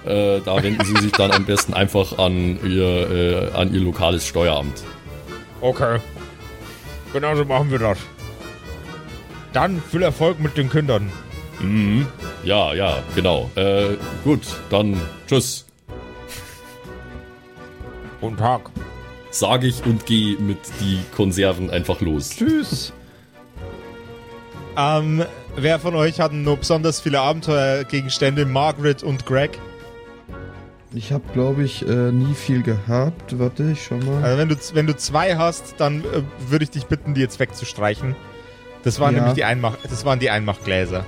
Äh, 0.06 0.42
da 0.42 0.62
wenden 0.62 0.84
Sie 0.84 1.02
sich 1.02 1.12
dann 1.14 1.32
am 1.32 1.46
besten 1.46 1.74
einfach 1.74 2.18
an 2.18 2.60
Ihr, 2.66 3.52
äh, 3.54 3.58
an 3.58 3.74
Ihr 3.74 3.82
lokales 3.82 4.26
Steueramt. 4.26 4.84
Okay. 5.62 6.00
Genau 7.14 7.36
so 7.36 7.46
machen 7.46 7.72
wir 7.72 7.80
das. 7.80 7.98
Dann 9.54 9.82
viel 9.90 10.02
Erfolg 10.02 10.40
mit 10.40 10.58
den 10.58 10.70
Kindern. 10.70 11.10
Mhm. 11.60 12.06
Ja, 12.44 12.74
ja, 12.74 13.00
genau. 13.16 13.50
Äh, 13.56 13.96
gut, 14.24 14.42
dann 14.70 15.00
tschüss. 15.28 15.66
Guten 18.22 18.38
Tag. 18.38 18.70
Sage 19.38 19.68
ich 19.68 19.86
und 19.86 20.08
gehe 20.08 20.36
mit 20.40 20.58
die 20.80 21.00
Konserven 21.16 21.70
einfach 21.70 22.02
los. 22.02 22.32
Tschüss. 22.32 22.92
Ähm, 24.76 25.24
wer 25.56 25.78
von 25.80 25.94
euch 25.96 26.20
hat 26.20 26.34
noch 26.34 26.58
besonders 26.58 27.00
viele 27.02 27.20
Abenteuergegenstände? 27.20 28.46
Margaret 28.46 29.04
und 29.04 29.28
Greg? 29.28 29.60
Ich 30.92 31.12
habe, 31.12 31.24
glaube 31.34 31.64
ich, 31.64 31.88
äh, 31.88 32.12
nie 32.12 32.34
viel 32.34 32.64
gehabt. 32.64 33.38
Warte, 33.38 33.70
ich 33.74 33.86
schau 33.86 33.98
mal. 33.98 34.24
Also 34.24 34.38
wenn 34.40 34.50
du, 34.50 34.56
wenn 34.74 34.88
du 34.88 34.96
zwei 34.96 35.36
hast, 35.38 35.76
dann 35.78 36.02
äh, 36.02 36.24
würde 36.50 36.64
ich 36.64 36.72
dich 36.72 36.86
bitten, 36.88 37.14
die 37.14 37.22
jetzt 37.22 37.40
wegzustreichen. 37.40 38.16
Das 38.84 39.00
waren 39.00 39.14
Ja. 39.14 39.20
nämlich 39.20 39.36
die 39.36 39.44
Einmach, 39.44 39.76
das 39.88 40.04
waren 40.04 40.18
die 40.20 40.32
Einmachgläser. 40.32 41.06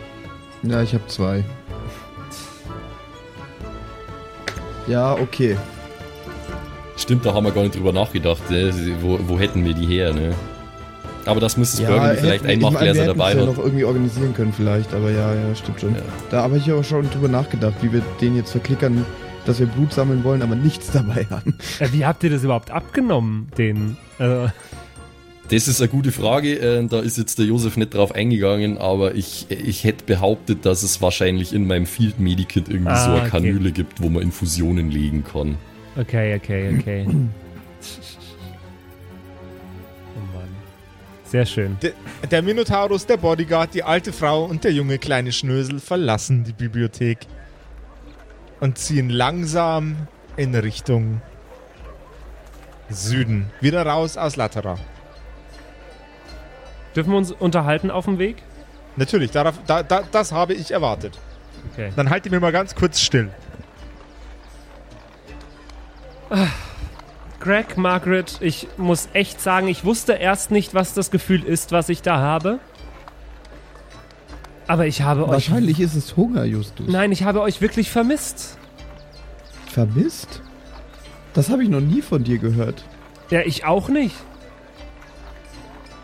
Ja, 0.61 0.83
ich 0.83 0.93
habe 0.93 1.07
zwei. 1.07 1.43
Ja, 4.85 5.13
okay. 5.13 5.57
Stimmt, 7.09 7.25
da 7.25 7.33
haben 7.33 7.43
wir 7.43 7.51
gar 7.51 7.63
nicht 7.63 7.75
drüber 7.75 7.91
nachgedacht. 7.91 8.51
Ne? 8.51 8.71
Wo, 9.01 9.17
wo 9.27 9.39
hätten 9.39 9.65
wir 9.65 9.73
die 9.73 9.87
her, 9.87 10.13
ne? 10.13 10.35
Aber 11.25 11.39
das 11.39 11.57
müsste 11.57 11.81
Ja, 11.81 11.89
Burgundy 11.89 12.17
vielleicht 12.17 12.45
Einmachgläser 12.45 12.99
hätten 13.01 13.17
dabei 13.17 13.31
es 13.31 13.35
ja 13.37 13.41
hat. 13.47 13.57
noch 13.57 13.63
irgendwie 13.63 13.83
organisieren 13.83 14.35
können 14.35 14.53
vielleicht, 14.53 14.93
aber 14.93 15.09
ja, 15.09 15.33
ja, 15.33 15.55
stimmt 15.55 15.81
schon. 15.81 15.95
Ja. 15.95 16.01
Da 16.29 16.43
habe 16.43 16.57
ich 16.57 16.69
aber 16.71 16.83
schon 16.83 17.09
drüber 17.09 17.27
nachgedacht, 17.27 17.73
wie 17.81 17.91
wir 17.91 18.03
den 18.21 18.35
jetzt 18.35 18.51
verklickern, 18.51 19.03
dass 19.47 19.59
wir 19.59 19.65
Blut 19.65 19.91
sammeln 19.91 20.23
wollen, 20.23 20.43
aber 20.43 20.53
nichts 20.53 20.91
dabei 20.93 21.25
haben. 21.31 21.57
Wie 21.91 22.05
habt 22.05 22.23
ihr 22.23 22.29
das 22.29 22.43
überhaupt 22.43 22.69
abgenommen, 22.69 23.47
den? 23.57 23.97
Äh, 24.19 24.49
Das 25.49 25.67
ist 25.67 25.81
eine 25.81 25.89
gute 25.89 26.11
Frage. 26.11 26.59
Äh, 26.59 26.85
da 26.85 26.99
ist 26.99 27.17
jetzt 27.17 27.39
der 27.39 27.47
Josef 27.47 27.75
nicht 27.75 27.95
drauf 27.95 28.13
eingegangen, 28.13 28.77
aber 28.77 29.15
ich, 29.15 29.47
ich 29.49 29.83
hätte 29.83 30.05
behauptet, 30.05 30.63
dass 30.63 30.83
es 30.83 31.01
wahrscheinlich 31.01 31.53
in 31.53 31.65
meinem 31.65 31.87
Field 31.87 32.19
Medikit 32.19 32.69
irgendwie 32.69 32.91
Ah, 32.91 33.03
so 33.03 33.09
eine 33.13 33.21
okay. 33.21 33.29
Kanüle 33.31 33.71
gibt, 33.71 33.99
wo 33.99 34.09
man 34.09 34.21
Infusionen 34.21 34.91
legen 34.91 35.23
kann. 35.23 35.57
Okay, 35.97 36.35
okay, 36.35 36.77
okay. 36.77 37.05
oh 37.07 37.13
Mann. 40.33 40.49
Sehr 41.23 41.45
schön. 41.45 41.77
Der, 41.81 41.93
der 42.29 42.41
Minotaurus, 42.41 43.05
der 43.05 43.17
Bodyguard, 43.17 43.73
die 43.73 43.83
alte 43.83 44.13
Frau 44.13 44.45
und 44.45 44.63
der 44.63 44.71
junge 44.71 44.97
kleine 44.97 45.31
Schnösel 45.31 45.79
verlassen 45.79 46.43
die 46.43 46.53
Bibliothek 46.53 47.19
und 48.59 48.77
ziehen 48.77 49.09
langsam 49.09 50.07
in 50.37 50.55
Richtung 50.55 51.21
Süden. 52.89 53.51
Wieder 53.61 53.85
raus 53.85 54.17
aus 54.17 54.35
Latera. 54.35 54.77
Dürfen 56.95 57.11
wir 57.11 57.17
uns 57.17 57.31
unterhalten 57.31 57.91
auf 57.91 58.05
dem 58.05 58.17
Weg? 58.17 58.41
Natürlich, 58.95 59.31
darauf, 59.31 59.55
da, 59.67 59.83
da, 59.83 60.03
das 60.11 60.31
habe 60.31 60.53
ich 60.53 60.71
erwartet. 60.71 61.17
Okay. 61.71 61.91
Dann 61.95 62.09
haltet 62.09 62.31
mir 62.31 62.39
mal 62.39 62.51
ganz 62.51 62.73
kurz 62.75 62.99
still. 62.99 63.29
Greg, 67.39 67.77
Margaret, 67.77 68.37
ich 68.41 68.67
muss 68.77 69.09
echt 69.13 69.41
sagen, 69.41 69.67
ich 69.67 69.85
wusste 69.85 70.13
erst 70.13 70.51
nicht, 70.51 70.73
was 70.73 70.93
das 70.93 71.09
Gefühl 71.11 71.43
ist, 71.43 71.71
was 71.71 71.89
ich 71.89 72.01
da 72.01 72.17
habe. 72.17 72.59
Aber 74.67 74.85
ich 74.85 75.01
habe 75.01 75.23
euch. 75.23 75.31
Wahrscheinlich 75.31 75.79
ist 75.79 75.95
es 75.95 76.15
Hunger, 76.15 76.43
Justus. 76.43 76.87
Nein, 76.87 77.11
ich 77.11 77.23
habe 77.23 77.41
euch 77.41 77.61
wirklich 77.61 77.89
vermisst. 77.89 78.57
Vermisst? 79.67 80.41
Das 81.33 81.49
habe 81.49 81.63
ich 81.63 81.69
noch 81.69 81.79
nie 81.81 82.01
von 82.01 82.23
dir 82.23 82.37
gehört. 82.37 82.83
Ja, 83.29 83.41
ich 83.41 83.65
auch 83.65 83.89
nicht. 83.89 84.15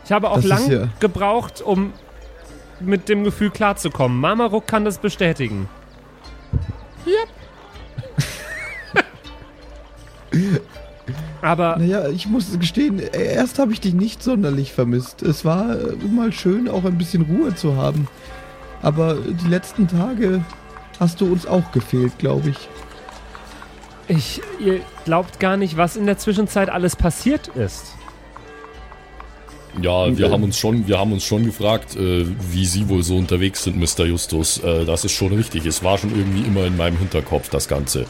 Ich 0.06 0.12
habe 0.12 0.30
auch 0.30 0.36
Das 0.38 0.46
lang 0.46 0.72
ja- 0.72 0.88
gebraucht, 1.00 1.62
um 1.62 1.94
mit 2.80 3.10
dem 3.10 3.24
Gefühl 3.24 3.50
klarzukommen. 3.52 4.20
Mama 4.20 4.46
Ruck 4.46 4.68
kann 4.68 4.86
das 4.86 4.98
bestätigen. 5.00 5.68
Aber 11.42 11.78
Naja, 11.78 12.10
ich 12.10 12.28
muss 12.28 12.58
gestehen, 12.60 13.00
erst 13.00 13.60
habe 13.60 13.72
ich 13.74 13.80
dich 13.80 13.94
nicht 13.94 14.24
sonderlich 14.24 14.74
vermisst. 14.74 15.22
Es 15.22 15.46
war 15.46 15.80
äh, 15.80 15.96
mal 16.08 16.32
schön, 16.32 16.68
auch 16.68 16.86
ein 16.86 16.98
bisschen 16.98 17.24
Ruhe 17.24 17.54
zu 17.56 17.76
haben. 17.76 18.08
Aber 18.82 19.16
die 19.16 19.48
letzten 19.48 19.88
Tage 19.88 20.44
hast 21.00 21.22
du 21.22 21.32
uns 21.32 21.46
auch 21.46 21.72
gefehlt, 21.72 22.18
glaube 22.18 22.50
ich. 22.50 22.70
ich, 24.08 24.42
ihr 24.60 24.82
glaubt 25.06 25.40
gar 25.40 25.58
nicht, 25.58 25.78
was 25.78 25.96
in 25.96 26.06
der 26.06 26.18
Zwischenzeit 26.18 26.70
alles 26.70 26.96
passiert 26.96 27.48
ist. 27.50 27.94
Ja, 29.82 30.18
wir 30.18 30.32
haben 30.32 30.44
uns 30.44 30.58
schon, 30.58 30.88
wir 30.88 30.98
haben 30.98 31.12
uns 31.12 31.26
schon 31.26 31.44
gefragt, 31.44 31.98
äh, 31.98 32.26
wie 32.52 32.66
Sie 32.66 32.88
wohl 32.88 33.04
so 33.04 33.18
unterwegs 33.18 33.64
sind, 33.64 33.78
Mr. 33.78 34.06
Justus. 34.06 34.64
Äh, 34.64 34.86
das 34.86 35.04
ist 35.04 35.12
schon 35.12 35.34
richtig. 35.34 35.66
Es 35.66 35.84
war 35.84 35.98
schon 35.98 36.12
irgendwie 36.12 36.48
immer 36.48 36.66
in 36.66 36.78
meinem 36.78 36.98
Hinterkopf, 36.98 37.50
das 37.50 37.68
Ganze. 37.68 38.06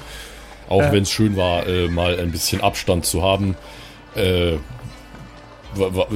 Auch 0.70 0.82
Äh. 0.82 0.91
wenn 0.91 1.03
es 1.03 1.11
schön 1.11 1.36
war, 1.38 1.66
äh, 1.68 1.88
mal 1.88 2.20
ein 2.20 2.32
bisschen 2.32 2.61
Abstand 2.61 3.05
zu 3.05 3.22
haben. 3.24 3.55
Äh, 4.16 4.53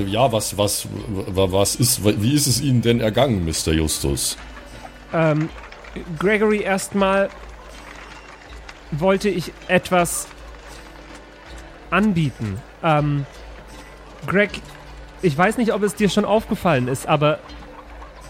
ja, 0.08 0.32
was, 0.32 0.58
was, 0.58 0.88
wa- 1.08 1.48
was 1.52 1.76
ist, 1.76 2.04
wie 2.22 2.34
ist 2.34 2.48
es 2.48 2.62
Ihnen 2.62 2.82
denn 2.82 3.02
ergangen, 3.02 3.44
Mr. 3.46 3.74
Justus? 3.74 4.38
Ähm, 5.14 5.50
Gregory, 6.18 6.62
erstmal 6.62 7.30
wollte 8.92 9.28
ich 9.30 9.52
etwas 9.68 10.28
anbieten. 11.90 12.60
Ähm, 12.84 13.26
Greg, 14.28 14.52
ich 15.22 15.38
weiß 15.38 15.58
nicht, 15.58 15.74
ob 15.74 15.84
es 15.84 15.96
dir 15.96 16.10
schon 16.10 16.26
aufgefallen 16.26 16.88
ist, 16.88 17.08
aber 17.08 17.40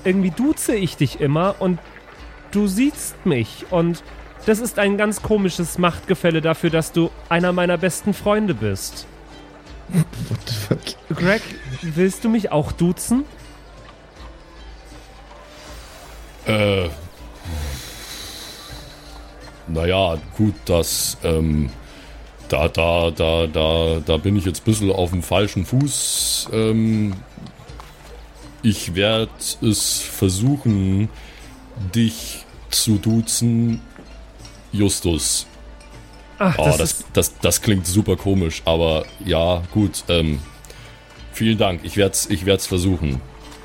irgendwie 0.04 0.32
duze 0.32 0.76
ich 0.76 0.98
dich 0.98 1.20
immer 1.22 1.56
und 1.60 1.80
du 2.52 2.68
siehst 2.68 3.26
mich 3.26 3.66
und 3.70 4.04
das 4.46 4.60
ist 4.60 4.80
ein 4.80 4.98
ganz 4.98 5.22
komisches 5.22 5.78
Machtgefälle 5.78 6.42
dafür, 6.42 6.70
dass 6.70 6.92
du 6.92 7.12
einer 7.30 7.54
meiner 7.54 7.78
besten 7.78 8.14
Freunde 8.14 8.54
bist. 8.54 9.06
What 9.90 10.40
the 10.46 10.54
fuck? 10.54 11.18
Greg, 11.18 11.42
willst 11.82 12.24
du 12.24 12.30
mich 12.30 12.52
auch 12.52 12.72
duzen? 12.72 13.26
Äh, 16.46 16.90
naja, 19.68 20.18
gut, 20.36 20.56
das, 20.66 21.18
ähm, 21.24 21.70
da, 22.48 22.68
da, 22.68 23.12
da, 23.12 23.48
da, 23.48 24.02
da 24.04 24.18
bin 24.18 24.36
ich 24.36 24.46
jetzt 24.46 24.62
ein 24.62 24.66
bisschen 24.66 24.92
auf 24.92 25.12
dem 25.12 25.22
falschen 25.22 25.66
Fuß. 25.66 26.50
Ähm, 26.52 27.14
ich 28.64 28.96
werde 28.96 29.32
es 29.62 30.02
versuchen, 30.02 31.10
dich 31.94 32.46
zu 32.72 32.98
duzen, 32.98 33.82
Justus. 34.72 35.48
Ach, 36.38 36.56
Oh, 36.58 36.66
das, 36.66 36.78
das, 36.78 37.06
das, 37.14 37.40
das 37.40 37.62
klingt 37.62 37.86
super 37.86 38.16
komisch, 38.16 38.62
aber 38.66 39.06
ja, 39.26 39.62
gut, 39.74 40.04
ähm, 40.08 40.40
vielen 41.34 41.58
Dank. 41.58 41.82
Ich 41.84 41.98
werde 41.98 42.14
es 42.14 42.30
ich 42.30 42.46
werd's 42.46 42.66
versuchen. 42.68 43.22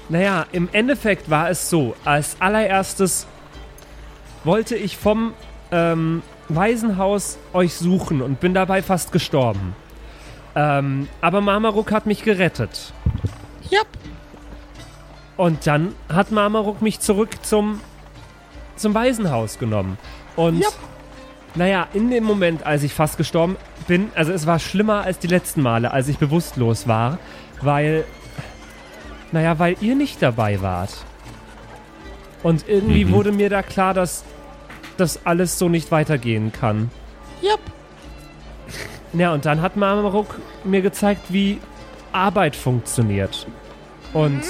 Naja, 0.08 0.46
im 0.52 0.68
Endeffekt 0.72 1.30
war 1.30 1.48
es 1.50 1.70
so, 1.70 1.94
als 2.04 2.36
allererstes 2.40 3.26
wollte 4.42 4.76
ich 4.76 4.96
vom 4.96 5.32
ähm, 5.70 6.22
Waisenhaus 6.48 7.38
euch 7.52 7.74
suchen 7.74 8.20
und 8.20 8.40
bin 8.40 8.52
dabei 8.54 8.82
fast 8.82 9.12
gestorben. 9.12 9.74
Ähm, 10.56 11.08
aber 11.20 11.40
Marmaruk 11.40 11.90
hat 11.92 12.06
mich 12.06 12.22
gerettet. 12.22 12.92
Yep. 13.72 13.86
Und 15.36 15.66
dann 15.66 15.94
hat 16.08 16.30
Marmaruk 16.30 16.82
mich 16.82 17.00
zurück 17.00 17.30
zum, 17.42 17.80
zum 18.76 18.94
Waisenhaus 18.94 19.58
genommen. 19.58 19.96
Und 20.36 20.58
Ja. 20.60 20.68
Naja, 21.54 21.86
in 21.94 22.10
dem 22.10 22.24
Moment, 22.24 22.64
als 22.66 22.82
ich 22.82 22.92
fast 22.94 23.16
gestorben 23.16 23.56
bin, 23.86 24.10
also 24.14 24.32
es 24.32 24.46
war 24.46 24.58
schlimmer 24.58 25.02
als 25.02 25.18
die 25.18 25.26
letzten 25.28 25.62
Male, 25.62 25.92
als 25.92 26.08
ich 26.08 26.18
bewusstlos 26.18 26.88
war, 26.88 27.18
weil, 27.60 28.04
naja, 29.32 29.58
weil 29.58 29.76
ihr 29.80 29.94
nicht 29.94 30.20
dabei 30.22 30.60
wart. 30.62 30.90
Und 32.42 32.68
irgendwie 32.68 33.04
Mhm. 33.06 33.12
wurde 33.12 33.32
mir 33.32 33.48
da 33.50 33.62
klar, 33.62 33.94
dass 33.94 34.24
das 34.96 35.24
alles 35.26 35.58
so 35.58 35.68
nicht 35.68 35.90
weitergehen 35.90 36.52
kann. 36.52 36.90
Yep. 37.42 37.60
Ja, 39.14 39.32
und 39.32 39.44
dann 39.44 39.62
hat 39.62 39.76
Marmaruk 39.76 40.40
mir 40.64 40.82
gezeigt, 40.82 41.22
wie 41.28 41.60
Arbeit 42.12 42.56
funktioniert. 42.56 43.46
Und 44.12 44.42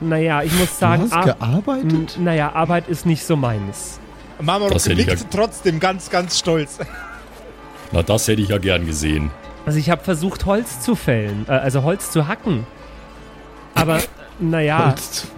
naja, 0.00 0.42
ich 0.42 0.52
muss 0.58 0.70
Du 0.70 0.74
sagen, 0.76 1.02
hast 1.02 1.12
Ar- 1.12 1.24
gearbeitet? 1.24 2.18
Naja, 2.20 2.52
Arbeit 2.54 2.88
ist 2.88 3.06
nicht 3.06 3.24
so 3.24 3.36
meins. 3.36 3.98
Ich 4.40 4.86
nickt 4.86 5.08
ja- 5.08 5.16
trotzdem 5.30 5.80
ganz, 5.80 6.10
ganz 6.10 6.38
stolz. 6.38 6.78
Na, 7.92 8.02
das 8.02 8.26
hätte 8.28 8.42
ich 8.42 8.48
ja 8.48 8.58
gern 8.58 8.86
gesehen. 8.86 9.30
Also 9.66 9.78
ich 9.78 9.88
habe 9.90 10.02
versucht, 10.04 10.44
Holz 10.46 10.80
zu 10.80 10.94
fällen, 10.94 11.46
äh, 11.48 11.52
also 11.52 11.82
Holz 11.84 12.10
zu 12.10 12.26
hacken. 12.28 12.66
Aber 13.74 14.00
naja, 14.40 14.86
Holz. 14.90 15.28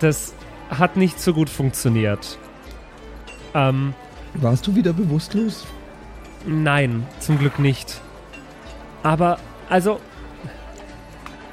das 0.00 0.34
hat 0.70 0.96
nicht 0.96 1.20
so 1.20 1.32
gut 1.34 1.48
funktioniert. 1.50 2.38
Ähm, 3.54 3.94
Warst 4.34 4.66
du 4.66 4.74
wieder 4.74 4.92
bewusstlos? 4.92 5.66
nein, 6.48 7.06
zum 7.20 7.38
Glück 7.38 7.58
nicht. 7.58 8.00
Aber, 9.02 9.38
also, 9.68 10.00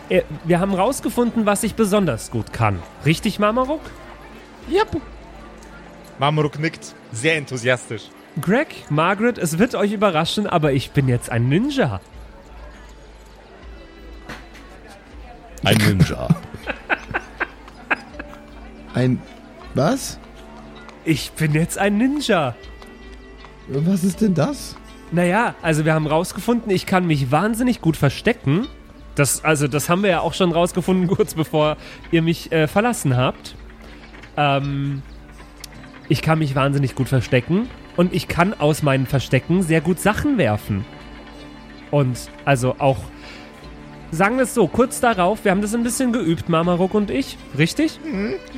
äh, 0.10 0.22
wir 0.44 0.60
haben 0.60 0.74
rausgefunden, 0.74 1.46
was 1.46 1.64
ich 1.64 1.76
besonders 1.76 2.30
gut 2.32 2.52
kann. 2.54 2.80
Richtig, 3.06 3.40
Marmaruk? 3.40 3.82
Yep. 4.72 5.02
Mamruk 6.24 6.58
nickt, 6.58 6.96
sehr 7.12 7.36
enthusiastisch. 7.36 8.04
Greg, 8.40 8.90
Margaret, 8.90 9.38
es 9.38 9.60
wird 9.60 9.76
euch 9.76 9.92
überraschen, 9.92 10.48
aber 10.48 10.72
ich 10.72 10.92
bin 10.92 11.10
jetzt 11.10 11.30
ein 11.30 11.50
Ninja. 11.50 12.00
Ein 15.66 15.76
Ninja. 15.76 16.30
Ein. 18.94 19.22
Was? 19.74 20.18
Ich 21.04 21.34
bin 21.34 21.54
jetzt 21.54 21.78
ein 21.78 21.98
Ninja. 21.98 22.56
Was 23.68 24.06
ist 24.06 24.22
denn 24.22 24.34
das? 24.34 24.78
Naja, 25.12 25.56
also 25.62 25.84
wir 25.84 25.94
haben 25.94 26.08
rausgefunden, 26.08 26.72
ich 26.72 26.86
kann 26.86 27.06
mich 27.06 27.32
wahnsinnig 27.32 27.82
gut 27.82 27.98
verstecken. 27.98 28.68
Das, 29.16 29.44
also, 29.44 29.68
das 29.68 29.90
haben 29.90 30.04
wir 30.04 30.10
ja 30.10 30.20
auch 30.22 30.34
schon 30.34 30.54
rausgefunden, 30.54 31.08
kurz 31.18 31.34
bevor 31.34 31.76
ihr 32.12 32.22
mich 32.22 32.50
äh, 32.54 32.70
verlassen 32.70 33.18
habt. 33.18 33.56
Ähm, 34.38 35.02
ich 36.10 36.22
kann 36.22 36.40
mich 36.40 36.56
wahnsinnig 36.56 36.96
gut 36.96 37.10
verstecken 37.10 37.70
und 37.96 38.14
ich 38.14 38.28
kann 38.28 38.54
aus 38.54 38.84
meinen 38.84 39.06
Verstecken 39.06 39.64
sehr 39.64 39.82
gut 39.82 40.00
Sachen 40.00 40.38
werfen. 40.38 40.86
Und 41.92 42.30
also 42.46 42.76
auch, 42.80 42.98
sagen 44.12 44.38
wir 44.38 44.44
es 44.44 44.54
so, 44.54 44.68
kurz 44.68 45.00
darauf, 45.00 45.44
wir 45.44 45.52
haben 45.52 45.62
das 45.62 45.76
ein 45.76 45.84
bisschen 45.84 46.12
geübt, 46.12 46.50
Mamaruk 46.50 46.94
und 46.94 47.12
ich, 47.12 47.38
richtig? 47.58 48.00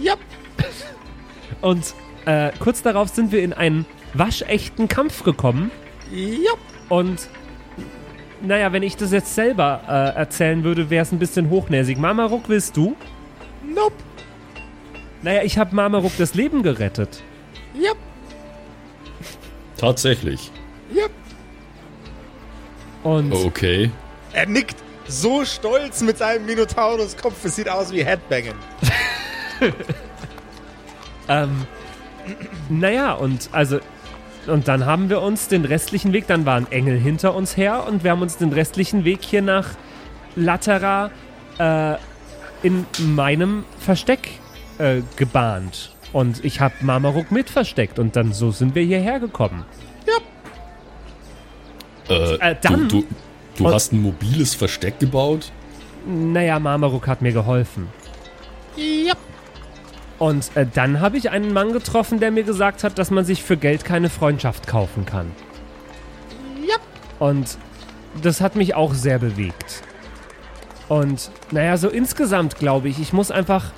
Yep. 0.02 0.20
Und 1.62 1.96
äh, 2.26 2.52
kurz 2.60 2.82
darauf 2.82 3.10
sind 3.10 3.32
wir 3.32 3.42
in 3.42 3.54
einen 3.54 3.86
waschechten 4.14 4.88
Kampf 4.88 5.24
gekommen. 5.24 5.72
Yep. 6.14 6.60
Und 6.90 7.30
naja, 8.42 8.72
wenn 8.72 8.84
ich 8.84 8.98
das 8.98 9.12
jetzt 9.12 9.34
selber 9.34 9.82
äh, 9.88 10.18
erzählen 10.18 10.64
würde, 10.64 10.90
wäre 10.90 11.04
es 11.04 11.12
ein 11.12 11.20
bisschen 11.20 11.50
hochnäsig. 11.50 11.98
Mamaruk, 11.98 12.48
willst 12.48 12.78
du? 12.78 12.96
Nope. 13.64 13.96
Naja, 15.24 15.42
ich 15.44 15.58
habe 15.58 15.76
Mamaruk 15.76 16.12
das 16.18 16.36
Leben 16.36 16.62
gerettet. 16.62 17.24
Yep. 17.78 17.98
Tatsächlich. 19.78 20.52
Yep. 20.94 21.12
Und 23.04 23.32
Okay. 23.34 23.92
Er 24.34 24.48
nickt 24.48 24.76
so 25.08 25.46
stolz 25.46 26.02
mit 26.02 26.18
seinem 26.18 26.46
Minotaurus-Kopf, 26.46 27.46
es 27.46 27.56
sieht 27.56 27.70
aus 27.70 27.92
wie 27.92 28.04
Headbanging. 28.04 28.56
ähm, 31.30 31.66
naja, 32.70 33.14
und 33.14 33.50
also 33.52 33.80
und 34.48 34.68
dann 34.68 34.86
haben 34.86 35.10
wir 35.10 35.22
uns 35.22 35.48
den 35.48 35.66
restlichen 35.66 36.14
Weg, 36.14 36.28
dann 36.28 36.46
war 36.46 36.56
ein 36.56 36.72
Engel 36.72 37.00
hinter 37.00 37.34
uns 37.34 37.58
her 37.58 37.86
und 37.88 38.04
wir 38.04 38.12
haben 38.12 38.22
uns 38.22 38.38
den 38.38 38.54
restlichen 38.54 39.04
Weg 39.04 39.24
hier 39.24 39.42
nach 39.42 39.70
Latera 40.36 41.10
äh, 41.58 41.96
in 42.62 42.86
meinem 43.00 43.64
Versteck 43.80 44.40
äh, 44.78 45.02
gebahnt. 45.16 45.95
Und 46.16 46.46
ich 46.46 46.62
habe 46.62 46.74
Marmaruk 46.80 47.30
mit 47.30 47.50
versteckt 47.50 48.00
und 48.00 48.16
dann 48.16 48.32
so 48.32 48.50
sind 48.50 48.74
wir 48.74 48.84
hierher 48.84 49.20
gekommen. 49.20 49.66
Äh, 52.08 52.36
Äh, 52.36 52.56
dann- 52.62 52.88
Du, 52.88 53.02
du, 53.02 53.08
du 53.58 53.66
Und- 53.66 53.74
hast 53.74 53.92
ein 53.92 54.02
mobiles 54.02 54.56
Versteck 54.56 54.98
gebaut? 55.00 55.52
Naja, 56.08 56.58
Marmaruk 56.60 57.08
hat 57.10 57.22
mir 57.22 57.34
geholfen. 57.34 57.90
Yep. 58.78 59.18
Und 60.20 60.56
äh, 60.56 60.66
dann 60.74 61.02
habe 61.02 61.18
ich 61.18 61.32
einen 61.32 61.52
Mann 61.52 61.74
getroffen, 61.74 62.22
der 62.22 62.32
mir 62.32 62.44
gesagt 62.44 62.86
hat, 62.86 62.98
dass 62.98 63.12
man 63.12 63.26
sich 63.26 63.44
für 63.44 63.58
Geld 63.58 63.84
keine 63.84 64.10
Freundschaft 64.10 64.68
kaufen 64.68 65.06
kann. 65.06 65.30
Yep. 66.62 66.80
Und 67.20 67.58
das 68.22 68.40
hat 68.40 68.56
mich 68.56 68.74
auch 68.76 68.94
sehr 68.94 69.20
bewegt. 69.20 69.82
Und 70.88 71.30
naja, 71.52 71.76
so 71.76 71.90
insgesamt 71.90 72.56
glaube 72.58 72.88
ich, 72.88 73.00
ich 73.02 73.12
muss 73.12 73.32
einfach. 73.32 73.72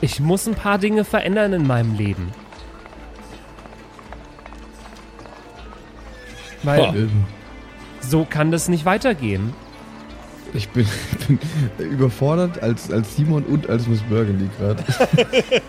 Ich 0.00 0.20
muss 0.20 0.46
ein 0.46 0.54
paar 0.54 0.78
Dinge 0.78 1.04
verändern 1.04 1.52
in 1.52 1.66
meinem 1.66 1.94
Leben. 1.94 2.32
Weil 6.62 6.82
Ha. 6.82 6.94
Ähm, 6.94 7.24
so 8.00 8.26
kann 8.28 8.50
das 8.50 8.68
nicht 8.68 8.84
weitergehen. 8.84 9.52
ich 10.54 10.68
bin, 10.70 10.86
bin 11.78 11.90
überfordert 11.90 12.62
als, 12.62 12.90
als 12.90 13.16
Simon 13.16 13.44
und 13.44 13.68
als 13.68 13.86
Miss 13.86 14.02
Burgundy 14.02 14.48
gerade. 14.58 14.84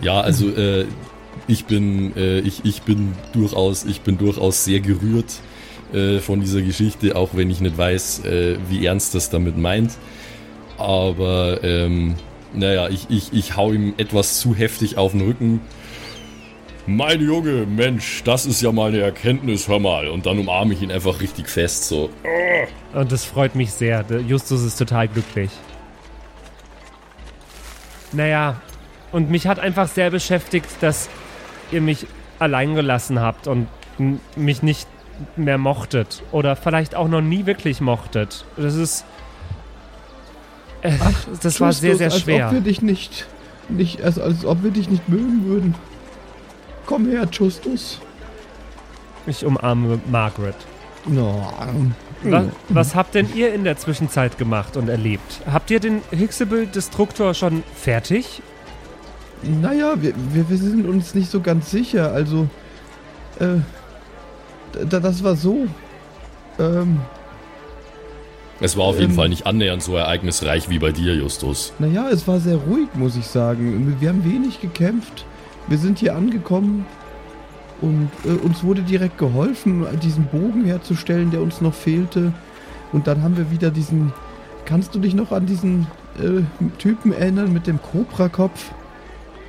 Ja, 0.00 0.20
also 0.20 0.48
äh, 0.50 0.86
ich 1.48 1.64
bin 1.64 2.16
äh, 2.16 2.38
ich, 2.38 2.64
ich 2.64 2.82
bin 2.82 3.14
durchaus 3.32 3.84
ich 3.84 4.02
bin 4.02 4.16
durchaus 4.16 4.64
sehr 4.64 4.78
gerührt 4.78 5.40
äh, 5.92 6.18
von 6.20 6.40
dieser 6.40 6.62
Geschichte, 6.62 7.16
auch 7.16 7.30
wenn 7.32 7.50
ich 7.50 7.60
nicht 7.60 7.76
weiß, 7.76 8.24
äh, 8.24 8.58
wie 8.68 8.86
ernst 8.86 9.16
das 9.16 9.28
damit 9.30 9.56
meint. 9.56 9.92
Aber 10.76 11.58
ähm, 11.64 12.14
naja, 12.52 12.88
ich, 12.88 13.06
ich, 13.10 13.32
ich 13.32 13.56
hau 13.56 13.72
ihm 13.72 13.94
etwas 13.96 14.40
zu 14.40 14.54
heftig 14.54 14.96
auf 14.96 15.12
den 15.12 15.22
Rücken. 15.22 15.60
Mein 16.86 17.20
Junge, 17.20 17.66
Mensch, 17.66 18.22
das 18.24 18.46
ist 18.46 18.62
ja 18.62 18.72
mal 18.72 18.88
eine 18.88 19.00
Erkenntnis, 19.00 19.68
hör 19.68 19.78
mal. 19.78 20.08
Und 20.08 20.24
dann 20.24 20.38
umarme 20.38 20.72
ich 20.72 20.82
ihn 20.82 20.90
einfach 20.90 21.20
richtig 21.20 21.48
fest, 21.48 21.84
so. 21.84 22.10
Und 22.94 23.12
das 23.12 23.24
freut 23.24 23.54
mich 23.54 23.72
sehr. 23.72 24.04
Justus 24.26 24.62
ist 24.62 24.76
total 24.76 25.08
glücklich. 25.08 25.50
Naja, 28.12 28.60
und 29.12 29.30
mich 29.30 29.46
hat 29.46 29.58
einfach 29.58 29.88
sehr 29.88 30.10
beschäftigt, 30.10 30.68
dass 30.80 31.10
ihr 31.70 31.82
mich 31.82 32.06
allein 32.38 32.74
gelassen 32.74 33.20
habt 33.20 33.46
und 33.46 33.68
mich 34.36 34.62
nicht 34.62 34.88
mehr 35.36 35.58
mochtet. 35.58 36.22
Oder 36.32 36.56
vielleicht 36.56 36.94
auch 36.94 37.08
noch 37.08 37.20
nie 37.20 37.46
wirklich 37.46 37.80
mochtet. 37.80 38.44
Das 38.56 38.74
ist. 38.74 39.04
Äh, 40.82 40.92
das 41.42 41.60
war 41.60 41.72
sehr, 41.72 41.96
sehr 41.96 42.06
Als 42.06 42.16
ob 42.16 42.22
schwer. 42.22 42.52
wir 42.52 42.60
dich 42.60 42.82
nicht, 42.82 43.26
nicht 43.68 44.02
also 44.02 44.22
als 44.22 44.44
ob 44.44 44.62
wir 44.62 44.70
dich 44.70 44.88
nicht 44.88 45.08
mögen 45.08 45.44
würden. 45.44 45.74
Komm 46.86 47.06
her, 47.06 47.28
Justus. 47.30 48.00
Ich 49.26 49.44
umarme 49.44 50.00
Margaret. 50.10 50.56
No. 51.06 51.52
Was, 52.22 52.44
was 52.68 52.94
habt 52.94 53.14
denn 53.14 53.28
ihr 53.34 53.52
in 53.54 53.64
der 53.64 53.76
Zwischenzeit 53.76 54.38
gemacht 54.38 54.76
und 54.76 54.88
erlebt? 54.88 55.40
Habt 55.50 55.70
ihr 55.70 55.80
den 55.80 56.02
Hixable-Destruktor 56.10 57.34
schon 57.34 57.62
fertig? 57.74 58.42
Naja, 59.42 59.94
wir, 60.00 60.14
wir, 60.32 60.48
wir 60.48 60.56
sind 60.56 60.86
uns 60.86 61.14
nicht 61.14 61.30
so 61.30 61.40
ganz 61.40 61.70
sicher. 61.70 62.12
Also, 62.12 62.48
äh, 63.38 63.58
da, 64.88 64.98
das 64.98 65.22
war 65.22 65.36
so. 65.36 65.66
Ähm, 66.58 67.00
Es 68.60 68.76
war 68.76 68.84
auf 68.84 68.98
jeden 68.98 69.12
Ähm. 69.12 69.16
Fall 69.16 69.28
nicht 69.28 69.46
annähernd 69.46 69.82
so 69.82 69.96
ereignisreich 69.96 70.68
wie 70.68 70.78
bei 70.78 70.90
dir, 70.92 71.14
Justus. 71.14 71.72
naja, 71.78 72.08
es 72.10 72.26
war 72.26 72.40
sehr 72.40 72.56
ruhig, 72.56 72.88
muss 72.94 73.16
ich 73.16 73.26
sagen. 73.26 73.96
Wir 74.00 74.08
haben 74.08 74.24
wenig 74.24 74.60
gekämpft. 74.60 75.24
Wir 75.68 75.78
sind 75.78 75.98
hier 75.98 76.16
angekommen 76.16 76.86
und 77.80 78.10
äh, 78.24 78.30
uns 78.30 78.64
wurde 78.64 78.82
direkt 78.82 79.18
geholfen, 79.18 79.86
diesen 80.02 80.24
Bogen 80.26 80.64
herzustellen, 80.64 81.30
der 81.30 81.40
uns 81.42 81.60
noch 81.60 81.74
fehlte. 81.74 82.32
Und 82.92 83.06
dann 83.06 83.22
haben 83.22 83.36
wir 83.36 83.50
wieder 83.50 83.70
diesen. 83.70 84.12
Kannst 84.64 84.94
du 84.94 84.98
dich 84.98 85.14
noch 85.14 85.30
an 85.32 85.46
diesen 85.46 85.86
äh, 86.18 86.42
Typen 86.78 87.12
erinnern 87.12 87.52
mit 87.52 87.66
dem 87.66 87.78
Cobra-Kopf? 87.80 88.70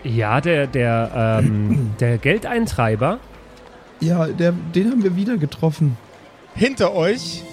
Ja, 0.04 0.40
der, 0.40 0.68
der, 0.68 1.40
ähm, 1.44 1.92
der 2.00 2.18
Geldeintreiber. 2.18 3.20
Ja, 4.02 4.28
der, 4.28 4.54
den 4.76 4.92
haben 4.92 5.04
wir 5.04 5.16
wieder 5.16 5.38
getroffen. 5.38 5.98
Hinter 6.54 6.94
euch 6.94 7.44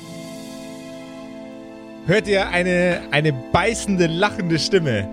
hört 2.06 2.28
ihr 2.28 2.48
eine, 2.48 3.02
eine 3.10 3.32
beißende, 3.32 4.06
lachende 4.06 4.58
Stimme. 4.58 5.08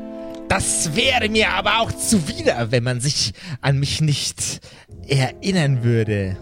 Das 0.48 0.96
wäre 0.96 1.30
mir 1.30 1.50
aber 1.50 1.80
auch 1.80 1.92
zuwider, 1.92 2.72
wenn 2.72 2.84
man 2.84 3.02
sich 3.02 3.34
an 3.62 3.80
mich 3.80 4.02
nicht 4.02 4.60
erinnern 5.08 5.84
würde. 5.84 6.38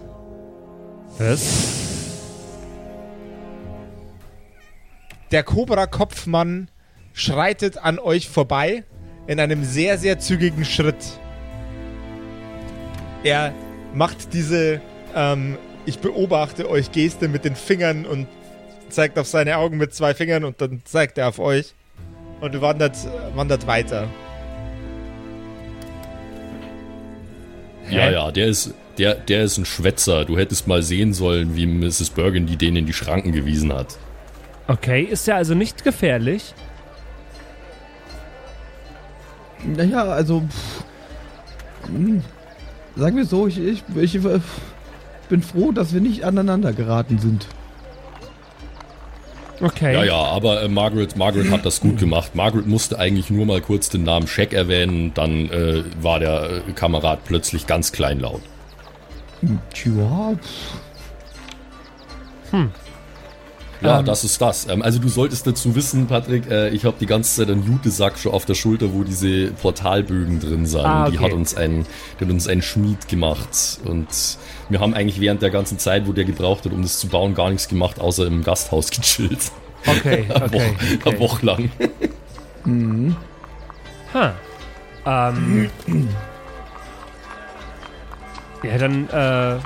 Was? 1.17 1.79
Der 5.31 5.43
Cobra-Kopfmann 5.43 6.69
schreitet 7.13 7.77
an 7.77 7.99
euch 7.99 8.27
vorbei 8.27 8.83
in 9.27 9.39
einem 9.39 9.63
sehr, 9.63 9.97
sehr 9.97 10.19
zügigen 10.19 10.65
Schritt. 10.65 11.19
Er 13.23 13.53
macht 13.93 14.33
diese 14.33 14.81
ähm, 15.15 15.57
Ich 15.85 15.99
beobachte 15.99 16.69
euch 16.69 16.91
Geste 16.91 17.29
mit 17.29 17.45
den 17.45 17.55
Fingern 17.55 18.05
und 18.05 18.27
zeigt 18.91 19.17
auf 19.17 19.27
seine 19.27 19.57
Augen 19.57 19.77
mit 19.77 19.93
zwei 19.93 20.13
Fingern 20.13 20.43
und 20.43 20.61
dann 20.61 20.81
zeigt 20.85 21.17
er 21.17 21.27
auf 21.27 21.39
euch 21.39 21.73
und 22.41 22.59
wandert, 22.61 22.97
wandert 23.35 23.67
weiter. 23.67 24.07
Ja, 27.89 28.09
ja, 28.09 28.31
der 28.31 28.47
ist, 28.47 28.73
der, 28.97 29.15
der 29.15 29.43
ist 29.43 29.57
ein 29.57 29.65
Schwätzer. 29.65 30.25
Du 30.25 30.37
hättest 30.37 30.67
mal 30.67 30.81
sehen 30.81 31.13
sollen, 31.13 31.55
wie 31.55 31.65
Mrs. 31.65 32.11
Burgundy 32.11 32.55
den 32.55 32.75
in 32.75 32.85
die 32.85 32.93
Schranken 32.93 33.31
gewiesen 33.31 33.73
hat. 33.73 33.97
Okay, 34.67 35.01
ist 35.01 35.27
der 35.27 35.35
also 35.35 35.53
nicht 35.53 35.83
gefährlich? 35.83 36.53
Naja, 39.63 40.03
also. 40.03 40.41
Pff, 40.41 40.83
hm, 41.87 42.23
sagen 42.95 43.17
wir 43.17 43.25
so, 43.25 43.47
ich, 43.47 43.59
ich, 43.59 43.83
ich 43.95 44.15
äh, 44.15 44.39
bin 45.29 45.41
froh, 45.41 45.71
dass 45.71 45.93
wir 45.93 46.01
nicht 46.01 46.23
aneinander 46.23 46.73
geraten 46.73 47.19
sind. 47.19 47.47
Okay. 49.61 49.93
Ja, 49.93 50.03
ja, 50.03 50.15
aber 50.15 50.63
äh, 50.63 50.67
Margaret, 50.67 51.15
Margaret 51.15 51.51
hat 51.51 51.65
das 51.65 51.79
gut 51.81 51.99
gemacht. 51.99 52.35
Margaret 52.35 52.65
musste 52.65 52.97
eigentlich 52.97 53.29
nur 53.29 53.45
mal 53.45 53.61
kurz 53.61 53.89
den 53.89 54.03
Namen 54.03 54.27
Shaq 54.27 54.53
erwähnen, 54.53 55.13
dann 55.13 55.49
äh, 55.49 55.83
war 56.01 56.19
der 56.19 56.63
äh, 56.67 56.71
Kamerad 56.73 57.23
plötzlich 57.25 57.67
ganz 57.67 57.91
kleinlaut. 57.91 58.41
Tja, 59.73 60.33
pff, 62.51 62.67
Ja, 63.81 63.99
Ähm. 63.99 64.05
das 64.05 64.23
ist 64.23 64.39
das. 64.41 64.67
Ähm, 64.69 64.81
also 64.81 64.99
du 64.99 65.09
solltest 65.09 65.45
dazu 65.47 65.75
wissen, 65.75 66.07
Patrick, 66.07 66.49
äh, 66.49 66.69
ich 66.69 66.85
habe 66.85 66.97
die 66.99 67.05
ganze 67.07 67.35
Zeit 67.35 67.49
einen 67.49 67.65
Jutesack 67.65 68.17
schon 68.19 68.31
auf 68.31 68.45
der 68.45 68.53
Schulter, 68.53 68.93
wo 68.93 69.03
diese 69.03 69.51
Portalbögen 69.51 70.39
drin 70.39 70.65
sind. 70.65 70.81
Ah, 70.85 71.09
Die 71.09 71.17
okay. 71.17 71.25
hat 71.25 71.33
uns 71.33 71.55
ein, 71.55 71.85
die 72.19 72.25
hat 72.25 72.31
uns 72.31 72.47
ein 72.47 72.61
Schmied 72.61 73.07
gemacht. 73.07 73.79
Und 73.85 74.07
wir 74.69 74.79
haben 74.79 74.93
eigentlich 74.93 75.19
während 75.19 75.41
der 75.41 75.49
ganzen 75.49 75.79
Zeit, 75.79 76.07
wo 76.07 76.13
der 76.13 76.25
gebraucht 76.25 76.65
hat, 76.65 76.71
um 76.73 76.81
das 76.83 76.99
zu 76.99 77.07
bauen, 77.07 77.33
gar 77.33 77.49
nichts 77.49 77.67
gemacht, 77.67 77.99
außer 77.99 78.25
im 78.27 78.43
Gasthaus 78.43 78.91
gechillt. 78.91 79.51
Okay, 79.85 80.25
Eine 80.33 80.45
okay. 80.45 80.53
Woche, 80.53 80.75
okay. 80.75 81.09
eine 81.09 81.19
Woche 81.19 81.45
lang. 81.45 81.71
Ha. 84.13 84.33
Ähm. 85.05 85.69
Ja, 88.63 88.77
dann, 88.77 89.09
äh. 89.09 89.57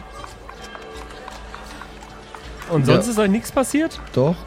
Und 2.69 2.85
sonst 2.85 3.05
Ja. 3.05 3.11
ist 3.11 3.19
euch 3.19 3.29
nichts 3.29 3.51
passiert? 3.51 3.99
doch. 4.13 4.35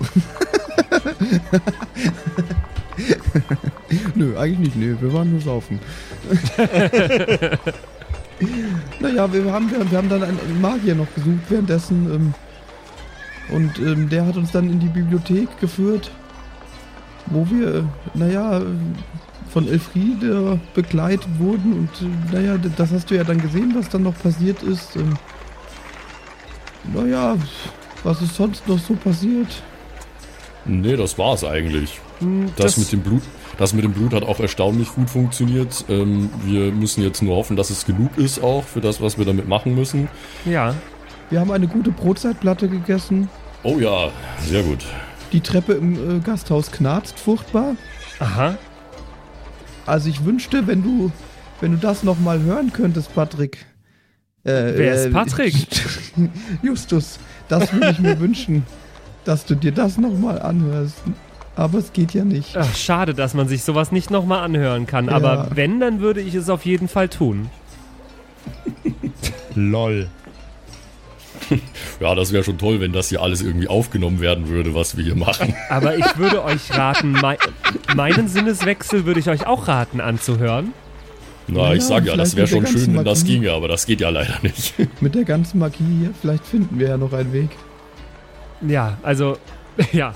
Nö, 4.15 4.37
eigentlich 4.39 4.75
nicht. 4.75 4.77
Nö, 4.77 4.97
wir 5.01 5.13
waren 5.13 5.31
nur 5.31 5.41
saufen. 5.41 5.79
naja, 9.01 9.33
wir 9.33 9.53
haben, 9.53 9.71
wir, 9.71 9.91
wir 9.91 9.99
haben 9.99 10.09
dann 10.09 10.23
einen 10.23 10.61
Magier 10.61 10.95
noch 10.95 11.07
besucht 11.09 11.49
währenddessen. 11.49 12.13
Ähm, 12.13 12.35
und 13.55 13.79
ähm, 13.79 14.09
der 14.09 14.27
hat 14.27 14.37
uns 14.37 14.51
dann 14.53 14.69
in 14.71 14.79
die 14.81 14.89
Bibliothek 14.89 15.59
geführt, 15.61 16.11
wo 17.27 17.47
wir, 17.51 17.75
äh, 17.77 17.83
naja, 18.15 18.61
von 19.51 19.67
Elfriede 19.69 20.59
begleitet 20.75 21.29
wurden. 21.39 21.73
Und 21.73 21.91
äh, 22.03 22.35
naja, 22.37 22.59
das 22.77 22.91
hast 22.93 23.11
du 23.11 23.15
ja 23.17 23.25
dann 23.25 23.41
gesehen, 23.41 23.73
was 23.77 23.89
dann 23.89 24.03
noch 24.03 24.19
passiert 24.21 24.63
ist. 24.63 24.97
Ähm, 24.97 25.15
naja, 26.93 27.37
was 28.05 28.23
ist 28.23 28.35
sonst 28.37 28.67
noch 28.69 28.79
so 28.79 28.95
passiert? 28.95 29.49
Nee, 30.65 30.97
das 30.97 31.17
war's 31.19 31.45
eigentlich. 31.45 32.01
Hm, 32.19 32.51
Das, 32.57 32.77
mit 32.77 32.93
dem 32.93 33.01
Blut, 33.01 33.23
das 33.59 33.73
mit 33.73 33.85
dem 33.85 33.93
Blut 33.93 34.13
hat 34.13 34.23
auch 34.25 34.41
erstaunlich 34.41 34.89
gut 34.95 35.09
funktioniert. 35.09 35.85
Ähm, 35.89 36.31
wir 36.45 36.73
müssen 36.73 37.03
jetzt 37.03 37.23
nur 37.23 37.37
hoffen, 37.37 37.57
dass 37.57 37.71
es 37.71 37.87
genug 37.87 38.17
ist 38.19 38.43
auch 38.43 38.65
für 38.65 38.81
das, 38.81 39.01
was 39.01 39.19
wir 39.19 39.25
damit 39.25 39.49
machen 39.49 39.75
müssen. 39.75 40.09
Ja. 40.45 40.75
Wir 41.31 41.41
haben 41.41 41.51
eine 41.51 41.69
gute 41.69 41.91
Brotzeitplatte 41.91 42.69
gegessen. 42.69 43.29
Oh 43.63 43.79
ja, 43.79 44.11
sehr 44.47 44.63
gut. 44.63 44.85
Die 45.33 45.41
Treppe 45.41 45.75
im 45.75 46.19
äh, 46.19 46.21
Gasthaus 46.21 46.71
knarzt 46.71 47.19
furchtbar. 47.19 47.77
Aha. 48.19 48.57
Also 49.87 50.09
ich 50.09 50.25
wünschte, 50.25 50.67
wenn 50.67 50.83
du, 50.83 51.11
wenn 51.61 51.73
du 51.73 51.79
das 51.79 52.03
noch 52.03 52.19
mal 52.19 52.41
hören 52.41 52.73
könntest, 52.73 53.15
Patrick. 53.15 53.67
Äh, 54.45 54.73
Wer 54.77 54.95
ist 54.95 55.13
Patrick? 55.13 55.55
Justus, 56.63 57.19
das 57.49 57.73
würde 57.73 57.91
ich 57.91 57.99
mir 57.99 58.19
wünschen, 58.21 58.65
dass 59.25 59.45
du 59.45 59.55
dir 59.55 59.73
das 59.73 59.99
noch 59.99 60.17
mal 60.17 60.41
anhörst. 60.41 61.03
Aber 61.57 61.79
es 61.79 61.93
geht 61.93 62.15
ja 62.15 62.25
nicht. 62.25 62.57
Ach, 62.57 62.75
schade, 62.77 63.15
dass 63.15 63.35
man 63.35 63.49
sich 63.49 63.65
sowas 63.65 63.91
nicht 63.91 64.11
nochmal 64.11 64.45
anhören 64.45 64.87
kann. 64.87 65.07
Ja. 65.07 65.13
Aber 65.13 65.49
wenn, 65.55 65.81
dann 65.81 66.01
würde 66.01 66.21
ich 66.21 66.35
es 66.35 66.49
auf 66.49 66.65
jeden 66.65 66.87
Fall 66.87 67.09
tun. 67.09 67.51
Lol. 69.55 70.09
Ja, 72.01 72.15
das 72.15 72.33
wäre 72.33 72.45
schon 72.45 72.59
toll, 72.59 72.81
wenn 72.81 72.93
das 72.93 73.09
hier 73.09 73.23
alles 73.23 73.43
irgendwie 73.43 73.69
aufgenommen 73.69 74.21
werden 74.21 74.49
würde, 74.49 74.75
was 74.75 74.97
wir 74.97 75.05
hier 75.05 75.17
machen. 75.17 75.55
Aber 75.69 75.97
ich 75.97 76.17
würde 76.17 76.45
euch 76.45 76.71
raten, 76.77 77.13
mei 77.13 77.37
meinen 77.95 78.29
Sinneswechsel 78.29 79.05
würde 79.05 79.19
ich 79.19 79.29
euch 79.29 79.47
auch 79.47 79.67
raten 79.67 80.01
anzuhören. 80.01 80.73
Na, 81.49 81.69
Ja, 81.69 81.75
ich 81.75 81.83
sag 81.83 82.05
ja, 82.05 82.17
das 82.17 82.37
wäre 82.37 82.47
schon 82.47 82.67
schön, 82.67 82.95
wenn 82.97 83.05
das 83.05 83.21
Magie. 83.23 83.35
ginge, 83.35 83.53
aber 83.53 83.69
das 83.69 83.87
geht 83.87 84.01
ja 84.01 84.11
leider 84.11 84.39
nicht. 84.43 84.75
Mit 85.01 85.15
der 85.15 85.25
ganzen 85.25 85.59
Magie 85.59 85.85
hier, 86.01 86.11
vielleicht 86.21 86.47
finden 86.47 86.79
wir 86.79 86.89
ja 86.89 86.97
noch 86.97 87.13
einen 87.13 87.33
Weg. 87.33 87.51
Ja, 88.67 88.99
also, 89.03 89.39
ja. 89.93 90.15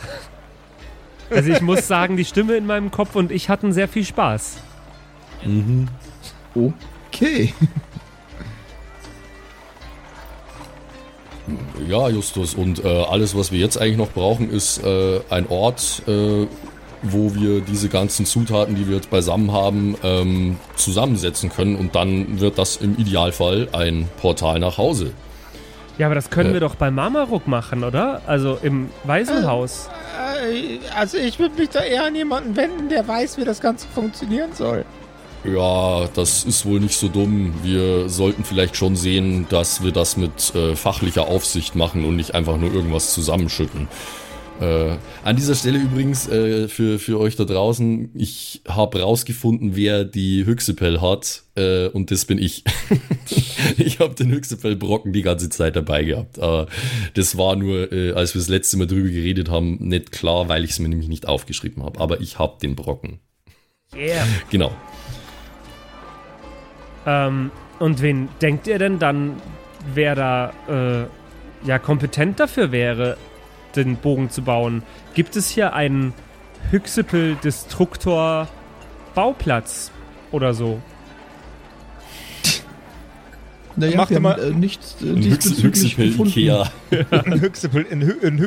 Also 1.31 1.51
ich 1.51 1.63
muss 1.63 1.87
sagen, 1.87 2.17
die 2.17 2.25
Stimme 2.27 2.57
in 2.57 2.67
meinem 2.67 2.91
Kopf 2.91 3.15
und 3.17 3.33
ich 3.33 3.49
hatten 3.49 3.73
sehr 3.73 3.89
viel 3.89 4.05
Spaß. 4.05 4.59
Mhm. 5.45 5.89
Okay. 6.55 7.55
Ja, 11.89 12.09
Justus, 12.09 12.55
und 12.55 12.85
äh, 12.85 12.89
alles, 12.89 13.37
was 13.37 13.51
wir 13.51 13.59
jetzt 13.59 13.77
eigentlich 13.81 13.97
noch 13.97 14.11
brauchen, 14.13 14.51
ist 14.51 14.79
äh, 14.85 15.21
ein 15.31 15.49
Ort, 15.49 16.03
äh, 16.07 16.47
wo 17.03 17.35
wir 17.35 17.61
diese 17.61 17.89
ganzen 17.89 18.27
Zutaten, 18.27 18.75
die 18.77 18.87
wir 18.89 18.97
jetzt 18.97 19.11
beisammen 19.11 19.53
haben, 19.53 19.97
ähm, 20.03 20.57
zusammensetzen 20.77 21.51
können. 21.51 21.77
Und 21.77 21.95
dann 21.95 22.41
wird 22.41 22.59
das 22.59 22.77
im 22.77 22.97
Idealfall 22.97 23.69
ein 23.73 24.09
Portal 24.21 24.59
nach 24.61 24.79
Hause. 24.79 25.11
Ja, 25.99 26.07
aber 26.07 26.15
das 26.15 26.31
können 26.31 26.49
Ja. 26.51 26.55
wir 26.55 26.61
doch 26.61 26.75
bei 26.75 26.91
Marmaruk 26.91 27.47
machen, 27.47 27.85
oder? 27.85 28.23
Also 28.27 28.59
im 28.63 28.89
Waisenhaus. 29.05 29.89
Äh, 30.49 30.79
Also 30.97 31.19
ich 31.19 31.39
würde 31.39 31.57
mich 31.61 31.69
da 31.71 31.81
eher 31.81 32.05
an 32.05 32.15
jemanden 32.15 32.57
wenden, 32.57 32.89
der 32.89 33.07
weiß, 33.07 33.37
wie 33.39 33.45
das 33.45 33.61
Ganze 33.61 33.87
funktionieren 33.95 34.51
soll. 34.55 34.85
Ja, 35.45 36.07
das 36.15 36.45
ist 36.45 36.65
wohl 36.67 36.79
nicht 36.81 36.97
so 36.97 37.09
dumm. 37.09 37.53
Wir 37.65 38.09
sollten 38.09 38.45
vielleicht 38.45 38.77
schon 38.77 38.95
sehen, 38.95 39.47
dass 39.49 39.83
wir 39.83 39.91
das 39.93 40.17
mit 40.17 40.55
äh, 40.55 40.77
fachlicher 40.77 41.27
Aufsicht 41.27 41.75
machen 41.75 42.05
und 42.05 42.15
nicht 42.17 42.35
einfach 42.35 42.57
nur 42.57 42.73
irgendwas 42.73 43.13
zusammenschütten. 43.13 43.89
Äh, 44.61 44.97
an 45.25 45.37
dieser 45.37 45.55
Stelle 45.55 45.79
übrigens 45.79 46.29
äh, 46.29 46.69
für, 46.69 46.99
für 46.99 47.19
euch 47.19 47.37
da 47.37 47.45
draußen, 47.45 48.11
ich 48.15 48.63
habe 48.69 49.01
rausgefunden, 49.01 49.75
wer 49.75 50.05
die 50.05 50.47
Hyxipel 50.47 51.01
hat 51.01 51.43
äh, 51.57 51.89
und 51.89 52.11
das 52.11 52.27
bin 52.27 52.39
ich. 52.39 52.65
ich 53.77 53.99
habe 53.99 54.15
den 54.15 54.31
Hyxipel-Brocken 54.31 55.13
die 55.13 55.23
ganze 55.23 55.49
Zeit 55.49 55.77
dabei 55.77 56.05
gehabt. 56.05 56.39
Aber 56.39 56.67
das 57.15 57.37
war 57.37 57.57
nur, 57.57 57.93
äh, 57.93 58.13
als 58.13 58.35
wir 58.35 58.41
das 58.41 58.49
letzte 58.49 58.77
Mal 58.77 58.87
drüber 58.87 59.09
geredet 59.09 59.49
haben, 59.49 59.79
nicht 59.81 60.13
klar, 60.13 60.49
weil 60.49 60.65
ich 60.65 60.73
es 60.73 60.79
mir 60.79 60.89
nämlich 60.89 61.09
nicht 61.09 61.27
aufgeschrieben 61.27 61.83
habe. 61.83 61.99
Aber 62.01 62.21
ich 62.21 62.39
habe 62.39 62.59
den 62.61 62.77
Brocken. 62.77 63.19
Yeah. 63.95 64.27
Genau. 64.51 64.73
Ähm, 67.07 67.51
und 67.79 68.01
wen 68.01 68.29
denkt 68.41 68.67
ihr 68.67 68.79
denn 68.79 68.99
dann, 68.99 69.35
wer 69.93 70.15
da 70.15 70.53
äh, 70.69 71.67
ja 71.67 71.79
kompetent 71.79 72.41
dafür 72.41 72.73
wäre, 72.73 73.17
den 73.77 73.97
Bogen 73.97 74.31
zu 74.31 74.43
bauen? 74.43 74.83
Gibt 75.15 75.37
es 75.37 75.49
hier 75.51 75.75
einen 75.75 76.13
Hyxipel-Destruktor 76.71 78.49
Bauplatz 79.15 79.91
oder 80.31 80.55
so? 80.55 80.81
Naja, 83.75 83.97
Mach 83.97 84.11
wir 84.11 84.17
haben 84.17 84.23
mal- 84.23 84.39
äh, 84.39 84.51
nichts 84.51 84.97
äh, 85.01 85.07
Ein 85.09 85.17
Hyx- 85.23 85.39
diesbezüglich 85.45 85.97
Hyxipel 85.97 86.09
gefunden. 86.11 86.39
Ikea. 86.39 86.71
in 87.25 87.41
Hyxipel, 87.41 87.87
in, 87.89 88.03
Hy 88.03 88.13
in. 88.27 88.39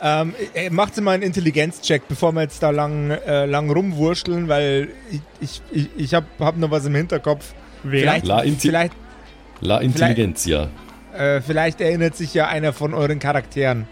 Ähm, 0.00 0.34
äh, 0.54 0.70
macht 0.70 0.94
sie 0.94 1.00
mal 1.00 1.12
einen 1.14 1.24
Intelligenzcheck, 1.24 2.02
bevor 2.08 2.30
wir 2.32 2.42
jetzt 2.42 2.62
da 2.62 2.70
lang, 2.70 3.10
äh, 3.10 3.46
lang 3.46 3.68
rumwurschteln, 3.70 4.46
weil 4.46 4.90
ich, 5.10 5.20
ich, 5.40 5.62
ich, 5.72 5.88
ich 5.96 6.14
hab, 6.14 6.24
hab 6.38 6.56
noch 6.58 6.70
was 6.70 6.86
im 6.86 6.94
Hinterkopf. 6.94 7.54
Wer? 7.82 8.02
Vielleicht, 8.02 8.26
La 8.26 8.40
Inti- 8.42 8.60
vielleicht, 8.60 8.92
La 9.60 9.78
Intelligenzia. 9.78 10.68
äh, 11.12 11.40
vielleicht 11.40 11.80
erinnert 11.80 12.14
sich 12.16 12.32
ja 12.32 12.46
einer 12.46 12.72
von 12.72 12.94
euren 12.94 13.18
Charakteren. 13.18 13.88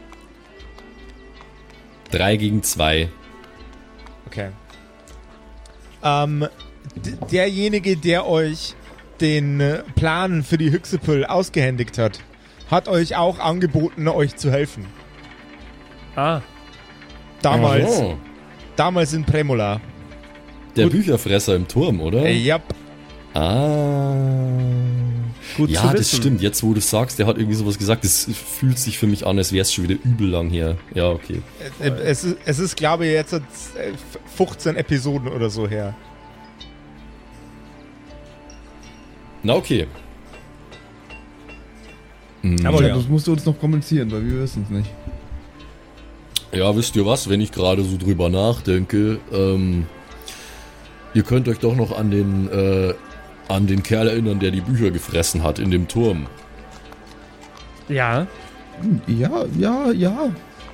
Drei 2.11 2.37
gegen 2.37 2.63
zwei. 2.63 3.09
Okay. 4.27 4.51
Ähm, 6.03 6.47
derjenige, 7.31 7.97
der 7.97 8.27
euch 8.27 8.75
den 9.21 9.61
äh, 9.61 9.83
Plan 9.97 10.43
für 10.43 10.59
die 10.59 10.71
Hyxipel 10.71 11.25
ausgehändigt 11.27 11.99
hat, 11.99 12.21
hat 12.71 12.89
euch 12.89 13.17
auch 13.17 13.39
angeboten, 13.39 14.07
euch 14.09 14.37
zu 14.37 14.51
helfen. 14.51 14.87
Ah, 16.17 16.41
Damals, 17.43 18.01
Oh, 18.01 18.17
damals 18.77 19.13
in 19.13 19.25
Premola. 19.25 19.81
der 20.77 20.85
Gut. 20.85 20.93
Bücherfresser 20.93 21.55
im 21.57 21.69
Turm, 21.69 22.01
oder? 22.01 22.25
Äh, 22.25 22.35
ja, 22.37 22.59
Ah. 23.35 24.15
Gut 25.57 25.71
ja, 25.71 25.91
zu 25.91 25.97
das 25.97 26.17
stimmt. 26.17 26.41
Jetzt, 26.41 26.63
wo 26.63 26.75
du 26.75 26.81
sagst, 26.81 27.19
der 27.19 27.27
hat 27.27 27.37
irgendwie 27.37 27.57
sowas 27.57 27.79
gesagt, 27.79 28.05
das 28.05 28.29
fühlt 28.59 28.79
sich 28.79 28.99
für 28.99 29.07
mich 29.07 29.27
an, 29.27 29.39
als 29.39 29.53
wäre 29.53 29.63
es 29.63 29.73
schon 29.73 29.85
wieder 29.89 29.97
übel 30.05 30.29
lang 30.29 30.51
her. 30.51 30.77
Ja, 30.95 31.11
okay. 31.11 31.43
Äh, 31.81 31.89
Es 31.89 32.25
ist, 32.25 32.37
es 32.45 32.59
ist 32.59 32.77
glaube 32.77 33.07
ich, 33.07 33.13
jetzt 33.13 33.33
äh, 33.33 33.41
15 34.37 34.77
Episoden 34.77 35.29
oder 35.29 35.51
so 35.51 35.69
her. 35.69 35.95
Na, 39.43 39.55
okay. 39.55 39.87
Aber 42.65 42.83
Ja, 42.83 42.89
ja. 42.89 42.97
das 42.97 43.09
musst 43.09 43.27
du 43.27 43.33
uns 43.33 43.45
noch 43.45 43.59
kommunizieren, 43.59 44.11
weil 44.11 44.25
wir 44.25 44.43
wissen 44.43 44.65
es 44.65 44.71
nicht. 44.71 44.91
Ja, 46.53 46.75
wisst 46.75 46.97
ihr 46.97 47.05
was, 47.05 47.29
wenn 47.29 47.41
ich 47.41 47.53
gerade 47.53 47.83
so 47.85 47.99
drüber 47.99 48.31
nachdenke, 48.31 49.19
ähm, 49.33 49.87
ihr 51.15 51.23
könnt 51.23 51.49
euch 51.49 51.59
doch 51.59 51.77
noch 51.77 51.97
an 51.97 52.11
den, 52.11 52.49
äh, 52.49 52.95
an 53.49 53.67
den 53.67 53.83
Kerl 53.83 54.09
erinnern, 54.09 54.41
der 54.41 54.51
die 54.51 54.61
Bücher 54.61 54.91
gefressen 54.91 55.43
hat 55.43 55.59
in 55.59 55.71
dem 55.71 55.89
Turm. 55.89 56.27
Ja, 57.89 58.27
Ja, 59.07 59.45
ja, 59.59 59.91
ja. 59.91 60.31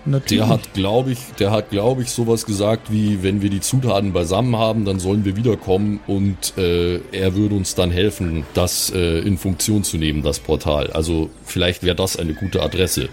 Natürlich. 0.06 0.44
Der 0.44 0.48
hat, 0.48 0.74
glaube 0.74 1.12
ich, 1.12 1.18
der 1.38 1.50
hat, 1.50 1.70
glaube 1.70 2.02
ich, 2.02 2.10
sowas 2.10 2.44
gesagt 2.44 2.92
wie, 2.92 3.22
wenn 3.22 3.40
wir 3.40 3.48
die 3.48 3.60
Zutaten 3.60 4.12
beisammen 4.12 4.54
haben, 4.56 4.84
dann 4.84 4.98
sollen 4.98 5.24
wir 5.24 5.34
wiederkommen 5.34 5.98
und 6.06 6.58
äh, 6.58 6.96
er 7.12 7.34
würde 7.34 7.54
uns 7.54 7.74
dann 7.74 7.90
helfen, 7.90 8.44
das 8.52 8.92
äh, 8.94 9.20
in 9.20 9.38
Funktion 9.38 9.82
zu 9.82 9.96
nehmen, 9.96 10.22
das 10.22 10.40
Portal. 10.40 10.90
Also 10.90 11.30
vielleicht 11.44 11.82
wäre 11.82 11.96
das 11.96 12.18
eine 12.18 12.34
gute 12.34 12.62
Adresse. 12.62 13.08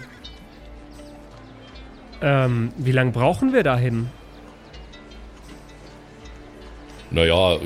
ähm, 2.20 2.72
wie 2.76 2.92
lange 2.92 3.12
brauchen 3.12 3.54
wir 3.54 3.62
dahin? 3.62 4.08
Naja, 7.10 7.54
äh, 7.54 7.58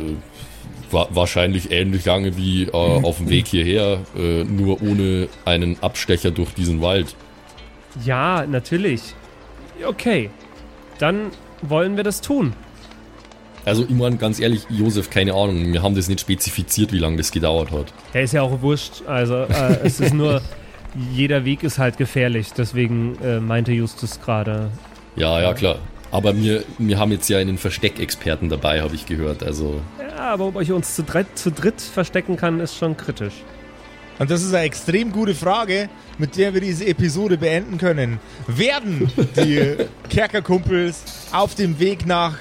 wa 0.90 1.08
wahrscheinlich 1.10 1.70
ähnlich 1.70 2.04
lange 2.04 2.36
wie 2.36 2.64
äh, 2.64 2.70
auf 2.72 3.18
dem 3.18 3.28
Weg 3.28 3.46
hierher, 3.46 4.00
äh, 4.16 4.44
nur 4.44 4.82
ohne 4.82 5.28
einen 5.44 5.82
Abstecher 5.82 6.30
durch 6.30 6.52
diesen 6.54 6.80
Wald. 6.82 7.14
Ja, 8.04 8.46
natürlich. 8.46 9.14
Okay, 9.86 10.30
dann 10.98 11.30
wollen 11.62 11.96
wir 11.96 12.04
das 12.04 12.20
tun. 12.20 12.52
Also 13.64 13.82
Imran, 13.84 14.16
ganz 14.18 14.38
ehrlich, 14.38 14.62
Josef, 14.70 15.10
keine 15.10 15.34
Ahnung, 15.34 15.72
wir 15.72 15.82
haben 15.82 15.96
das 15.96 16.08
nicht 16.08 16.20
spezifiziert, 16.20 16.92
wie 16.92 16.98
lange 16.98 17.16
das 17.16 17.32
gedauert 17.32 17.72
hat. 17.72 17.92
Der 18.14 18.22
ist 18.22 18.32
ja 18.32 18.42
auch 18.42 18.62
wurscht. 18.62 19.02
Also 19.06 19.34
äh, 19.42 19.80
es 19.82 19.98
ist 19.98 20.14
nur, 20.14 20.40
jeder 21.12 21.44
Weg 21.44 21.64
ist 21.64 21.78
halt 21.78 21.98
gefährlich. 21.98 22.52
Deswegen 22.56 23.18
äh, 23.24 23.40
meinte 23.40 23.72
Justus 23.72 24.20
gerade. 24.20 24.70
Ja, 25.16 25.40
ja, 25.40 25.52
klar. 25.52 25.78
Aber 26.12 26.36
wir, 26.36 26.62
wir 26.78 26.98
haben 26.98 27.10
jetzt 27.10 27.28
ja 27.28 27.38
einen 27.38 27.58
Versteckexperten 27.58 28.48
dabei, 28.48 28.82
habe 28.82 28.94
ich 28.94 29.06
gehört. 29.06 29.42
Also 29.42 29.80
Ja, 30.16 30.32
aber 30.32 30.46
ob 30.46 30.58
ich 30.62 30.72
uns 30.72 30.94
zu 30.94 31.02
dritt, 31.02 31.26
zu 31.34 31.52
dritt 31.52 31.78
verstecken 31.78 32.38
kann, 32.38 32.58
ist 32.60 32.74
schon 32.74 32.96
kritisch. 32.96 33.34
Und 34.18 34.30
das 34.30 34.42
ist 34.42 34.54
eine 34.54 34.64
extrem 34.64 35.12
gute 35.12 35.34
Frage, 35.34 35.90
mit 36.16 36.38
der 36.38 36.54
wir 36.54 36.62
diese 36.62 36.86
Episode 36.86 37.36
beenden 37.36 37.76
können. 37.76 38.18
Werden 38.46 39.10
die 39.36 39.76
Kerkerkumpels 40.08 41.02
auf 41.32 41.54
dem 41.54 41.78
Weg 41.78 42.06
nach 42.06 42.34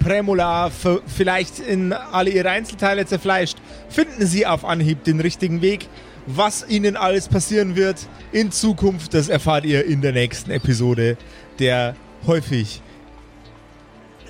Premola 0.00 0.70
vielleicht 1.06 1.58
in 1.58 1.92
alle 1.92 2.30
ihre 2.30 2.48
Einzelteile 2.48 3.04
zerfleischt? 3.04 3.58
Finden 3.90 4.24
sie 4.24 4.46
auf 4.46 4.64
Anhieb 4.64 5.04
den 5.04 5.20
richtigen 5.20 5.60
Weg? 5.60 5.86
Was 6.24 6.66
ihnen 6.66 6.96
alles 6.96 7.28
passieren 7.28 7.76
wird 7.76 8.08
in 8.32 8.50
Zukunft, 8.52 9.12
das 9.12 9.28
erfahrt 9.28 9.66
ihr 9.66 9.84
in 9.84 10.00
der 10.00 10.12
nächsten 10.12 10.50
Episode 10.50 11.18
der 11.58 11.94
häufig 12.26 12.80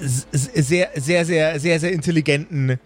sehr, 0.01 0.91
sehr, 0.95 1.25
sehr, 1.25 1.61
sehr, 1.61 1.81
sehr 1.81 1.93
intelligenten 1.93 2.79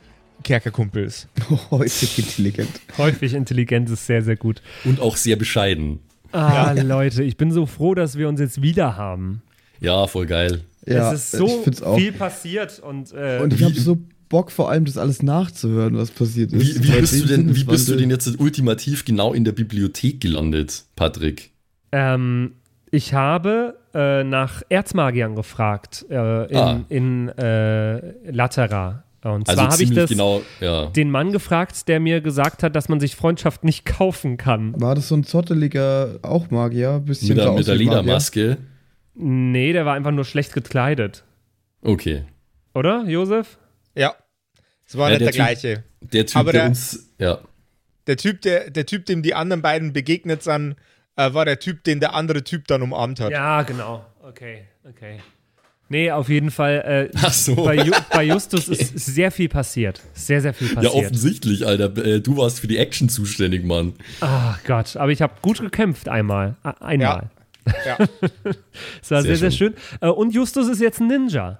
Kerkerkumpels. 0.43 1.29
Häufig 1.71 2.19
intelligent. 2.19 2.71
Häufig 2.99 3.35
intelligent 3.35 3.91
ist 3.91 4.07
sehr, 4.07 4.23
sehr 4.23 4.37
gut. 4.37 4.63
und 4.85 5.01
auch 5.01 5.17
sehr 5.17 5.37
bescheiden. 5.37 6.01
Ah, 6.33 6.73
Leute, 6.83 7.23
ich 7.23 7.37
bin 7.37 7.53
so 7.53 7.67
froh, 7.67 7.95
dass 7.95 8.17
wir 8.17 8.29
uns 8.29 8.41
jetzt 8.41 8.63
wieder 8.63 8.97
haben. 8.97 9.43
Ja, 9.81 10.07
voll 10.07 10.27
geil. 10.27 10.63
Ja, 10.87 11.13
es 11.13 11.33
ist 11.33 11.39
so 11.39 11.65
viel 11.97 12.13
passiert 12.13 12.81
und, 12.81 13.13
äh, 13.13 13.41
Und 13.41 13.53
ich 13.53 13.63
habe 13.63 13.75
so 13.75 13.99
Bock, 14.29 14.51
vor 14.51 14.71
allem 14.71 14.85
das 14.87 14.97
alles 14.97 15.23
nachzuhören, 15.23 15.97
was 15.97 16.11
passiert 16.11 16.53
ist. 16.53 16.83
Wie, 16.83 16.89
wie, 16.89 17.01
bist, 17.01 17.23
du 17.23 17.27
denn, 17.27 17.55
wie 17.55 17.65
bist 17.65 17.89
du 17.89 17.97
denn 17.97 18.11
jetzt 18.11 18.41
ultimativ 18.41 19.05
genau 19.05 19.35
in 19.35 19.45
der 19.45 19.53
Bibliothek 19.53 20.21
gelandet, 20.21 20.85
Patrick? 20.97 21.51
ähm, 21.93 22.53
ich 22.91 23.15
habe 23.15 23.79
äh, 23.95 24.25
nach 24.25 24.63
Erzmagiern 24.69 25.35
gefragt 25.37 26.07
äh, 26.11 26.47
in, 26.51 26.57
Ah. 26.57 26.81
in 26.89 27.29
äh, 27.31 28.31
Latera. 28.31 29.05
Und 29.25 29.49
Also 29.49 29.63
zwar 29.63 29.73
habe 29.73 29.83
ich 29.85 29.95
das 29.95 30.11
genau, 30.11 30.43
ja. 30.61 30.87
den 30.87 31.11
Mann 31.11 31.31
gefragt, 31.31 31.87
der 31.87 32.01
mir 32.01 32.21
gesagt 32.21 32.65
hat, 32.65 32.75
dass 32.75 32.89
man 32.89 32.99
sich 32.99 33.15
Freundschaft 33.15 33.63
nicht 33.63 33.85
kaufen 33.85 34.37
kann. 34.37 34.81
War 34.81 34.97
das 34.97 35.07
so 35.09 35.15
ein 35.15 35.23
zotteliger 35.23 36.19
auch 36.23 36.51
Magier? 36.51 36.99
Bisschen 37.05 37.29
Mit 37.29 37.39
der, 37.39 37.53
mit 37.53 37.67
der. 37.69 37.77
Ledermaske. 37.77 38.57
Nee, 39.15 39.73
der 39.73 39.87
war 39.87 39.95
einfach 39.95 40.11
nur 40.11 40.25
schlecht 40.25 40.53
gekleidet. 40.55 41.23
Okay. 41.83 42.25
Oder, 42.75 43.05
Josef? 43.07 43.59
Ja, 43.95 44.15
es 44.87 44.97
war 44.97 45.13
Ja, 45.13 45.19
nicht 45.19 45.21
der 45.21 45.27
der, 45.27 45.33
Typ- 45.33 45.61
gleiche. 45.61 45.85
Der 46.01 46.27
Typ, 46.27 46.37
Aber 46.37 46.53
der 46.53 46.61
der- 46.63 46.69
uns. 46.71 47.09
Ja. 47.19 47.39
Der 48.09 48.17
Typ, 48.17 48.41
der, 48.43 48.71
der 48.71 48.87
Typ, 48.87 49.07
dem 49.07 49.23
die 49.23 49.35
anderen 49.35 49.63
beiden 49.63 49.93
begegnet 49.93 50.43
sind, 50.43 50.75
äh, 51.17 51.33
war 51.35 51.45
der 51.45 51.59
Typ, 51.59 51.85
den 51.85 52.01
der 52.01 52.15
andere 52.15 52.43
Typ 52.45 52.67
dann 52.69 52.83
umarmt 52.83 53.21
hat. 53.21 53.31
Ja, 53.31 53.63
genau. 53.63 54.05
Okay, 54.23 54.65
okay. 54.89 55.19
Nee, 55.89 56.11
auf 56.11 56.31
jeden 56.31 56.51
Fall. 56.51 57.11
Äh, 57.13 57.17
Ach 57.21 57.33
so. 57.33 57.55
bei, 57.65 57.75
Ju 57.77 57.93
bei 58.13 58.25
Justus 58.25 58.69
ist 58.69 58.97
sehr 58.97 59.31
viel 59.31 59.51
passiert. 59.51 60.01
Sehr, 60.15 60.41
sehr 60.41 60.55
viel 60.55 60.69
Ja, 60.69 60.75
passiert. 60.77 60.95
offensichtlich, 60.95 61.67
Alter. 61.67 61.95
Äh, 62.05 62.21
Du 62.21 62.39
warst 62.39 62.61
für 62.61 62.67
die 62.67 62.79
Action 62.79 63.11
zuständig, 63.11 63.63
Mann. 63.65 63.93
Ach 64.21 64.59
Gott, 64.65 64.97
aber 64.97 65.13
ich 65.13 65.21
habe 65.21 65.35
gut 65.43 65.61
gekämpft 65.61 66.09
einmal. 66.09 66.57
Einmal. 66.81 67.29
Ja. 67.87 67.99
Das 69.01 69.11
war 69.11 69.23
sehr, 69.23 69.37
Sehr 69.37 69.37
sehr 69.37 69.51
schön. 69.51 69.75
Äh, 70.01 70.09
Und 70.09 70.35
Justus 70.35 70.67
ist 70.69 70.81
jetzt 70.81 71.01
ein 71.01 71.09
Ninja. 71.09 71.59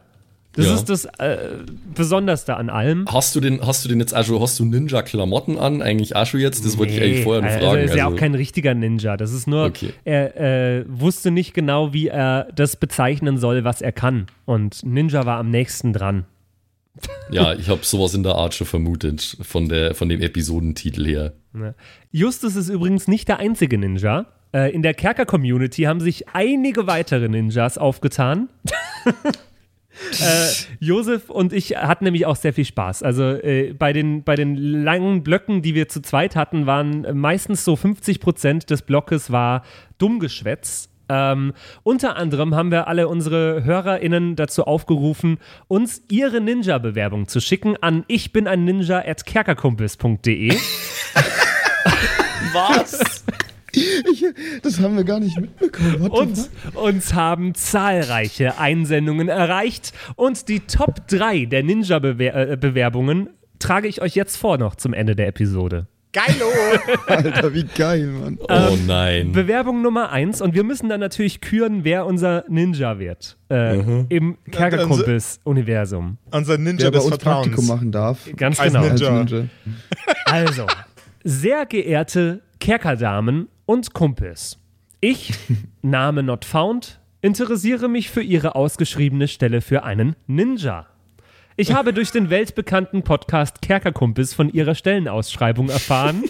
Das 0.55 0.67
Ja. 0.67 0.75
ist 0.75 0.85
das 0.91 1.05
äh, 1.19 1.57
Besonderste 1.95 2.57
an 2.57 2.69
allem. 2.69 3.07
Hast 3.11 3.35
du 3.35 3.41
denn, 3.41 3.61
hast 3.67 3.85
du 3.85 3.89
denn 3.89 4.01
jetzt 4.01 4.13
also, 4.13 4.41
hast 4.43 4.59
du 4.61 4.65
Ninja-Klamotten 4.67 5.59
an? 5.59 5.81
Eigentlich 5.81 6.15
auch 6.15 6.27
schon 6.27 6.41
jetzt? 6.41 6.65
Das 6.67 6.77
wollte 6.77 6.93
ich 6.93 7.01
eigentlich 7.03 7.23
vorher 7.25 7.41
noch 7.43 7.49
also 7.49 7.65
fragen. 7.67 7.79
er 7.79 7.85
ist 7.85 7.95
ja 7.95 8.05
also- 8.05 8.17
auch 8.17 8.21
kein 8.21 8.35
richtiger 8.35 8.75
Ninja. 8.75 9.17
Das 9.17 9.33
ist 9.33 9.47
nur, 9.47 9.65
Okay. 9.65 9.95
er 10.05 10.37
äh, 10.81 10.85
wusste 10.89 11.31
nicht 11.31 11.55
genau, 11.55 11.93
wie 11.95 12.09
er 12.09 12.49
das 12.55 12.77
bezeichnen 12.77 13.39
soll, 13.39 13.65
was 13.65 13.81
er 13.81 13.93
kann. 13.93 14.27
Und 14.45 14.85
Ninja 14.85 15.25
war 15.25 15.39
am 15.39 15.51
nächsten 15.51 15.93
dran. 15.93 16.25
Ja, 17.31 17.55
ich 17.55 17.71
habe 17.71 17.81
sowas 17.83 18.13
in 18.13 18.23
der 18.23 18.35
Art 18.35 18.53
schon 18.53 18.67
vermutet, 18.67 19.39
von, 19.41 19.67
der, 19.71 19.95
von 19.95 20.11
dem 20.11 20.21
Episodentitel 20.21 21.07
her. 21.07 21.33
Justus 22.11 22.57
ist 22.57 22.69
übrigens 22.69 23.09
nicht 23.09 23.27
der 23.29 23.39
einzige 23.39 23.79
Ninja. 23.79 24.27
Äh, 24.53 24.71
in 24.75 24.83
der 24.83 24.93
Kerker-Community 24.93 25.85
haben 25.85 26.01
sich 26.01 26.29
einige 26.35 26.87
weitere 26.87 27.29
Ninjas 27.31 27.79
aufgetan. 27.79 28.51
äh, 30.21 30.49
Josef 30.81 31.31
und 31.31 31.53
ich 31.53 31.77
hatten 31.77 32.05
nämlich 32.05 32.27
auch 32.27 32.37
sehr 32.37 32.53
viel 32.53 32.65
Spaß. 32.65 33.03
Also 33.03 33.23
äh, 33.23 33.73
bei, 33.73 33.93
den, 33.93 34.25
bei 34.25 34.37
den 34.37 34.57
langen 34.57 35.23
Blöcken, 35.23 35.63
die 35.63 35.75
wir 35.75 35.89
zu 35.89 36.03
zweit 36.03 36.37
hatten, 36.37 36.67
waren 36.67 37.07
meistens 37.19 37.65
so 37.65 37.77
50 37.77 38.21
Prozent 38.21 38.71
des 38.71 38.83
Blockes 38.83 39.31
war 39.31 39.63
Dummgeschwätz. 39.99 40.89
Ähm, 41.09 41.53
unter 41.83 42.17
anderem 42.17 42.55
haben 42.55 42.71
wir 42.71 42.89
alle 42.89 43.09
unsere 43.09 43.65
HörerInnen 43.65 44.37
dazu 44.37 44.65
aufgerufen, 44.65 45.39
uns 45.69 46.03
ihre 46.09 46.41
Ninja-Bewerbung 46.41 47.29
zu 47.29 47.41
schicken 47.41 47.77
an 47.83 48.05
ich 48.09 48.33
bin 48.33 48.47
ein 48.47 48.65
Ninja 48.65 49.03
at 49.05 49.27
kerkerkumpels.de. 49.27 50.57
Was? 52.53 53.25
Ich, 53.75 54.25
das 54.63 54.81
haben 54.81 54.97
wir 54.97 55.05
gar 55.05 55.21
nicht 55.21 55.41
mitbekommen. 55.41 56.11
Und 56.11 56.51
uns 56.75 57.15
haben 57.15 57.55
zahlreiche 57.55 58.59
Einsendungen 58.59 59.29
erreicht. 59.29 59.93
Und 60.17 60.49
die 60.49 60.61
Top 60.61 61.07
3 61.09 61.47
der 61.47 61.63
Ninja-Bewerbungen 61.63 63.31
trage 63.59 63.89
ich 63.89 64.03
euch 64.03 64.15
jetzt 64.15 64.37
vor 64.37 64.59
noch 64.59 64.75
zum 64.75 64.93
Ende 64.93 65.17
der 65.17 65.29
Episode. 65.29 65.87
Geilo! 66.13 66.45
Alter, 67.07 67.55
wie 67.55 67.65
geil, 67.65 68.07
Mann. 68.09 68.39
Oh 68.41 68.77
nein. 68.87 69.33
Bewerbung 69.33 69.81
Nummer 69.81 70.11
1 70.11 70.43
und 70.43 70.55
wir 70.55 70.63
müssen 70.63 70.91
dann 70.91 71.01
natürlich 71.01 71.41
küren, 71.41 71.85
wer 71.85 72.05
unser 72.05 72.45
Ninja 72.49 72.99
wird 72.99 73.39
äh, 73.51 73.79
im 74.11 74.37
Kerkerkumpels-Universum. 74.51 76.19
Unser 76.31 76.59
Ninja 76.59 76.91
Der 76.91 77.01
des 77.01 77.09
Vertrauens. 77.09 77.47
Praktikum 77.47 77.67
machen 77.67 77.93
darf. 77.93 78.29
Ganz 78.37 78.61
Als 78.61 78.75
genau. 78.75 78.87
Ninja. 78.87 79.09
Als 79.09 79.31
Ninja. 79.31 79.49
Also, 80.27 80.67
sehr 81.25 81.65
geehrte 81.65 82.43
Kerkerdamen 82.63 83.49
und 83.67 83.93
Kumpels, 83.93 84.61
ich, 85.01 85.35
Name 85.83 86.23
not 86.23 86.45
found, 86.45 87.01
interessiere 87.21 87.89
mich 87.89 88.09
für 88.09 88.23
Ihre 88.23 88.55
ausgeschriebene 88.55 89.27
Stelle 89.27 89.61
für 89.61 89.83
einen 89.83 90.15
Ninja. 90.29 90.87
Ich 91.57 91.73
habe 91.75 91.93
durch 91.93 92.13
den 92.13 92.31
weltbekannten 92.31 93.03
Podcast 93.03 93.63
Kerkerkumpels 93.63 94.33
von 94.33 94.49
Ihrer 94.49 94.77
Stellenausschreibung 94.77 95.71
erfahren 95.71 96.23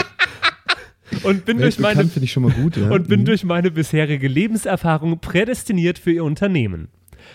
und 1.22 1.44
bin 1.44 1.58
durch 1.58 1.78
meine 1.78 2.02
gut, 2.06 2.78
ja. 2.78 2.88
und 2.88 3.06
bin 3.06 3.20
Mhm. 3.20 3.24
durch 3.26 3.44
meine 3.44 3.70
bisherige 3.70 4.26
Lebenserfahrung 4.26 5.20
prädestiniert 5.20 5.98
für 5.98 6.12
Ihr 6.12 6.24
Unternehmen. 6.24 6.88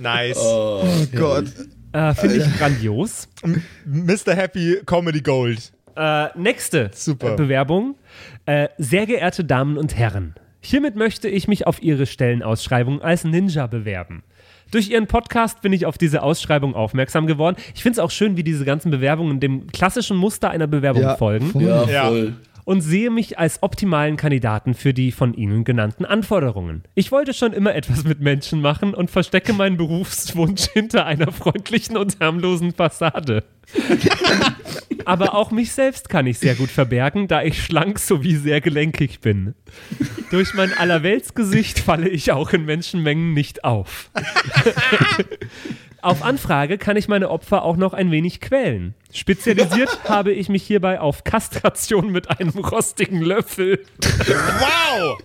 Nice. 0.00 0.38
Oh 0.40 0.84
Gott. 1.16 1.46
Äh, 1.92 2.14
Finde 2.14 2.36
ich 2.36 2.56
grandios. 2.58 3.28
Mr. 3.86 4.34
Happy 4.34 4.78
Comedy 4.84 5.20
Gold. 5.20 5.72
Äh, 5.96 6.26
nächste 6.38 6.90
Super. 6.92 7.32
äh, 7.32 7.36
Bewerbung. 7.36 7.96
Äh, 8.44 8.68
sehr 8.78 9.06
geehrte 9.06 9.44
Damen 9.44 9.78
und 9.78 9.96
Herren, 9.96 10.34
hiermit 10.60 10.94
möchte 10.96 11.28
ich 11.28 11.48
mich 11.48 11.66
auf 11.66 11.82
Ihre 11.82 12.06
Stellenausschreibung 12.06 13.00
als 13.00 13.24
Ninja 13.24 13.66
bewerben. 13.66 14.22
Durch 14.72 14.90
Ihren 14.90 15.06
Podcast 15.06 15.62
bin 15.62 15.72
ich 15.72 15.86
auf 15.86 15.96
diese 15.96 16.22
Ausschreibung 16.22 16.74
aufmerksam 16.74 17.26
geworden. 17.26 17.56
Ich 17.74 17.82
finde 17.82 17.94
es 17.94 17.98
auch 18.00 18.10
schön, 18.10 18.36
wie 18.36 18.42
diese 18.42 18.64
ganzen 18.64 18.90
Bewerbungen 18.90 19.40
dem 19.40 19.68
klassischen 19.68 20.16
Muster 20.16 20.50
einer 20.50 20.66
Bewerbung 20.66 21.02
Ja, 21.02 21.16
folgen. 21.16 21.50
voll. 21.50 21.62
Ja, 21.62 21.84
Ja. 21.88 22.08
voll. 22.08 22.34
Und 22.66 22.80
sehe 22.80 23.10
mich 23.10 23.38
als 23.38 23.62
optimalen 23.62 24.16
Kandidaten 24.16 24.74
für 24.74 24.92
die 24.92 25.12
von 25.12 25.32
Ihnen 25.32 25.62
genannten 25.62 26.04
Anforderungen. 26.04 26.82
Ich 26.94 27.12
wollte 27.12 27.32
schon 27.32 27.52
immer 27.52 27.74
etwas 27.74 28.02
mit 28.04 28.20
Menschen 28.20 28.60
machen 28.60 28.92
und 28.92 29.10
verstecke 29.10 29.52
meinen 29.52 29.76
Berufswunsch 29.76 30.66
hinter 30.74 31.06
einer 31.06 31.30
freundlichen 31.32 31.96
und 31.96 32.18
harmlosen 32.20 32.74
Fassade. 32.74 33.44
Aber 35.04 35.34
auch 35.34 35.52
mich 35.52 35.72
selbst 35.72 36.08
kann 36.08 36.26
ich 36.26 36.40
sehr 36.40 36.56
gut 36.56 36.70
verbergen, 36.70 37.28
da 37.28 37.42
ich 37.42 37.62
schlank 37.62 38.00
sowie 38.00 38.34
sehr 38.34 38.60
gelenkig 38.60 39.20
bin. 39.20 39.54
Durch 40.32 40.52
mein 40.54 40.76
Allerweltsgesicht 40.76 41.78
falle 41.78 42.08
ich 42.08 42.32
auch 42.32 42.52
in 42.52 42.64
Menschenmengen 42.64 43.32
nicht 43.32 43.62
auf. 43.62 44.10
Auf 46.06 46.22
Anfrage 46.22 46.78
kann 46.78 46.96
ich 46.96 47.08
meine 47.08 47.30
Opfer 47.30 47.64
auch 47.64 47.76
noch 47.76 47.92
ein 47.92 48.12
wenig 48.12 48.40
quälen. 48.40 48.94
Spezialisiert 49.12 50.04
habe 50.08 50.30
ich 50.30 50.48
mich 50.48 50.62
hierbei 50.62 51.00
auf 51.00 51.24
Kastration 51.24 52.12
mit 52.12 52.30
einem 52.38 52.50
rostigen 52.50 53.22
Löffel, 53.22 53.84
Wow! 54.00 55.18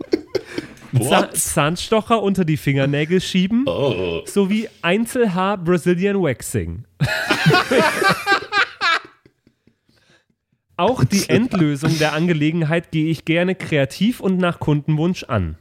Zahn 1.08 1.28
Zahnstocher 1.36 2.24
unter 2.24 2.46
die 2.46 2.58
Fingernägel 2.58 3.22
schieben 3.22 3.66
Oh. 3.68 4.24
sowie 4.26 4.70
Einzelhaar 4.82 5.60
Brazilian 5.60 6.20
Waxing. 6.20 6.86
Auch 10.78 11.04
die 11.04 11.30
Endlösung 11.30 11.96
der 12.00 12.14
Angelegenheit 12.14 12.90
gehe 12.90 13.12
ich 13.12 13.24
gerne 13.26 13.54
kreativ 13.54 14.20
und 14.20 14.38
nach 14.38 14.60
Kundenwunsch 14.60 15.26
an. 15.26 15.58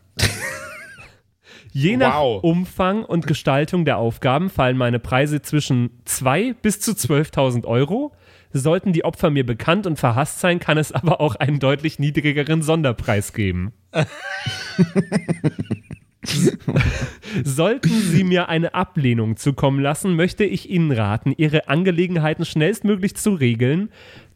Je 1.73 1.97
nach 1.97 2.21
Wow. 2.21 2.43
Umfang 2.43 3.05
und 3.05 3.27
Gestaltung 3.27 3.85
der 3.85 3.99
Aufgaben 3.99 4.51
fallen 4.51 4.77
meine 4.77 4.99
Preise 4.99 5.41
zwischen 5.43 5.91
2 6.05 6.55
bis 6.55 6.81
zu 6.81 6.93
12.000 6.93 7.65
Euro. 7.65 8.13
Sollten 8.53 8.93
die 8.93 9.05
Opfer 9.05 9.31
mir 9.31 9.47
bekannt 9.47 9.87
und 9.87 9.99
verhasst 9.99 10.41
sein, 10.41 10.59
kann 10.59 10.77
es 10.79 10.91
aber 10.91 11.21
auch 11.21 11.37
einen 11.37 11.61
deutlich 11.61 12.01
niedrigeren 12.01 12.63
Sonderpreis 12.63 13.33
geben. 13.33 13.73
Sollten 17.45 17.89
Sie 17.89 18.25
mir 18.25 18.49
eine 18.49 18.75
Ablehnung 18.75 19.37
zukommen 19.37 19.81
lassen, 19.81 20.17
möchte 20.17 20.45
ich 20.45 20.69
Ihnen 20.69 20.91
raten, 20.91 21.33
Ihre 21.37 21.69
Angelegenheiten 21.69 22.45
schnellstmöglich 22.45 23.15
zu 23.15 23.35
regeln, 23.35 23.91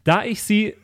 da 0.05 0.23
ich 0.23 0.41
Sie 0.43 0.75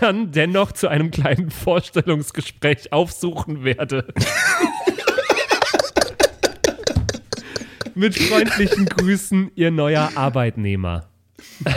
dann 0.00 0.32
dennoch 0.32 0.72
zu 0.72 0.88
einem 0.88 1.10
kleinen 1.10 1.50
Vorstellungsgespräch 1.50 2.92
aufsuchen 2.92 3.64
werde. 3.64 4.12
Mit 7.98 8.16
freundlichen 8.16 8.86
Grüßen, 8.86 9.50
Ihr 9.56 9.72
neuer 9.72 10.12
Arbeitnehmer. 10.14 11.08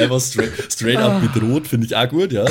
Einfach 0.00 0.20
straight, 0.20 0.72
straight 0.72 0.96
up 0.96 1.20
bedroht, 1.20 1.68
finde 1.68 1.86
ich 1.86 1.94
auch 1.94 2.08
gut, 2.08 2.32
ja. 2.32 2.44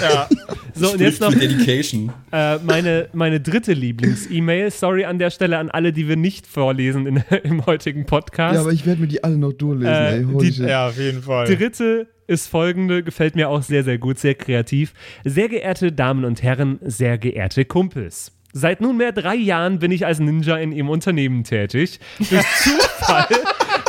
Ja. 0.00 0.28
So, 0.74 0.92
und 0.92 1.00
jetzt 1.00 1.20
noch 1.20 1.32
äh, 1.34 2.58
meine, 2.58 3.08
meine 3.12 3.40
dritte 3.40 3.72
Lieblings-E-Mail. 3.72 4.70
Sorry 4.70 5.04
an 5.06 5.18
der 5.18 5.30
Stelle 5.30 5.58
an 5.58 5.70
alle, 5.70 5.92
die 5.92 6.06
wir 6.06 6.16
nicht 6.16 6.46
vorlesen 6.46 7.06
in, 7.06 7.16
im 7.42 7.66
heutigen 7.66 8.06
Podcast. 8.06 8.54
Ja, 8.54 8.60
aber 8.60 8.70
ich 8.72 8.86
werde 8.86 9.00
mir 9.00 9.08
die 9.08 9.24
alle 9.24 9.38
noch 9.38 9.54
durchlesen, 9.54 9.92
Äh, 9.92 10.18
ey. 10.18 10.50
Die- 10.52 10.62
ja, 10.62 10.86
auf 10.88 10.98
jeden 10.98 11.22
Fall. 11.22 11.46
dritte 11.46 12.06
ist 12.28 12.46
folgende, 12.46 13.02
gefällt 13.02 13.34
mir 13.34 13.48
auch 13.48 13.62
sehr, 13.62 13.82
sehr 13.82 13.98
gut, 13.98 14.20
sehr 14.20 14.34
kreativ. 14.36 14.92
Sehr 15.24 15.48
geehrte 15.48 15.90
Damen 15.90 16.24
und 16.24 16.42
Herren, 16.44 16.78
sehr 16.84 17.18
geehrte 17.18 17.64
Kumpels. 17.64 18.30
Seit 18.54 18.80
nunmehr 18.80 19.12
drei 19.12 19.34
Jahren 19.34 19.78
bin 19.78 19.92
ich 19.92 20.06
als 20.06 20.20
Ninja 20.20 20.56
in 20.56 20.72
Ihrem 20.72 20.88
Unternehmen 20.88 21.44
tätig. 21.44 22.00
Durch 22.18 22.46
Zufall 22.62 23.28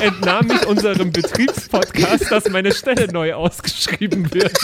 entnahm 0.01 0.51
ich 0.51 0.67
unserem 0.67 1.11
Betriebspodcast, 1.11 2.29
dass 2.29 2.49
meine 2.49 2.73
Stelle 2.73 3.11
neu 3.11 3.33
ausgeschrieben 3.33 4.33
wird. 4.33 4.53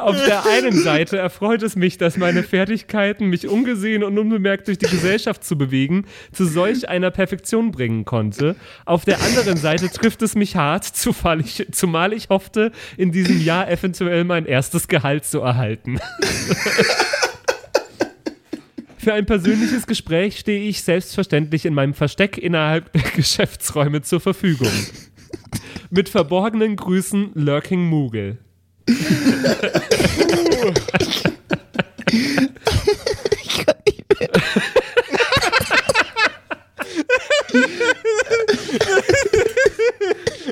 Auf 0.00 0.16
der 0.24 0.46
einen 0.46 0.72
Seite 0.72 1.18
erfreut 1.18 1.62
es 1.62 1.76
mich, 1.76 1.98
dass 1.98 2.16
meine 2.16 2.42
Fertigkeiten, 2.42 3.26
mich 3.26 3.46
ungesehen 3.46 4.02
und 4.02 4.18
unbemerkt 4.18 4.68
durch 4.68 4.78
die 4.78 4.86
Gesellschaft 4.86 5.44
zu 5.44 5.58
bewegen, 5.58 6.06
zu 6.32 6.46
solch 6.46 6.88
einer 6.88 7.10
Perfektion 7.10 7.70
bringen 7.70 8.04
konnte. 8.04 8.56
Auf 8.86 9.04
der 9.04 9.20
anderen 9.20 9.56
Seite 9.56 9.90
trifft 9.90 10.22
es 10.22 10.34
mich 10.34 10.56
hart, 10.56 10.84
zumal 10.84 11.40
ich, 11.42 12.28
hoffte, 12.28 12.72
in 12.96 13.12
diesem 13.12 13.40
Jahr 13.42 13.70
eventuell 13.70 14.24
mein 14.24 14.46
erstes 14.46 14.88
Gehalt 14.88 15.24
zu 15.24 15.40
erhalten. 15.40 15.98
Für 18.98 19.14
ein 19.14 19.24
persönliches 19.24 19.86
Gespräch 19.86 20.38
stehe 20.38 20.68
ich 20.68 20.82
selbstverständlich 20.82 21.64
in 21.64 21.72
meinem 21.72 21.94
Versteck 21.94 22.36
innerhalb 22.36 22.92
der 22.92 23.02
Geschäftsräume 23.16 24.02
zur 24.02 24.20
Verfügung. 24.20 24.72
Mit 25.88 26.10
verborgenen 26.10 26.76
Grüßen, 26.76 27.30
Lurking 27.34 27.88
Moogle. 28.90 29.70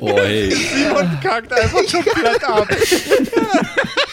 Oh, 0.01 0.17
hey. 0.17 0.53
Und 0.97 1.21
kackt 1.21 1.51
einfach 1.51 1.81
komplett 1.91 2.43
ab. 2.43 2.67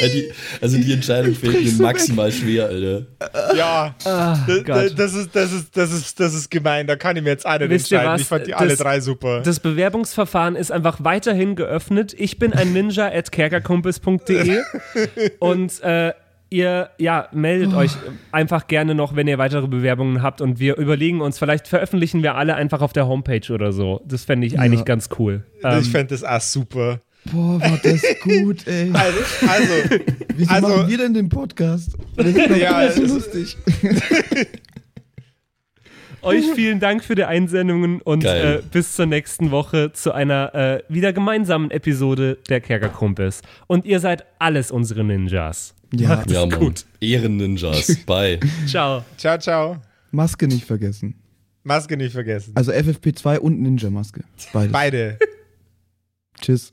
Ja, 0.00 0.08
die, 0.08 0.32
also 0.60 0.78
die 0.78 0.92
Entscheidung 0.92 1.34
fällt 1.34 1.64
mir 1.64 1.72
maximal 1.82 2.30
schwer, 2.32 2.66
Alter. 2.66 3.06
Ja, 3.56 3.94
Ah, 4.04 4.38
das, 4.46 4.94
das, 4.94 5.14
ist, 5.14 5.34
das, 5.34 5.52
ist, 5.52 5.76
das, 5.76 5.92
ist, 5.92 6.20
das 6.20 6.34
ist 6.34 6.50
gemein. 6.50 6.86
Da 6.86 6.96
kann 6.96 7.16
ich 7.16 7.22
mir 7.22 7.30
jetzt 7.30 7.46
eine 7.46 7.68
Wisst 7.68 7.90
ihr 7.90 7.98
entscheiden. 7.98 8.14
was? 8.14 8.20
Ich 8.22 8.26
fand 8.28 8.46
die 8.46 8.50
Das- 8.52 8.60
alle 8.60 8.76
drei 8.76 9.00
super. 9.00 9.40
Das 9.42 9.60
Bewerbungsverfahren 9.60 10.56
ist 10.56 10.70
einfach 10.72 10.98
weiterhin 11.04 11.56
geöffnet. 11.56 12.14
Ich 12.16 12.38
bin 12.38 12.52
ein 12.52 12.72
Ninja 12.72 13.06
at 13.12 13.32
kerkerkumpels.de 13.32 14.58
und 15.38 15.80
äh, 15.82 16.12
ihr 16.50 16.90
ja, 16.98 17.28
meldet 17.32 17.74
euch 17.74 17.92
einfach 18.32 18.66
gerne 18.66 18.94
noch, 18.94 19.14
wenn 19.14 19.28
ihr 19.28 19.38
weitere 19.38 19.68
Bewerbungen 19.68 20.20
habt 20.22 20.40
und 20.40 20.58
wir 20.58 20.76
überlegen 20.78 21.20
uns, 21.20 21.38
vielleicht 21.38 21.68
veröffentlichen 21.68 22.22
wir 22.22 22.34
alle 22.34 22.56
einfach 22.56 22.80
auf 22.82 22.92
der 22.92 23.06
Homepage 23.06 23.52
oder 23.52 23.72
so. 23.72 24.00
Das 24.04 24.24
fände 24.24 24.46
ich 24.46 24.58
eigentlich 24.58 24.84
ganz 24.84 25.08
cool. 25.18 25.44
Ähm, 25.62 25.80
ich 25.80 25.90
fände 25.90 26.08
das 26.14 26.24
auch 26.24 26.40
super. 26.40 27.00
Boah, 27.32 27.60
war 27.60 27.78
das 27.82 28.02
gut, 28.22 28.66
ey. 28.66 28.90
Also, 28.92 29.18
also 29.46 29.72
Wieso 30.36 30.50
also- 30.50 30.68
machen 30.68 30.88
wir 30.88 30.98
denn 30.98 31.14
den 31.14 31.28
Podcast? 31.28 31.96
Das 32.16 32.26
ist 32.34 32.36
Ja, 32.36 32.82
ja, 32.82 32.92
so 32.92 33.02
es- 33.02 33.10
lustig. 33.12 33.56
euch 36.22 36.44
vielen 36.54 36.80
Dank 36.80 37.02
für 37.04 37.14
die 37.14 37.24
Einsendungen 37.24 38.00
und 38.02 38.24
äh, 38.24 38.60
bis 38.70 38.94
zur 38.94 39.06
nächsten 39.06 39.50
Woche 39.50 39.92
zu 39.92 40.12
einer 40.12 40.54
äh, 40.54 40.82
wieder 40.88 41.12
gemeinsamen 41.12 41.70
Episode 41.70 42.38
der 42.48 42.60
Kerkerkumpels. 42.60 43.40
Und 43.66 43.84
ihr 43.86 44.00
seid 44.00 44.24
alles 44.38 44.70
unsere 44.70 45.02
Ninjas. 45.04 45.74
Ja, 45.94 46.22
Ja, 46.28 46.46
Mann. 46.46 46.58
gut. 46.58 46.84
Ehren-Ninjas. 47.00 47.96
Bye. 48.06 48.38
Ciao. 48.66 49.04
ciao, 49.16 49.38
ciao. 49.38 49.76
Maske 50.10 50.46
nicht 50.46 50.64
vergessen. 50.64 51.14
Maske 51.64 51.96
nicht 51.96 52.12
vergessen. 52.12 52.52
Also 52.54 52.70
FFP2 52.72 53.38
und 53.38 53.60
Ninja-Maske. 53.60 54.22
Beides. 54.52 54.72
Beide. 54.72 55.18
Tschüss. 56.40 56.72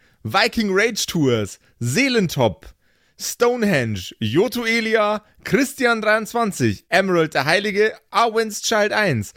Viking 0.23 0.69
Rage 0.71 1.05
Tours, 1.07 1.59
Seelentop, 1.79 2.67
Stonehenge, 3.21 4.13
Joto 4.19 4.65
Elia, 4.65 5.23
Christian23, 5.43 6.83
Emerald 6.89 7.33
der 7.33 7.45
Heilige, 7.45 7.93
Arwen's 8.09 8.61
Child 8.61 8.93
1, 8.93 9.33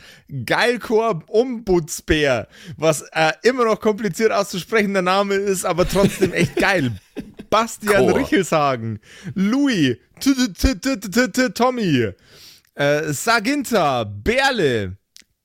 Geilkor 0.46 1.22
Ombudsbär, 1.28 2.48
was 2.76 3.02
äh, 3.12 3.32
immer 3.42 3.64
noch 3.66 3.80
kompliziert 3.80 4.32
auszusprechender 4.32 5.02
Name 5.02 5.34
ist, 5.34 5.64
aber 5.64 5.88
trotzdem 5.88 6.32
echt 6.32 6.56
geil. 6.56 6.92
Bastian 7.50 8.08
Chor. 8.08 8.18
Richelshagen, 8.18 9.00
Louis, 9.34 9.96
Tommy, 11.54 12.08
äh, 12.74 13.12
Saginta, 13.12 14.04
Berle, 14.04 14.96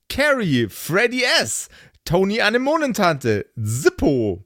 Carrie, 0.09 0.67
Freddy 0.69 1.23
S., 1.41 1.69
Tony 2.05 2.41
Anemonentante, 2.41 3.45
Zippo, 3.61 4.45